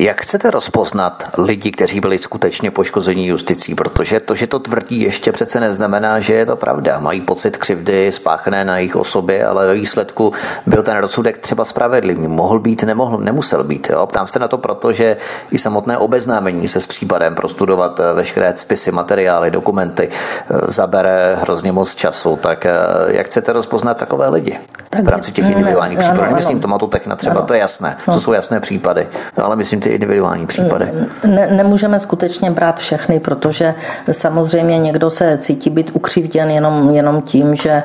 Jak 0.00 0.22
chcete 0.22 0.50
rozpoznat 0.50 1.24
lidi, 1.38 1.70
kteří 1.70 2.00
byli 2.00 2.18
skutečně 2.18 2.70
poškození 2.70 3.26
justicí? 3.26 3.74
Protože 3.74 4.20
to, 4.20 4.34
že 4.34 4.46
to 4.46 4.58
tvrdí, 4.58 5.00
ještě 5.00 5.32
přece 5.32 5.60
neznamená, 5.60 6.20
že 6.20 6.34
je 6.34 6.46
to 6.46 6.56
pravda. 6.56 6.98
Mají 7.00 7.20
pocit 7.20 7.56
křivdy 7.56 8.12
spáchané 8.12 8.64
na 8.64 8.78
jejich 8.78 8.96
osobě, 8.96 9.46
ale 9.46 9.66
ve 9.66 9.74
výsledku 9.74 10.32
byl 10.66 10.82
ten 10.82 10.96
rozsudek 10.96 11.38
třeba 11.38 11.64
spravedlivý. 11.64 12.28
Mohl 12.28 12.58
být, 12.58 12.82
nemohl, 12.82 13.18
nemusel 13.18 13.64
být. 13.64 13.90
Jo? 13.90 14.06
Ptám 14.06 14.26
se 14.26 14.38
na 14.38 14.48
to 14.48 14.58
proto, 14.58 14.92
že 14.92 15.16
i 15.50 15.58
samotné 15.58 15.98
obeznámení 15.98 16.68
se 16.68 16.80
s 16.80 16.86
případem, 16.86 17.34
prostudovat 17.34 18.00
eh, 18.00 18.14
veškeré 18.14 18.52
spisy, 18.56 18.92
materiály, 18.92 19.50
dokumenty, 19.50 20.08
eh, 20.08 20.72
zabere 20.72 21.36
hrozně 21.40 21.72
moc 21.72 21.94
času. 21.94 22.36
Tak 22.36 22.66
eh, 22.66 22.72
jak 23.06 23.26
chcete 23.26 23.52
rozpoznat 23.52 23.96
takové 23.96 24.28
lidi 24.28 24.58
tak, 24.90 25.04
v 25.04 25.08
rámci 25.08 25.32
těch 25.32 25.44
individuálních 25.44 25.98
případů? 25.98 26.22
Nemyslím 26.22 26.60
to 26.60 26.86
techna 26.86 27.16
třeba, 27.16 27.34
ano. 27.34 27.46
to 27.46 27.54
je 27.54 27.60
jasné. 27.60 27.96
To 28.04 28.20
jsou 28.20 28.32
jasné 28.32 28.60
případy. 28.60 29.08
Ale 29.42 29.56
myslím 29.56 29.80
ty 29.86 29.94
individuální 29.94 30.46
případy? 30.46 30.88
Ne, 31.26 31.48
nemůžeme 31.50 32.00
skutečně 32.00 32.50
brát 32.50 32.78
všechny, 32.78 33.20
protože 33.20 33.74
samozřejmě 34.12 34.78
někdo 34.78 35.10
se 35.10 35.38
cítí 35.38 35.70
být 35.70 35.90
ukřivděn 35.94 36.50
jenom, 36.50 36.90
jenom 36.90 37.22
tím, 37.22 37.54
že, 37.54 37.82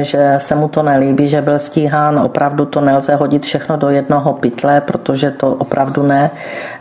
že 0.00 0.34
se 0.38 0.54
mu 0.54 0.68
to 0.68 0.82
nelíbí, 0.82 1.28
že 1.28 1.42
byl 1.42 1.58
stíhán. 1.58 2.18
Opravdu 2.18 2.64
to 2.64 2.80
nelze 2.80 3.14
hodit 3.14 3.44
všechno 3.44 3.76
do 3.76 3.90
jednoho 3.90 4.32
pytle, 4.32 4.80
protože 4.80 5.30
to 5.30 5.52
opravdu 5.52 6.02
ne. 6.02 6.30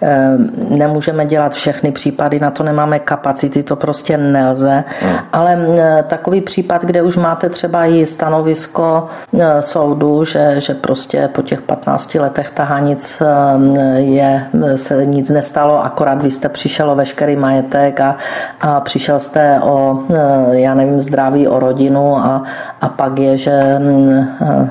Ehm, 0.01 0.49
nemůžeme 0.69 1.25
dělat 1.25 1.53
všechny 1.53 1.91
případy, 1.91 2.39
na 2.39 2.51
to 2.51 2.63
nemáme 2.63 2.99
kapacity, 2.99 3.63
to 3.63 3.75
prostě 3.75 4.17
nelze. 4.17 4.83
Hmm. 5.01 5.17
Ale 5.33 5.57
takový 6.07 6.41
případ, 6.41 6.85
kde 6.85 7.01
už 7.01 7.17
máte 7.17 7.49
třeba 7.49 7.85
i 7.85 8.05
stanovisko 8.05 9.07
e, 9.39 9.61
soudu, 9.61 10.23
že, 10.23 10.55
že 10.57 10.73
prostě 10.73 11.29
po 11.35 11.41
těch 11.41 11.61
15 11.61 12.15
letech 12.15 12.51
tahanic 12.51 13.21
je 13.95 14.45
se 14.75 15.05
nic 15.05 15.29
nestalo, 15.29 15.83
akorát 15.85 16.23
vy 16.23 16.31
jste 16.31 16.49
přišel 16.49 16.91
o 16.91 16.95
veškerý 16.95 17.35
majetek 17.35 17.99
a, 17.99 18.17
a 18.61 18.79
přišel 18.79 19.19
jste 19.19 19.59
o, 19.61 19.99
eh, 20.09 20.59
já 20.59 20.73
nevím, 20.73 20.99
zdraví, 20.99 21.47
o 21.47 21.59
rodinu 21.59 22.17
a, 22.17 22.43
a 22.81 22.89
pak 22.89 23.19
je, 23.19 23.37
že 23.37 23.79
mm, 23.79 24.27
eh, 24.41 24.69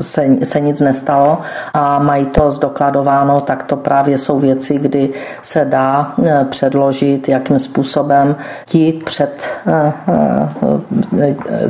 se, 0.00 0.26
se 0.44 0.60
nic 0.60 0.80
nestalo 0.80 1.38
a 1.74 1.98
mají 1.98 2.26
to 2.26 2.50
zdokladováno, 2.50 3.40
tak 3.40 3.62
to 3.62 3.76
právě 3.76 4.18
jsou 4.18 4.38
věci, 4.38 4.78
kdy 4.78 5.10
se 5.42 5.64
dá 5.64 6.14
eh, 6.24 6.46
předložit, 6.50 7.28
jakým 7.28 7.58
způsobem 7.58 8.36
ti 8.66 9.00
před 9.04 9.48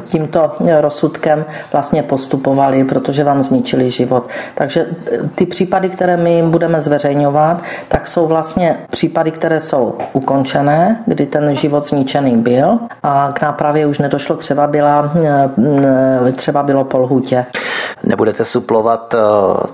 tímto 0.05 0.53
rozsudkem 0.81 1.45
vlastně 1.73 2.03
postupovali, 2.03 2.85
protože 2.85 3.25
vám 3.25 3.43
zničili 3.43 3.91
život. 3.91 4.29
Takže 4.55 4.87
ty 5.35 5.47
případy, 5.47 5.89
které 5.89 6.17
my 6.17 6.43
budeme 6.43 6.81
zveřejňovat, 6.81 7.30
zmiňovat, 7.31 7.63
tak 7.89 8.07
jsou 8.07 8.27
vlastně 8.27 8.77
případy, 8.91 9.31
které 9.31 9.61
jsou 9.61 9.99
ukončené, 10.13 11.03
kdy 11.07 11.27
ten 11.27 11.57
život 11.57 11.89
zničený 11.89 12.37
byl 12.37 12.79
a 13.03 13.33
k 13.33 13.43
nápravě 13.43 13.87
už 13.87 13.99
nedošlo, 13.99 14.37
třeba, 14.37 14.67
byla, 14.67 15.13
třeba 16.37 16.63
bylo 16.63 16.85
po 16.85 16.99
lhůtě. 16.99 17.47
Nebudete 18.05 18.45
suplovat 18.45 19.15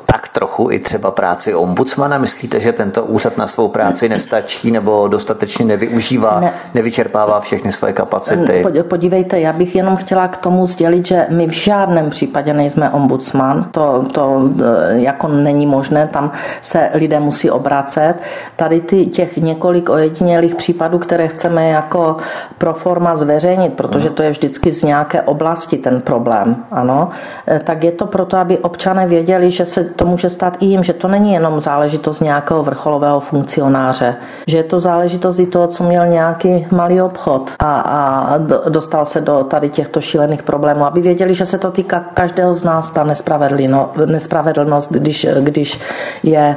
tak 0.06 0.28
trochu 0.28 0.70
i 0.70 0.78
třeba 0.78 1.10
práci 1.10 1.54
ombudsmana? 1.54 2.18
Myslíte, 2.18 2.60
že 2.60 2.72
tento 2.72 3.04
úřad 3.04 3.38
na 3.38 3.46
svou 3.46 3.68
práci 3.68 4.08
nestačí 4.08 4.70
nebo 4.70 5.08
dostatečně 5.08 5.64
nevyužívá, 5.64 6.40
ne. 6.40 6.52
nevyčerpává 6.74 7.40
všechny 7.40 7.72
své 7.72 7.92
kapacity? 7.92 8.64
Podívejte, 8.82 9.40
já 9.40 9.52
bych 9.52 9.76
jenom 9.76 9.96
chtěla 9.96 10.28
k 10.28 10.36
tomu 10.36 10.66
sdělit, 10.66 11.06
že 11.06 11.26
my 11.30 11.46
v 11.46 11.50
žádném 11.50 12.10
případě 12.10 12.52
nejsme 12.52 12.90
ombudsman. 12.90 13.68
To, 13.70 14.04
to 14.12 14.50
e, 14.64 15.00
jako 15.00 15.28
není 15.28 15.66
možné, 15.66 16.08
tam 16.12 16.32
se 16.62 16.90
lidé 16.94 17.20
musí 17.20 17.45
obracet. 17.50 18.14
Tady 18.56 18.80
ty, 18.80 19.06
těch 19.06 19.36
několik 19.36 19.88
ojedinělých 19.88 20.54
případů, 20.54 20.98
které 20.98 21.28
chceme 21.28 21.68
jako 21.68 22.16
pro 22.58 22.74
forma 22.74 23.14
zveřejnit, 23.16 23.72
protože 23.74 24.10
to 24.10 24.22
je 24.22 24.30
vždycky 24.30 24.72
z 24.72 24.82
nějaké 24.82 25.22
oblasti 25.22 25.76
ten 25.76 26.00
problém, 26.00 26.56
ano, 26.70 27.08
e, 27.48 27.58
tak 27.58 27.84
je 27.84 27.92
to 27.92 28.06
proto, 28.06 28.36
aby 28.36 28.58
občané 28.58 29.06
věděli, 29.06 29.50
že 29.50 29.64
se 29.64 29.84
to 29.84 30.06
může 30.06 30.28
stát 30.28 30.56
i 30.60 30.66
jim, 30.66 30.82
že 30.82 30.92
to 30.92 31.08
není 31.08 31.32
jenom 31.32 31.60
záležitost 31.60 32.20
nějakého 32.20 32.62
vrcholového 32.62 33.20
funkcionáře, 33.20 34.16
že 34.46 34.56
je 34.56 34.64
to 34.64 34.78
záležitost 34.78 35.38
i 35.38 35.46
toho, 35.46 35.66
co 35.66 35.84
měl 35.84 36.06
nějaký 36.06 36.66
malý 36.72 37.00
obchod 37.00 37.50
a, 37.58 37.80
a 37.80 38.38
dostal 38.68 39.04
se 39.04 39.20
do 39.20 39.44
tady 39.44 39.68
těchto 39.68 40.00
šílených 40.00 40.42
problémů, 40.42 40.84
aby 40.84 41.00
věděli, 41.00 41.34
že 41.34 41.46
se 41.46 41.58
to 41.58 41.70
týká 41.70 42.04
každého 42.14 42.54
z 42.54 42.62
nás, 42.64 42.88
ta 42.88 43.06
nespravedlnost, 44.06 44.92
když, 44.92 45.26
když, 45.40 45.80
je, 46.22 46.56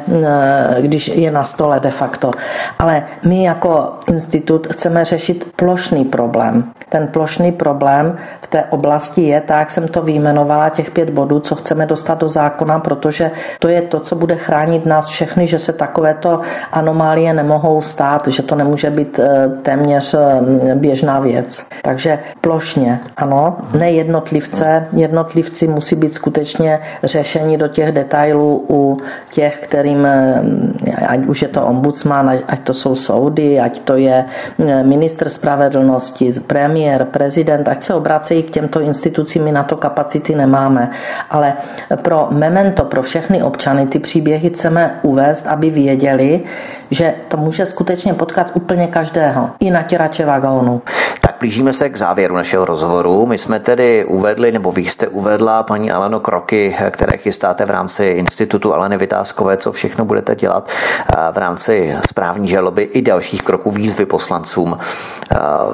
když 0.81 1.07
je 1.07 1.31
na 1.31 1.43
stole 1.43 1.79
de 1.79 1.91
facto. 1.91 2.31
Ale 2.79 3.03
my 3.25 3.43
jako 3.43 3.93
institut 4.07 4.67
chceme 4.71 5.05
řešit 5.05 5.51
plošný 5.55 6.05
problém. 6.05 6.63
Ten 6.89 7.07
plošný 7.07 7.51
problém 7.51 8.17
v 8.41 8.47
té 8.47 8.63
oblasti 8.63 9.21
je, 9.21 9.41
tak 9.41 9.71
jsem 9.71 9.87
to 9.87 10.01
vyjmenovala, 10.01 10.69
těch 10.69 10.91
pět 10.91 11.09
bodů, 11.09 11.39
co 11.39 11.55
chceme 11.55 11.85
dostat 11.85 12.19
do 12.19 12.27
zákona, 12.27 12.79
protože 12.79 13.31
to 13.59 13.67
je 13.67 13.81
to, 13.81 13.99
co 13.99 14.15
bude 14.15 14.35
chránit 14.35 14.85
nás 14.85 15.07
všechny, 15.07 15.47
že 15.47 15.59
se 15.59 15.73
takovéto 15.73 16.41
anomálie 16.71 17.33
nemohou 17.33 17.81
stát, 17.81 18.27
že 18.27 18.43
to 18.43 18.55
nemůže 18.55 18.89
být 18.89 19.19
eh, 19.19 19.49
téměř 19.61 20.13
eh, 20.13 20.75
běžná 20.75 21.19
věc. 21.19 21.67
Takže 21.81 22.19
plošně, 22.41 22.99
ano, 23.17 23.57
ne 23.77 23.91
jednotlivce. 23.91 24.87
Jednotlivci 24.93 25.67
musí 25.67 25.95
být 25.95 26.13
skutečně 26.13 26.79
řešení 27.03 27.57
do 27.57 27.67
těch 27.67 27.91
detailů 27.91 28.65
u 28.69 28.97
těch, 29.31 29.59
kterým, 29.59 30.05
eh, 30.05 30.41
ať 31.07 31.25
už 31.25 31.41
je 31.41 31.47
to 31.47 31.65
ombudsman, 31.65 32.39
ať 32.47 32.59
to 32.59 32.73
jsou 32.73 32.95
soudy, 32.95 33.59
ať 33.59 33.79
to 33.79 33.95
je 33.95 34.25
ministr 34.83 35.29
spravedlnosti, 35.29 36.31
premiér, 36.47 37.05
prezident, 37.05 37.67
ať 37.67 37.83
se 37.83 37.93
obracejí 37.93 38.43
k 38.43 38.49
těmto 38.51 38.81
institucím, 38.81 39.43
my 39.43 39.51
na 39.51 39.63
to 39.63 39.77
kapacity 39.77 40.35
nemáme. 40.35 40.91
Ale 41.29 41.53
pro 42.01 42.27
memento, 42.31 42.85
pro 42.85 43.03
všechny 43.03 43.43
občany 43.43 43.87
ty 43.87 43.99
příběhy 43.99 44.49
chceme 44.49 44.99
uvést, 45.01 45.47
aby 45.47 45.69
věděli, 45.69 46.41
že 46.91 47.13
to 47.27 47.37
může 47.37 47.65
skutečně 47.65 48.13
potkat 48.13 48.51
úplně 48.53 48.87
každého, 48.87 49.49
i 49.59 49.71
natěrače 49.71 50.25
vagónu. 50.25 50.81
Blížíme 51.39 51.73
se 51.73 51.89
k 51.89 51.97
závěru 51.97 52.35
našeho 52.35 52.65
rozhovoru. 52.65 53.25
My 53.25 53.37
jsme 53.37 53.59
tedy 53.59 54.05
uvedli, 54.05 54.51
nebo 54.51 54.71
vy 54.71 54.81
jste 54.81 55.07
uvedla, 55.07 55.63
paní 55.63 55.91
Aleno, 55.91 56.19
kroky, 56.19 56.75
které 56.91 57.17
chystáte 57.17 57.65
v 57.65 57.69
rámci 57.69 58.05
Institutu 58.05 58.73
Aleny 58.73 58.97
Vytázkové, 58.97 59.57
co 59.57 59.71
všechno 59.71 60.05
budete 60.05 60.35
dělat 60.35 60.69
v 61.31 61.37
rámci 61.37 61.95
správní 62.09 62.47
žaloby 62.47 62.83
i 62.83 63.01
dalších 63.01 63.41
kroků 63.41 63.71
výzvy 63.71 64.05
poslancům 64.05 64.77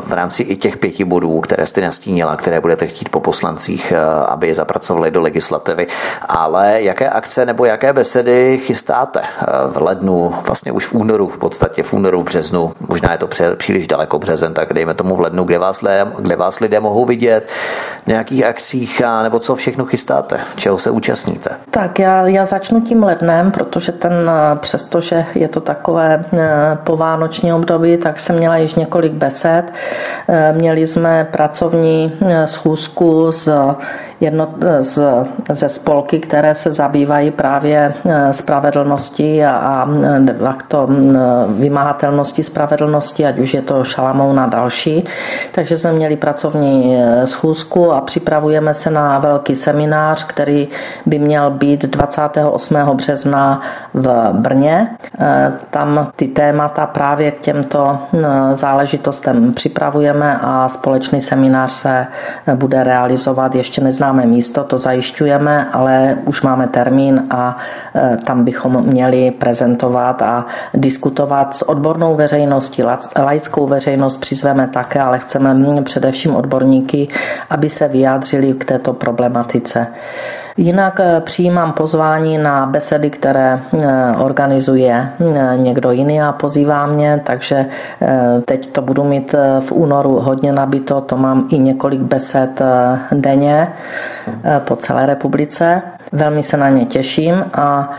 v 0.05 0.13
rámci 0.13 0.43
i 0.43 0.55
těch 0.55 0.77
pěti 0.77 1.03
bodů, 1.05 1.39
které 1.41 1.65
jste 1.65 1.81
nastínila, 1.81 2.35
které 2.35 2.61
budete 2.61 2.87
chtít 2.87 3.09
po 3.09 3.19
poslancích, 3.19 3.93
aby 4.27 4.47
je 4.47 4.55
zapracovali 4.55 5.11
do 5.11 5.21
legislativy. 5.21 5.87
Ale 6.21 6.81
jaké 6.81 7.09
akce 7.09 7.45
nebo 7.45 7.65
jaké 7.65 7.93
besedy 7.93 8.57
chystáte 8.57 9.21
v 9.67 9.81
lednu, 9.81 10.35
vlastně 10.45 10.71
už 10.71 10.85
v 10.85 10.93
únoru, 10.93 11.27
v 11.27 11.37
podstatě 11.37 11.83
v 11.83 11.93
únoru, 11.93 12.21
v 12.21 12.23
březnu, 12.23 12.73
možná 12.89 13.11
je 13.11 13.17
to 13.17 13.27
příliš 13.55 13.87
daleko 13.87 14.19
březen, 14.19 14.53
tak 14.53 14.73
dejme 14.73 14.93
tomu 14.93 15.15
v 15.15 15.19
lednu, 15.19 15.45
kde 15.55 15.59
vás, 15.59 15.81
lidé, 15.81 16.07
kde 16.19 16.35
vás 16.35 16.59
lidé 16.59 16.79
mohou 16.79 17.05
vidět, 17.05 17.49
nějakých 18.07 18.45
akcích 18.45 19.03
a 19.03 19.23
nebo 19.23 19.39
co 19.39 19.55
všechno 19.55 19.85
chystáte, 19.85 20.39
čeho 20.55 20.77
se 20.77 20.91
účastníte? 20.91 21.49
Tak 21.71 21.99
já, 21.99 22.27
já 22.27 22.45
začnu 22.45 22.81
tím 22.81 23.03
lednem, 23.03 23.51
protože 23.51 23.91
ten, 23.91 24.31
přestože 24.55 25.25
je 25.35 25.47
to 25.47 25.61
takové 25.61 26.25
povánoční 26.83 27.53
období, 27.53 27.97
tak 27.97 28.19
jsem 28.19 28.35
měla 28.35 28.57
již 28.57 28.75
několik 28.75 29.13
besed. 29.13 29.63
Měli 30.51 30.87
jsme 30.87 31.27
pracovní 31.31 32.19
schůzku 32.45 33.31
s 33.31 33.75
jedno, 34.19 34.47
z, 34.79 35.03
ze 35.51 35.69
spolky, 35.69 36.19
které 36.19 36.55
se 36.55 36.71
zabývají 36.71 37.31
právě 37.31 37.93
eh, 38.05 38.33
spravedlností 38.33 39.43
a, 39.43 39.51
a 39.51 39.87
de 40.19 40.33
facto 40.33 40.87
vymahatelností 41.47 42.43
spravedlnosti, 42.43 43.25
ať 43.25 43.39
už 43.39 43.53
je 43.53 43.61
to 43.61 43.83
Šalamoun 43.83 44.39
a 44.39 44.45
další. 44.45 45.03
Takže 45.51 45.77
jsme 45.77 45.91
měli 45.91 46.15
pracovní 46.15 46.97
eh, 46.97 47.27
schůzku 47.27 47.93
a 47.93 48.01
připravujeme 48.01 48.73
se 48.73 48.91
na 48.91 49.19
velký 49.19 49.55
seminář, 49.55 50.23
který 50.23 50.67
by 51.05 51.19
měl 51.19 51.51
být 51.51 51.85
28. 51.85 52.77
března 52.93 53.61
v 53.93 54.29
Brně. 54.31 54.87
Eh, 55.19 55.51
tam 55.69 56.11
ty 56.15 56.27
témata 56.27 56.85
právě 56.85 57.31
k 57.31 57.39
těmto 57.41 57.97
záležitostem 58.53 59.53
připravujeme 59.53 60.39
a 60.41 60.69
společný 60.69 61.21
seminář 61.21 61.71
se 61.71 62.07
bude 62.55 62.83
realizovat. 62.83 63.55
Ještě 63.55 63.81
neznáme 63.81 64.25
místo, 64.25 64.63
to 64.63 64.77
zajišťujeme, 64.77 65.69
ale 65.73 66.17
už 66.25 66.41
máme 66.41 66.67
termín 66.67 67.23
a 67.29 67.57
tam 68.23 68.43
bychom 68.43 68.83
měli 68.85 69.31
prezentovat 69.31 70.21
a 70.21 70.45
diskutovat 70.73 71.55
s 71.55 71.69
odbornou 71.69 72.15
veřejností, 72.15 72.83
laickou 73.19 73.67
veřejnost 73.67 74.17
přizveme 74.17 74.67
také, 74.67 75.01
ale 75.01 75.19
chceme 75.19 75.34
především 75.83 76.35
odborníky, 76.35 77.07
aby 77.49 77.69
se 77.69 77.87
vyjádřili 77.87 78.53
k 78.53 78.65
této 78.65 78.93
problematice. 78.93 79.87
Jinak 80.57 80.99
eh, 80.99 81.21
přijímám 81.21 81.73
pozvání 81.73 82.37
na 82.37 82.65
besedy, 82.65 83.09
které 83.09 83.59
eh, 83.79 84.15
organizuje 84.19 85.09
eh, 85.19 85.57
někdo 85.57 85.91
jiný 85.91 86.21
a 86.21 86.31
pozývá 86.31 86.87
mě, 86.87 87.21
takže 87.25 87.65
teď 88.45 88.71
to 88.71 88.81
budu 88.81 89.03
mít 89.03 89.35
v 89.59 89.71
únoru 89.71 90.19
hodně 90.19 90.51
nabito, 90.51 91.01
to 91.01 91.17
mám 91.17 91.47
i 91.51 91.59
několik 91.59 92.01
besed 92.01 92.61
denně 93.11 93.67
po 94.59 94.75
celé 94.75 95.05
republice. 95.05 95.81
Velmi 96.15 96.43
se 96.43 96.57
na 96.57 96.69
ně 96.69 96.85
těším 96.85 97.45
a 97.53 97.91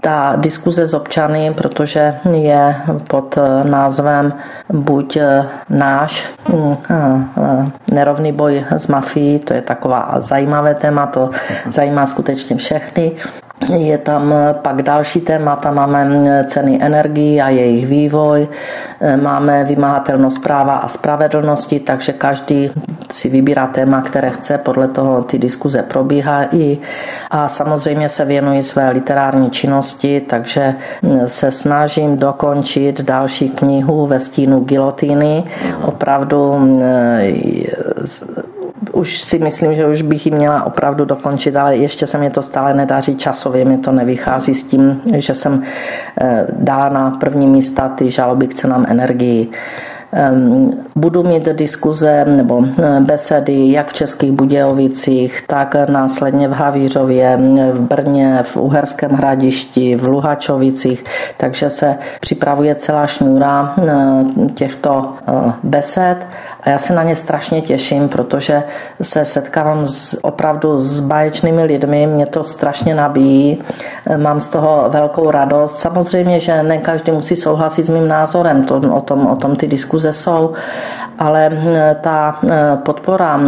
ta 0.00 0.32
diskuze 0.36 0.86
s 0.86 0.94
občany, 0.94 1.54
protože 1.54 2.14
je 2.32 2.76
pod 3.08 3.38
názvem 3.64 4.32
buď 4.72 5.18
náš 5.68 6.32
hm, 6.48 6.76
nerovný 7.92 8.32
boj 8.32 8.64
s 8.70 8.86
mafií, 8.86 9.38
to 9.38 9.54
je 9.54 9.62
taková 9.62 10.14
zajímavé 10.18 10.74
téma, 10.74 11.06
to 11.06 11.30
zajímá 11.70 12.06
skutečně 12.06 12.56
všechny. 12.56 13.12
Je 13.70 13.98
tam 13.98 14.34
pak 14.52 14.82
další 14.82 15.20
témata, 15.20 15.70
máme 15.70 16.44
ceny 16.48 16.78
energií 16.82 17.40
a 17.40 17.48
jejich 17.48 17.86
vývoj, 17.86 18.48
máme 19.22 19.64
vymahatelnost 19.64 20.42
práva 20.42 20.74
a 20.74 20.88
spravedlnosti, 20.88 21.80
takže 21.80 22.12
každý 22.12 22.70
si 23.12 23.28
vybírá 23.28 23.66
téma, 23.66 24.02
které 24.02 24.30
chce, 24.30 24.58
podle 24.58 24.88
toho 24.88 25.22
ty 25.22 25.38
diskuze 25.38 25.82
probíhají. 25.82 26.80
A 27.30 27.48
samozřejmě 27.48 28.08
se 28.08 28.24
věnuji 28.24 28.62
své 28.62 28.90
literární 28.90 29.50
činnosti, 29.50 30.20
takže 30.20 30.74
se 31.26 31.52
snažím 31.52 32.18
dokončit 32.18 33.00
další 33.00 33.50
knihu 33.50 34.06
ve 34.06 34.20
stínu 34.20 34.60
gilotýny. 34.60 35.44
Opravdu 35.84 36.58
už 38.92 39.22
si 39.22 39.38
myslím, 39.38 39.74
že 39.74 39.86
už 39.86 40.02
bych 40.02 40.26
ji 40.26 40.32
měla 40.32 40.62
opravdu 40.62 41.04
dokončit, 41.04 41.56
ale 41.56 41.76
ještě 41.76 42.06
se 42.06 42.18
mi 42.18 42.30
to 42.30 42.42
stále 42.42 42.74
nedaří 42.74 43.16
časově, 43.16 43.64
mi 43.64 43.78
to 43.78 43.92
nevychází 43.92 44.54
s 44.54 44.62
tím, 44.62 45.02
že 45.14 45.34
jsem 45.34 45.62
eh, 46.20 46.46
dala 46.50 46.88
na 46.88 47.10
první 47.10 47.46
místa 47.46 47.88
ty 47.88 48.10
žaloby 48.10 48.46
k 48.46 48.54
cenám 48.54 48.86
energii. 48.88 49.50
Ehm, 50.14 50.70
budu 50.96 51.22
mít 51.22 51.44
diskuze 51.44 52.24
nebo 52.24 52.64
eh, 52.64 53.00
besedy 53.00 53.72
jak 53.72 53.88
v 53.88 53.92
Českých 53.92 54.32
Budějovicích, 54.32 55.42
tak 55.46 55.74
následně 55.88 56.48
v 56.48 56.52
Havířově, 56.52 57.38
v 57.72 57.80
Brně, 57.80 58.38
v 58.42 58.56
Uherském 58.56 59.10
hradišti, 59.10 59.96
v 59.96 60.08
Luhačovicích, 60.08 61.04
takže 61.36 61.70
se 61.70 61.98
připravuje 62.20 62.74
celá 62.74 63.06
šňůra 63.06 63.74
eh, 63.78 63.92
těchto 64.54 65.14
besed 65.62 66.16
A 66.62 66.70
já 66.70 66.78
se 66.78 66.94
na 66.94 67.02
ně 67.02 67.16
strašně 67.16 67.62
těším, 67.62 68.08
protože 68.08 68.62
se 69.02 69.24
setkávám 69.24 69.86
s, 69.86 70.24
opravdu 70.24 70.80
s 70.80 71.00
báječnými 71.00 71.64
lidmi, 71.64 72.06
mě 72.06 72.26
to 72.26 72.42
strašně 72.42 72.94
nabíjí, 72.94 73.62
mám 74.16 74.40
z 74.40 74.48
toho 74.48 74.84
velkou 74.88 75.30
radost. 75.30 75.80
Samozřejmě, 75.80 76.40
že 76.40 76.62
ne 76.62 76.78
každý 76.78 77.12
musí 77.12 77.36
souhlasit 77.36 77.86
s 77.86 77.90
mým 77.90 78.08
názorem, 78.08 78.64
to, 78.64 78.76
o, 78.76 79.00
tom, 79.00 79.26
o 79.26 79.36
tom 79.36 79.56
ty 79.56 79.66
diskuze 79.66 80.12
jsou, 80.12 80.52
ale 81.18 81.50
ta 82.00 82.38
podpora 82.84 83.40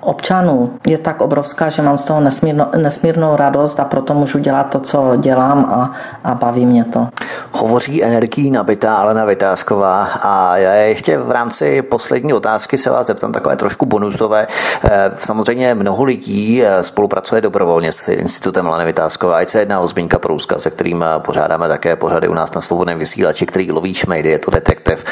občanů 0.00 0.70
je 0.86 0.98
tak 0.98 1.20
obrovská, 1.20 1.68
že 1.68 1.82
mám 1.82 1.98
z 1.98 2.04
toho 2.04 2.20
nesmírno, 2.20 2.66
nesmírnou 2.76 3.36
radost 3.36 3.80
a 3.80 3.84
proto 3.84 4.14
můžu 4.14 4.38
dělat 4.38 4.62
to, 4.62 4.80
co 4.80 5.16
dělám 5.16 5.64
a, 5.64 5.92
a 6.24 6.34
baví 6.34 6.66
mě 6.66 6.84
to. 6.84 7.08
Hovoří 7.52 8.04
energií 8.04 8.50
nabitá 8.50 8.96
Alena 8.96 9.24
Vytázková 9.24 10.04
a 10.04 10.56
já 10.56 10.72
ještě 10.72 11.18
v 11.18 11.30
rámci 11.30 11.82
poslední 11.82 12.32
otázky 12.36 12.78
se 12.78 12.90
vás 12.90 13.06
zeptám 13.06 13.32
takové 13.32 13.56
trošku 13.56 13.86
bonusové. 13.86 14.46
Eh, 14.84 15.10
samozřejmě 15.18 15.74
mnoho 15.74 16.04
lidí 16.04 16.62
eh, 16.62 16.82
spolupracuje 16.82 17.40
dobrovolně 17.40 17.92
s 17.92 18.08
Institutem 18.08 18.66
Aleny 18.66 18.84
Vytázková. 18.84 19.36
Ať 19.36 19.48
se 19.48 19.58
jedná 19.58 19.80
o 19.80 19.86
Zbínka 19.86 20.18
Prouska, 20.18 20.58
se 20.58 20.70
kterým 20.70 21.02
eh, 21.02 21.06
pořádáme 21.18 21.68
také 21.68 21.96
pořady 21.96 22.28
u 22.28 22.34
nás 22.34 22.54
na 22.54 22.60
svobodném 22.60 22.98
vysílači, 22.98 23.46
který 23.46 23.72
loví 23.72 23.94
šmejdy, 23.94 24.28
je 24.30 24.38
to 24.38 24.50
detektiv 24.50 25.04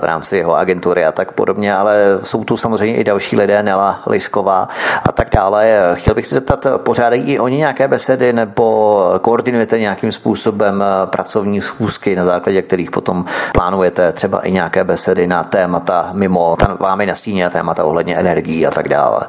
v 0.00 0.04
rámci 0.04 0.36
jeho 0.36 0.56
agentury 0.56 1.04
a 1.04 1.12
tak 1.12 1.32
podobně, 1.32 1.74
ale 1.74 2.18
jsou 2.22 2.44
tu 2.44 2.56
samozřejmě 2.56 2.96
i 2.96 3.04
další 3.04 3.36
lidé, 3.36 3.62
Nela 3.62 4.02
Lisková 4.06 4.68
a 5.02 5.12
tak 5.12 5.28
dále. 5.30 5.80
Chtěl 5.94 6.14
bych 6.14 6.26
se 6.26 6.34
zeptat, 6.34 6.66
pořádají 6.76 7.22
i 7.22 7.38
oni 7.38 7.56
nějaké 7.56 7.88
besedy 7.88 8.32
nebo 8.32 9.18
koordinujete 9.20 9.78
nějakým 9.78 10.12
způsobem 10.12 10.84
pracovní 11.06 11.60
schůzky, 11.60 12.16
na 12.16 12.24
základě 12.24 12.62
kterých 12.62 12.90
potom 12.90 13.24
plánujete 13.52 14.12
třeba 14.12 14.40
i 14.40 14.52
nějaké 14.52 14.84
besedy 14.84 15.26
na 15.26 15.44
témata 15.44 16.10
mimo 16.12 16.53
ta 16.56 16.76
vámi 16.80 17.06
nastíněná 17.06 17.50
témata 17.50 17.84
ohledně 17.84 18.16
energií 18.16 18.66
a 18.66 18.70
tak 18.70 18.88
dále? 18.88 19.26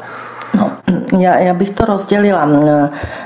Já, 1.19 1.37
já 1.37 1.53
bych 1.53 1.69
to 1.69 1.85
rozdělila. 1.85 2.49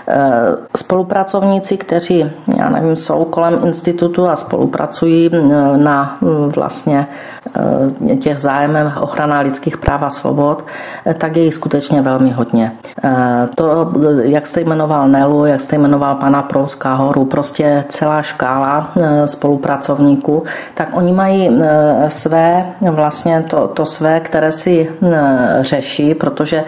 Eh, 0.07 0.55
spolupracovníci, 0.75 1.77
kteří, 1.77 2.31
já 2.57 2.69
nevím, 2.69 2.95
jsou 2.95 3.25
kolem 3.25 3.59
institutu 3.65 4.29
a 4.29 4.35
spolupracují 4.35 5.29
eh, 5.33 5.37
na 5.77 6.17
eh, 6.21 6.25
vlastně 6.55 7.07
těch 8.19 8.39
zájemech 8.39 8.97
ochrana 8.97 9.39
lidských 9.39 9.77
práv 9.77 10.01
a 10.03 10.09
svobod, 10.09 10.65
tak 11.17 11.37
je 11.37 11.43
jich 11.43 11.53
skutečně 11.53 12.01
velmi 12.01 12.31
hodně. 12.31 12.71
To, 13.55 13.91
jak 14.21 14.47
jste 14.47 14.61
jmenoval 14.61 15.07
Nelu, 15.07 15.45
jak 15.45 15.61
jste 15.61 15.77
jmenoval 15.77 16.15
pana 16.15 16.41
Prouska 16.41 16.93
horu, 16.93 17.25
prostě 17.25 17.85
celá 17.89 18.21
škála 18.21 18.91
spolupracovníků, 19.25 20.43
tak 20.73 20.89
oni 20.93 21.11
mají 21.11 21.61
své, 22.07 22.65
vlastně 22.91 23.45
to, 23.49 23.67
to 23.67 23.85
své, 23.85 24.19
které 24.19 24.51
si 24.51 24.91
řeší, 25.61 26.15
protože 26.15 26.63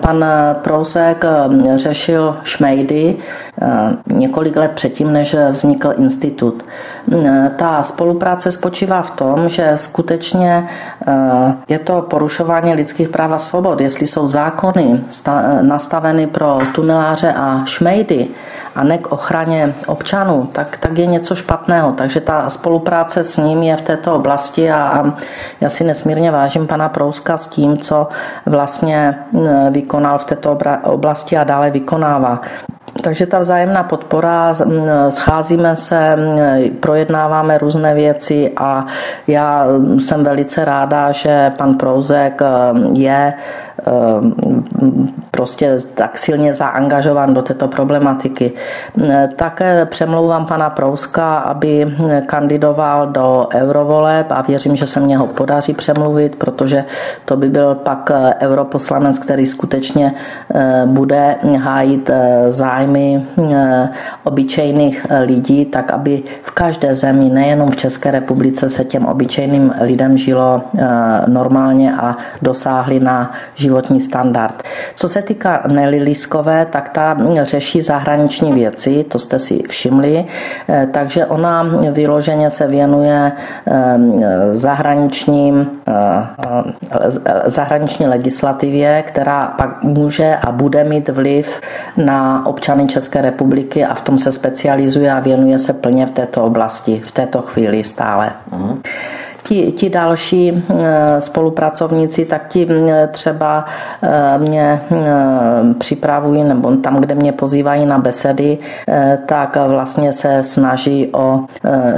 Pan 0.00 0.21
Prousek 0.62 1.24
eh, 1.24 1.78
řešil 1.78 2.36
šmejdy 2.42 3.16
eh, 3.16 3.66
několik 4.06 4.56
let 4.56 4.72
předtím, 4.72 5.12
než 5.12 5.36
vznikl 5.50 5.94
institut. 5.98 6.64
Eh, 7.12 7.50
ta 7.56 7.82
spolupráce 7.82 8.52
spočívá 8.52 9.02
v 9.02 9.10
tom, 9.10 9.48
že 9.48 9.72
skutečně 9.76 10.68
je 11.68 11.78
to 11.78 12.02
porušování 12.02 12.74
lidských 12.74 13.08
práv 13.08 13.32
a 13.32 13.38
svobod. 13.38 13.80
Jestli 13.80 14.06
jsou 14.06 14.28
zákony 14.28 15.04
nastaveny 15.60 16.26
pro 16.26 16.58
tuneláře 16.74 17.32
a 17.36 17.62
šmejdy, 17.64 18.28
a 18.74 18.84
ne 18.84 18.98
k 18.98 19.12
ochraně 19.12 19.74
občanů, 19.86 20.48
tak, 20.52 20.76
tak 20.78 20.98
je 20.98 21.06
něco 21.06 21.34
špatného. 21.34 21.92
Takže 21.92 22.20
ta 22.20 22.50
spolupráce 22.50 23.24
s 23.24 23.36
ním 23.36 23.62
je 23.62 23.76
v 23.76 23.80
této 23.80 24.14
oblasti 24.14 24.70
a, 24.70 24.82
a 24.82 25.14
já 25.60 25.68
si 25.68 25.84
nesmírně 25.84 26.30
vážím 26.30 26.66
pana 26.66 26.88
Prouska 26.88 27.36
s 27.36 27.46
tím, 27.46 27.78
co 27.78 28.08
vlastně 28.46 29.18
vykonal 29.70 30.18
v 30.18 30.24
této 30.24 30.58
oblasti 30.82 31.36
a 31.36 31.44
dále 31.44 31.70
vykonává. 31.70 32.40
Takže 33.02 33.26
ta 33.26 33.38
vzájemná 33.38 33.82
podpora, 33.82 34.56
scházíme 35.08 35.76
se, 35.76 36.16
projednáváme 36.80 37.58
různé 37.58 37.94
věci 37.94 38.52
a 38.56 38.86
já 39.26 39.66
jsem 39.98 40.24
velice 40.24 40.64
ráda, 40.64 41.12
že 41.12 41.52
pan 41.56 41.74
Prouzek 41.74 42.42
je 42.92 43.34
prostě 45.30 45.76
tak 45.94 46.18
silně 46.18 46.54
zaangažovan 46.54 47.34
do 47.34 47.42
této 47.42 47.68
problematiky. 47.68 48.52
Také 49.36 49.86
přemlouvám 49.86 50.46
pana 50.46 50.70
Prouska, 50.70 51.38
aby 51.38 51.96
kandidoval 52.26 53.06
do 53.06 53.48
eurovoleb 53.54 54.26
a 54.30 54.42
věřím, 54.42 54.76
že 54.76 54.86
se 54.86 55.00
mě 55.00 55.18
ho 55.18 55.26
podaří 55.26 55.74
přemluvit, 55.74 56.36
protože 56.36 56.84
to 57.24 57.36
by 57.36 57.48
byl 57.48 57.74
pak 57.74 58.10
europoslanec, 58.40 59.18
který 59.18 59.46
skutečně 59.46 60.14
bude 60.86 61.36
hájit 61.58 62.10
zájem 62.48 62.71
zájmy 62.72 63.20
eh, 63.20 63.88
obyčejných 64.24 64.96
eh, 65.04 65.28
lidí, 65.28 65.68
tak 65.68 65.92
aby 65.92 66.22
v 66.42 66.50
každé 66.50 66.94
zemi, 66.94 67.28
nejenom 67.28 67.68
v 67.70 67.76
České 67.76 68.10
republice, 68.10 68.68
se 68.68 68.84
těm 68.84 69.04
obyčejným 69.04 69.72
lidem 69.80 70.16
žilo 70.16 70.62
eh, 70.64 70.84
normálně 71.28 71.92
a 71.92 72.16
dosáhli 72.42 73.00
na 73.00 73.32
životní 73.54 74.00
standard. 74.00 74.62
Co 74.96 75.08
se 75.08 75.22
týká 75.22 75.68
Nelly 75.68 76.00
Liskové, 76.00 76.66
tak 76.66 76.88
ta 76.88 77.16
řeší 77.42 77.82
zahraniční 77.82 78.52
věci, 78.52 79.04
to 79.04 79.18
jste 79.18 79.38
si 79.38 79.62
všimli, 79.68 80.24
takže 80.92 81.26
ona 81.26 81.62
vyloženě 81.90 82.50
se 82.50 82.66
věnuje 82.66 83.32
zahraničním, 84.50 85.70
zahraniční 87.46 88.06
legislativě, 88.06 89.04
která 89.06 89.46
pak 89.46 89.82
může 89.82 90.36
a 90.36 90.52
bude 90.52 90.84
mít 90.84 91.08
vliv 91.08 91.60
na 91.96 92.46
občany 92.46 92.61
občany 92.62 92.86
České 92.86 93.22
republiky 93.22 93.84
a 93.84 93.94
v 93.94 94.00
tom 94.00 94.18
se 94.18 94.32
specializuje 94.32 95.12
a 95.12 95.20
věnuje 95.20 95.58
se 95.58 95.72
plně 95.72 96.06
v 96.06 96.10
této 96.10 96.44
oblasti, 96.44 97.02
v 97.06 97.12
této 97.12 97.42
chvíli 97.42 97.84
stále. 97.84 98.32
Uh-huh 98.52 98.78
ti, 99.52 99.72
ti 99.72 99.88
další 99.90 100.64
spolupracovníci, 101.18 102.24
tak 102.24 102.48
ti 102.48 102.68
třeba 103.10 103.64
eh, 104.02 104.38
mě 104.38 104.80
připravují, 105.78 106.44
nebo 106.44 106.76
tam, 106.76 106.96
kde 106.96 107.14
mě 107.14 107.32
pozývají 107.32 107.86
na 107.86 107.98
besedy, 107.98 108.58
tak 109.26 109.56
vlastně 109.66 110.12
se 110.12 110.42
snaží 110.42 111.08
o 111.12 111.40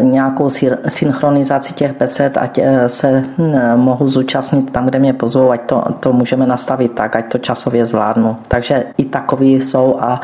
nějakou 0.01 0.51
synchronizaci 0.89 1.75
těch 1.75 1.99
besed, 1.99 2.37
ať 2.37 2.61
se 2.87 3.25
mohu 3.77 4.09
zúčastnit 4.09 4.71
tam, 4.71 4.87
kde 4.87 4.99
mě 4.99 5.13
pozvou, 5.13 5.51
ať 5.51 5.61
to, 5.61 5.85
to 6.01 6.13
můžeme 6.13 6.47
nastavit 6.47 6.93
tak, 6.93 7.17
ať 7.17 7.33
to 7.33 7.39
časově 7.39 7.87
zvládnu. 7.87 8.37
Takže 8.49 8.85
i 8.99 9.05
takový 9.05 9.61
jsou 9.61 9.97
a 10.01 10.21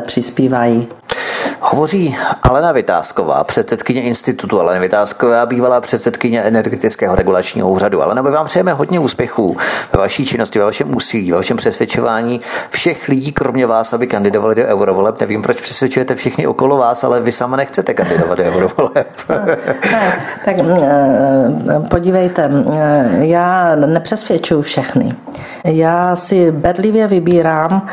přispívají. 0.00 0.88
Hovoří 1.62 2.16
Alena 2.42 2.72
Vytázková, 2.72 3.44
předsedkyně 3.44 4.02
institutu 4.02 4.60
Alena 4.60 4.80
Vytázková, 4.80 5.46
bývalá 5.46 5.80
předsedkyně 5.80 6.42
energetického 6.42 7.14
regulačního 7.14 7.70
úřadu. 7.70 8.02
Ale 8.02 8.22
my 8.22 8.30
vám 8.30 8.46
přejeme 8.46 8.72
hodně 8.72 9.00
úspěchů 9.00 9.56
ve 9.92 9.98
vaší 9.98 10.26
činnosti, 10.26 10.58
ve 10.58 10.64
vašem 10.64 10.96
úsilí, 10.96 11.30
ve 11.30 11.36
vašem 11.36 11.56
přesvědčování 11.56 12.40
všech 12.70 13.08
lidí, 13.08 13.32
kromě 13.32 13.66
vás, 13.66 13.92
aby 13.92 14.06
kandidovali 14.06 14.54
do 14.54 14.62
eurovoleb. 14.62 15.20
Nevím, 15.20 15.42
proč 15.42 15.60
přesvědčujete 15.60 16.14
všichni 16.14 16.46
okolo 16.46 16.76
vás, 16.76 17.04
ale 17.04 17.20
vy 17.20 17.32
sama 17.32 17.56
nechcete 17.56 17.94
kandidovat 17.94 18.38
do 18.38 18.44
eurovoleb. 18.44 19.08
tak, 19.26 19.80
tak 20.44 20.56
podívejte, 21.90 22.50
já 23.20 23.74
nepřesvědčuju 23.74 24.62
všechny. 24.62 25.14
Já 25.64 26.16
si 26.16 26.52
bedlivě 26.52 27.06
vybírám, 27.06 27.86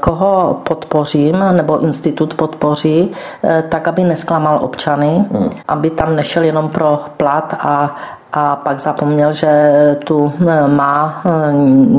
koho 0.00 0.60
podpořím, 0.62 1.44
nebo 1.52 1.80
institut 1.80 2.34
podpoří, 2.78 3.10
tak, 3.68 3.88
aby 3.88 4.04
nesklamal 4.04 4.58
občany, 4.64 5.24
hmm. 5.32 5.50
aby 5.68 5.90
tam 5.90 6.16
nešel 6.16 6.42
jenom 6.42 6.68
pro 6.68 7.00
plat 7.16 7.54
a 7.58 7.96
a 8.32 8.56
pak 8.56 8.80
zapomněl, 8.80 9.32
že 9.32 9.50
tu 10.04 10.32
eh, 10.40 10.68
má 10.68 11.22
eh, 11.24 11.52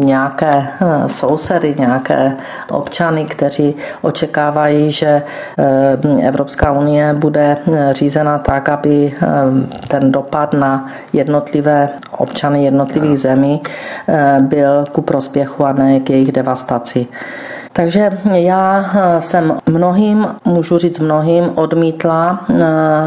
nějaké 0.06 0.52
eh, 0.54 1.10
sousedy, 1.10 1.76
nějaké 1.78 2.38
občany, 2.72 3.26
kteří 3.26 3.76
očekávají, 4.02 4.92
že 4.92 5.24
Evropská 6.24 6.72
unie 6.72 7.14
bude 7.14 7.58
řízena 7.92 8.40
tak, 8.40 8.70
aby 8.70 9.14
ten 9.88 10.12
dopad 10.12 10.54
na 10.54 10.88
jednotlivé 11.14 11.90
občany 12.18 12.64
jednotlivých 12.66 13.20
zemí 13.20 13.62
byl 14.42 14.86
ku 14.92 15.02
prospěchu 15.02 15.66
a 15.66 15.74
ne 15.74 16.00
k 16.00 16.10
jejich 16.10 16.32
devastaci. 16.32 17.08
Takže 17.74 18.18
já 18.34 18.86
jsem 19.20 19.58
mnohým, 19.70 20.28
můžu 20.46 20.78
říct 20.78 21.00
mnohým, 21.00 21.52
odmítla 21.56 22.46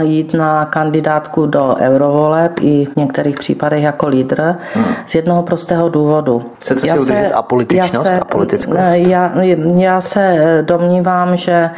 jít 0.01 0.35
na 0.35 0.65
kandidátku 0.65 1.47
do 1.47 1.77
eurovoleb 1.79 2.53
i 2.61 2.85
v 2.85 2.97
některých 2.97 3.37
případech 3.37 3.83
jako 3.83 4.09
lídr 4.09 4.55
hmm. 4.75 4.85
z 5.07 5.15
jednoho 5.15 5.43
prostého 5.43 5.89
důvodu. 5.89 6.43
Chcete 6.59 6.81
si 6.81 6.89
já 6.89 6.95
udržet 6.95 7.29
se, 7.29 7.35
apolitičnost 7.35 8.07
já 8.07 8.15
se, 8.15 8.21
a 8.21 8.25
politickost? 8.25 8.79
Já, 8.95 9.31
já 9.75 10.01
se 10.01 10.59
domnívám, 10.63 11.37
že 11.37 11.71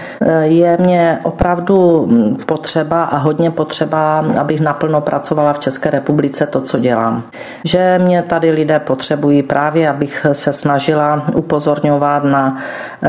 je 0.43 0.77
mě 0.81 1.19
opravdu 1.23 2.09
potřeba 2.47 3.05
a 3.05 3.17
hodně 3.17 3.51
potřeba, 3.51 4.25
abych 4.39 4.61
naplno 4.61 5.01
pracovala 5.01 5.53
v 5.53 5.59
České 5.59 5.91
republice 5.91 6.47
to, 6.47 6.61
co 6.61 6.79
dělám. 6.79 7.23
Že 7.65 8.01
mě 8.03 8.23
tady 8.23 8.51
lidé 8.51 8.79
potřebují 8.79 9.43
právě, 9.43 9.89
abych 9.89 10.27
se 10.33 10.53
snažila 10.53 11.27
upozorňovat 11.35 12.25
na 12.25 12.57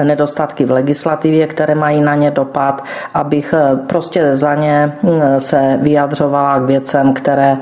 nedostatky 0.04 0.66
v 0.66 0.72
legislativě, 0.72 1.48
které 1.48 1.76
mají 1.76 2.02
na 2.02 2.16
ně 2.16 2.32
dopad, 2.32 2.84
abych 3.14 3.54
prostě 3.88 4.36
za 4.36 4.56
ně 4.56 4.94
se 5.38 5.80
vyjadřovala 5.82 6.60
k 6.60 6.64
věcem, 6.64 7.14
které 7.14 7.58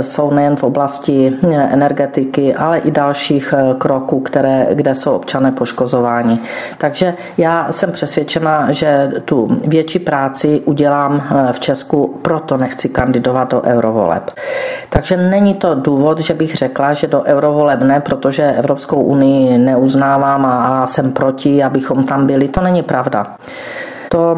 jsou 0.00 0.30
nejen 0.30 0.56
v 0.56 0.62
oblasti 0.62 1.32
energetiky, 1.52 2.54
ale 2.54 2.78
i 2.78 2.90
dalších 2.90 3.54
kroků, 3.78 4.20
které, 4.20 4.66
kde 4.72 4.94
jsou 4.94 5.16
občané 5.16 5.52
poškozováni. 5.52 6.38
Takže 6.78 7.14
já 7.38 7.72
jsem 7.72 7.92
přesvědčena, 7.92 8.72
že 8.72 9.12
tu 9.24 9.48
větší 9.64 9.98
práci 9.98 10.62
udělám 10.64 11.22
v 11.52 11.60
Česku, 11.60 12.18
proto 12.22 12.56
nechci 12.56 12.88
kandidovat 12.88 13.50
do 13.50 13.62
eurovoleb. 13.62 14.30
Takže 14.88 15.16
není 15.16 15.54
to 15.54 15.74
důvod, 15.74 16.18
že 16.18 16.34
bych 16.34 16.54
řekla, 16.54 16.92
že 16.94 17.06
do 17.06 17.22
eurovoleb 17.22 17.80
ne, 17.80 18.00
protože 18.00 18.52
Evropskou 18.52 19.02
unii 19.02 19.58
neuznávám 19.58 20.46
a 20.46 20.86
jsem 20.86 21.12
proti, 21.12 21.43
abychom 21.62 22.04
tam 22.04 22.26
byli. 22.26 22.48
To 22.48 22.60
není 22.60 22.82
pravda 22.82 23.36
to 24.08 24.36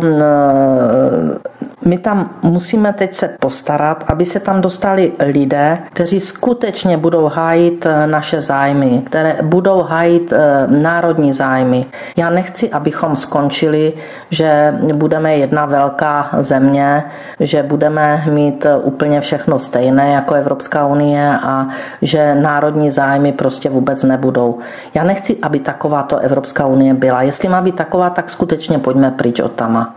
my 1.87 1.99
tam 1.99 2.31
musíme 2.43 2.93
teď 2.93 3.15
se 3.15 3.29
postarat, 3.41 4.05
aby 4.09 4.27
se 4.27 4.41
tam 4.41 4.61
dostali 4.61 5.13
lidé, 5.19 5.79
kteří 5.93 6.21
skutečně 6.21 6.97
budou 6.97 7.27
hájit 7.27 7.87
eh, 7.87 8.07
naše 8.07 8.41
zájmy, 8.41 9.03
které 9.07 9.37
budou 9.43 9.83
hájit 9.83 10.33
eh, 10.33 10.67
národní 10.67 11.33
zájmy. 11.33 11.87
Já 12.17 12.31
nechci, 12.31 12.71
abychom 12.71 13.17
skončili, 13.17 13.93
že 14.31 14.75
budeme 14.95 15.37
jedna 15.37 15.67
velká 15.67 16.29
země, 16.39 17.05
že 17.41 17.63
budeme 17.63 18.25
mít 18.31 18.67
úplně 18.83 19.21
všechno 19.21 19.59
stejné 19.59 20.13
jako 20.13 20.35
Evropská 20.35 20.87
unie 20.87 21.39
a 21.43 21.69
že 22.03 22.35
národní 22.35 22.91
zájmy 22.91 23.33
prostě 23.33 23.71
vůbec 23.71 24.05
nebudou. 24.05 24.59
Já 24.95 25.05
nechci, 25.05 25.37
aby 25.43 25.61
takováto 25.61 26.19
Evropská 26.19 26.67
unie 26.67 26.95
byla. 26.95 27.23
Jestli 27.23 27.49
má 27.49 27.61
být 27.61 27.77
taková, 27.77 28.11
tak 28.11 28.31
skutečně 28.31 28.79
pojďme 28.79 29.11
pryč 29.11 29.41
od 29.41 29.53
tama. 29.57 29.95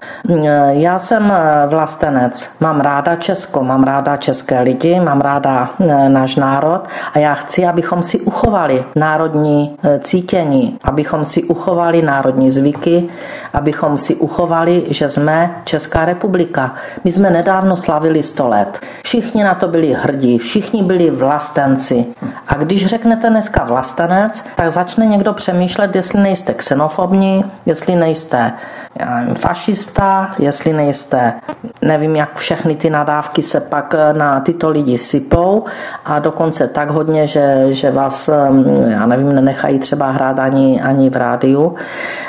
Já 0.69 0.99
jsem 0.99 1.33
vlastenec. 1.67 2.49
Mám 2.59 2.81
ráda 2.81 3.15
Česko, 3.15 3.63
mám 3.63 3.83
ráda 3.83 4.17
české 4.17 4.61
lidi, 4.61 4.99
mám 4.99 5.21
ráda 5.21 5.69
e, 5.79 6.09
náš 6.09 6.35
národ 6.35 6.81
a 7.13 7.19
já 7.19 7.33
chci, 7.33 7.65
abychom 7.65 8.03
si 8.03 8.19
uchovali 8.19 8.83
národní 8.95 9.77
e, 9.83 9.99
cítění, 9.99 10.79
abychom 10.83 11.25
si 11.25 11.43
uchovali 11.43 12.01
národní 12.01 12.51
zvyky, 12.51 13.09
abychom 13.53 13.97
si 13.97 14.15
uchovali, 14.15 14.83
že 14.89 15.09
jsme 15.09 15.55
Česká 15.63 16.05
republika. 16.05 16.75
My 17.03 17.11
jsme 17.11 17.29
nedávno 17.29 17.75
slavili 17.75 18.23
100 18.23 18.47
let. 18.47 18.79
Všichni 19.03 19.43
na 19.43 19.53
to 19.53 19.67
byli 19.67 19.93
hrdí, 19.93 20.37
všichni 20.37 20.83
byli 20.83 21.09
vlastenci. 21.09 22.05
A 22.47 22.55
když 22.55 22.85
řeknete 22.85 23.29
dneska 23.29 23.63
vlastenec, 23.63 24.45
tak 24.55 24.71
začne 24.71 25.05
někdo 25.05 25.33
přemýšlet, 25.33 25.95
jestli 25.95 26.19
nejste 26.19 26.53
xenofobní, 26.53 27.45
jestli 27.65 27.95
nejste 27.95 28.53
fašista, 29.33 30.35
jestli 30.39 30.73
nejste, 30.73 31.33
nevím, 31.81 32.15
jak 32.15 32.35
všechny 32.35 32.75
ty 32.75 32.89
nadávky 32.89 33.43
se 33.43 33.59
pak 33.59 33.95
eh, 33.97 34.13
na 34.13 34.39
tyto 34.39 34.69
lidi 34.69 34.97
sypou 34.97 35.65
a 36.05 36.19
dokonce 36.19 36.67
tak 36.67 36.89
hodně, 36.89 37.27
že, 37.27 37.65
že 37.69 37.91
vás, 37.91 38.29
eh, 38.29 38.91
já 38.91 39.05
nevím, 39.05 39.35
nenechají 39.35 39.79
třeba 39.79 40.11
hrát 40.11 40.39
ani, 40.39 40.81
ani 40.81 41.09
v 41.09 41.15
rádiu. 41.15 41.75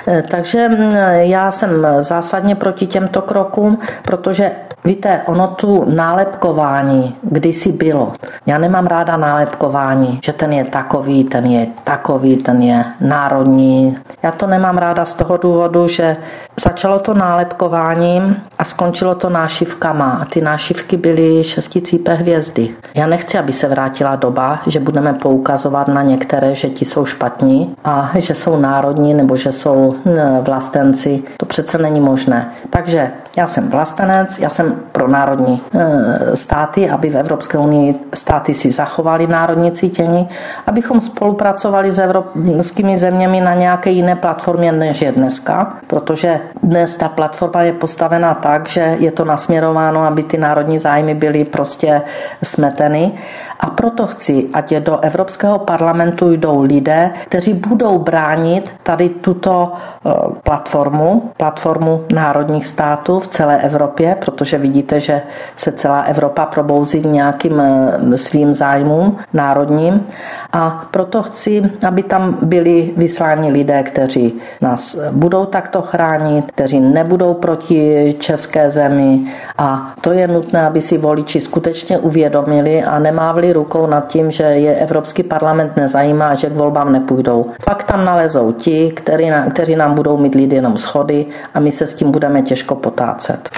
Eh, 0.09 0.23
takže 0.31 0.69
mm, 0.69 0.93
já 1.13 1.51
jsem 1.51 1.87
zásadně 1.99 2.55
proti 2.55 2.87
těmto 2.87 3.23
krokům, 3.23 3.79
protože 4.03 4.51
Víte, 4.85 5.21
ono 5.27 5.49
tu 5.49 5.85
nálepkování 5.91 7.17
kdysi 7.23 7.73
bylo. 7.73 8.13
Já 8.47 8.59
nemám 8.59 8.87
ráda 8.87 9.17
nálepkování, 9.17 10.21
že 10.25 10.33
ten 10.33 10.53
je 10.53 10.65
takový, 10.65 11.25
ten 11.25 11.47
je 11.47 11.67
takový, 11.85 12.37
ten 12.37 12.63
je 12.63 12.85
národní. 13.01 13.97
Já 14.23 14.31
to 14.31 14.47
nemám 14.47 14.79
ráda 14.79 15.05
z 15.05 15.13
toho 15.13 15.37
důvodu, 15.37 15.89
že 15.89 16.17
začalo 16.57 16.99
to 16.99 17.15
nálepkováním 17.15 18.37
a 18.59 18.65
skončilo 18.65 19.15
to 19.15 19.31
nášivkama. 19.31 20.19
A 20.23 20.25
ty 20.25 20.41
nášivky 20.41 20.97
byly 20.97 21.45
šesticípé 21.45 22.15
hvězdy. 22.15 22.71
Já 22.95 23.07
nechci, 23.07 23.39
aby 23.39 23.53
se 23.53 23.69
vrátila 23.69 24.17
doba, 24.17 24.61
že 24.67 24.81
budeme 24.81 25.13
poukazovat 25.13 25.89
na 25.89 26.03
některé, 26.03 26.55
že 26.55 26.69
ti 26.69 26.85
jsou 26.85 27.05
špatní 27.05 27.77
a 27.85 28.13
že 28.17 28.35
jsou 28.35 28.57
národní 28.57 29.15
nebo 29.15 29.37
že 29.37 29.53
jsou 29.53 29.95
vlastenci. 30.43 31.23
To 31.37 31.47
přece 31.47 31.79
není 31.79 32.01
možné. 32.01 32.53
Takže 32.71 33.11
já 33.37 33.47
jsem 33.47 33.71
vlastenec, 33.71 34.39
já 34.39 34.49
jsem 34.49 34.75
pro 34.93 35.09
národní 35.09 35.61
e, 35.75 36.37
státy, 36.37 36.91
aby 36.91 37.11
v 37.11 37.17
Evropské 37.17 37.59
unii 37.59 37.95
státy 38.15 38.55
si 38.55 38.71
zachovali 38.71 39.27
národní 39.27 39.73
cítění, 39.73 40.29
abychom 40.67 41.01
spolupracovali 41.01 41.93
s 41.93 41.99
evropskými 41.99 42.97
zeměmi 42.97 43.41
na 43.41 43.55
nějaké 43.55 43.91
jiné 43.91 44.17
platformě, 44.17 44.73
než 44.73 45.03
je 45.03 45.13
dneska, 45.13 45.77
protože 45.87 46.40
dnes 46.63 46.97
ta 46.97 47.09
platforma 47.09 47.63
je 47.63 47.73
postavená 47.73 48.35
tak, 48.35 48.69
že 48.69 48.97
je 48.99 49.11
to 49.11 49.25
nasměrováno, 49.25 50.05
aby 50.05 50.23
ty 50.23 50.39
národní 50.39 50.79
zájmy 50.79 51.15
byly 51.15 51.45
prostě 51.45 52.03
smeteny. 52.43 53.13
A 53.61 53.67
proto 53.71 54.07
chci, 54.07 54.49
ať 54.53 54.73
je 54.73 54.81
do 54.81 55.01
Evropského 55.01 55.59
parlamentu 55.59 56.33
jdou 56.33 56.63
lidé, 56.63 57.11
kteří 57.25 57.55
budou 57.55 57.99
bránit 57.99 58.73
tady 58.83 59.09
tuto 59.09 59.73
e, 59.73 60.11
platformu, 60.43 61.33
platformu 61.37 62.05
národních 62.13 62.67
států 62.67 63.21
v 63.21 63.29
celé 63.29 63.59
Evropě, 63.59 64.17
protože 64.25 64.59
vidíte, 64.59 65.01
že 65.01 65.23
se 65.57 65.73
celá 65.73 66.01
Evropa 66.01 66.47
probouzí 66.47 67.09
nějakým 67.09 67.61
e, 67.61 68.19
svým 68.19 68.55
zájmům 68.55 69.17
národním. 69.33 70.07
A 70.53 70.89
proto 70.91 71.23
chci, 71.23 71.63
aby 71.87 72.03
tam 72.03 72.39
byli 72.43 72.91
vysláni 72.97 73.51
lidé, 73.51 73.83
kteří 73.83 74.41
nás 74.61 74.99
budou 75.11 75.47
takto 75.47 75.83
chránit, 75.83 76.53
kteří 76.53 76.81
nebudou 76.81 77.35
proti 77.35 78.15
české 78.19 78.71
zemi. 78.71 79.21
A 79.59 79.95
to 80.01 80.13
je 80.13 80.29
nutné, 80.29 80.67
aby 80.67 80.81
si 80.81 80.99
voliči 80.99 81.41
skutečně 81.41 81.99
uvědomili 81.99 82.83
a 82.83 82.99
nemávli 82.99 83.53
rukou 83.53 83.87
nad 83.87 84.07
tím, 84.07 84.31
že 84.31 84.43
je 84.43 84.75
Evropský 84.75 85.23
parlament 85.23 85.77
nezajímá 85.77 86.29
a 86.29 86.35
že 86.35 86.51
k 86.51 86.57
volbám 86.57 86.93
nepůjdou. 86.93 87.47
Pak 87.65 87.85
tam 87.85 88.05
nalezou 88.05 88.53
ti, 88.53 88.91
kteří, 88.91 89.31
kteří 89.51 89.77
nám 89.77 89.95
budou 89.95 90.17
mít 90.17 90.35
lidi 90.35 90.57
jenom 90.57 90.77
schody 90.77 91.27
a 91.55 91.61
my 91.61 91.73
se 91.73 91.87
s 91.87 91.95
tím 91.95 92.11
budeme 92.11 92.43
těžko 92.43 92.75
potácet. 92.75 93.51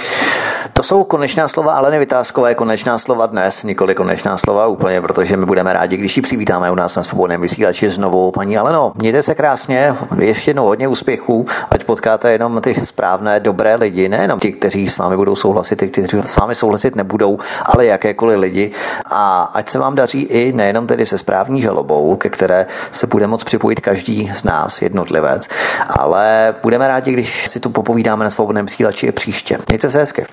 To 0.73 0.83
jsou 0.83 1.05
konečná 1.05 1.49
slova 1.49 1.75
Aleny 1.75 1.99
Vytázkové, 1.99 2.55
konečná 2.55 2.99
slova 2.99 3.27
dnes, 3.27 3.63
nikoli 3.63 3.95
konečná 3.95 4.37
slova 4.37 4.67
úplně, 4.67 5.01
protože 5.01 5.37
my 5.37 5.47
budeme 5.47 5.73
rádi, 5.73 5.97
když 5.97 6.17
ji 6.17 6.23
přivítáme 6.23 6.71
u 6.71 6.75
nás 6.75 6.97
na 6.97 7.03
svobodném 7.03 7.41
vysílači 7.41 7.91
znovu. 7.91 8.31
Paní 8.31 8.59
Aleno, 8.59 8.93
mějte 8.95 9.23
se 9.23 9.35
krásně, 9.35 9.95
ještě 10.19 10.51
jednou 10.51 10.65
hodně 10.65 10.89
úspěchů, 10.89 11.47
ať 11.71 11.85
potkáte 11.85 12.33
jenom 12.33 12.61
ty 12.61 12.75
správné, 12.87 13.41
dobré 13.41 13.75
lidi, 13.75 14.09
nejenom 14.09 14.41
ti, 14.41 14.53
kteří 14.53 14.89
s 14.89 14.99
vámi 14.99 15.17
budou 15.17 15.37
souhlasit, 15.37 15.77
ty, 15.77 15.89
kteří 15.89 16.23
s 16.25 16.37
vámi 16.37 16.55
souhlasit 16.55 16.97
nebudou, 16.97 17.39
ale 17.63 17.87
jakékoliv 17.87 18.39
lidi. 18.39 18.71
A 19.07 19.43
ať 19.43 19.69
se 19.69 19.79
vám 19.79 19.95
daří 19.95 20.21
i 20.23 20.53
nejenom 20.53 20.87
tedy 20.87 21.07
se 21.07 21.19
správní 21.19 21.63
žalobou, 21.63 22.17
ke 22.17 22.29
které 22.29 22.67
se 22.91 23.07
bude 23.07 23.27
moct 23.27 23.45
připojit 23.45 23.81
každý 23.81 24.31
z 24.35 24.45
nás, 24.45 24.83
jednotlivec, 24.83 25.49
ale 25.89 26.55
budeme 26.63 26.89
rádi, 26.89 27.13
když 27.13 27.49
si 27.49 27.61
tu 27.61 27.71
popovídáme 27.71 28.25
na 28.25 28.31
svobodném 28.31 28.67
vysílači 28.67 29.07
i 29.07 29.13
příště. 29.13 29.59
Mějte 29.69 29.91
se 29.91 29.99
hezky. 29.99 30.25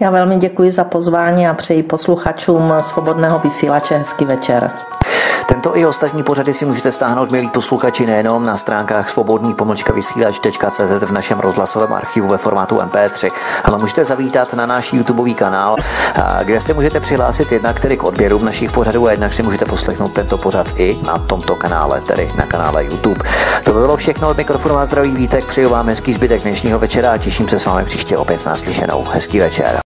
Já 0.00 0.10
velmi 0.10 0.36
děkuji 0.36 0.70
za 0.70 0.84
pozvání 0.84 1.48
a 1.48 1.54
přeji 1.54 1.82
posluchačům 1.82 2.74
svobodného 2.80 3.38
vysílače 3.38 3.98
hezký 3.98 4.24
večer. 4.24 4.70
Tento 5.48 5.76
i 5.76 5.86
ostatní 5.86 6.22
pořady 6.22 6.54
si 6.54 6.64
můžete 6.64 6.92
stáhnout, 6.92 7.30
milí 7.30 7.48
posluchači, 7.48 8.06
nejenom 8.06 8.44
na 8.44 8.56
stránkách 8.56 9.10
svobodný 9.10 9.54
pomlčka 9.54 9.92
vysílač.cz 9.92 11.04
v 11.04 11.12
našem 11.12 11.40
rozhlasovém 11.40 11.92
archivu 11.92 12.28
ve 12.28 12.38
formátu 12.38 12.76
MP3, 12.76 13.30
ale 13.64 13.78
můžete 13.78 14.04
zavítat 14.04 14.54
na 14.54 14.66
náš 14.66 14.92
YouTubeový 14.92 15.34
kanál, 15.34 15.76
kde 16.42 16.60
se 16.60 16.74
můžete 16.74 17.00
přihlásit 17.00 17.52
jednak 17.52 17.80
tedy 17.80 17.96
k 17.96 18.04
odběru 18.04 18.44
našich 18.44 18.72
pořadů 18.72 19.06
a 19.06 19.10
jednak 19.10 19.32
si 19.32 19.42
můžete 19.42 19.64
poslechnout 19.64 20.12
tento 20.12 20.38
pořad 20.38 20.66
i 20.76 20.98
na 21.02 21.18
tomto 21.18 21.56
kanále, 21.56 22.00
tedy 22.00 22.32
na 22.36 22.46
kanále 22.46 22.84
YouTube. 22.84 23.24
To 23.64 23.72
by 23.72 23.80
bylo 23.80 23.96
všechno 23.96 24.28
od 24.28 24.36
mikrofonu 24.36 24.76
a 24.76 24.86
zdraví 24.86 25.16
vítek, 25.16 25.46
přeju 25.46 25.70
vám 25.70 25.86
hezký 25.86 26.14
zbytek 26.14 26.42
dnešního 26.42 26.78
večera 26.78 27.12
a 27.12 27.18
těším 27.18 27.48
se 27.48 27.58
s 27.58 27.66
vámi 27.66 27.84
příště 27.84 28.16
opět 28.16 28.46
na 28.46 28.56
slyšenou. 28.56 29.04
Hezký 29.04 29.38
večer. 29.38 29.85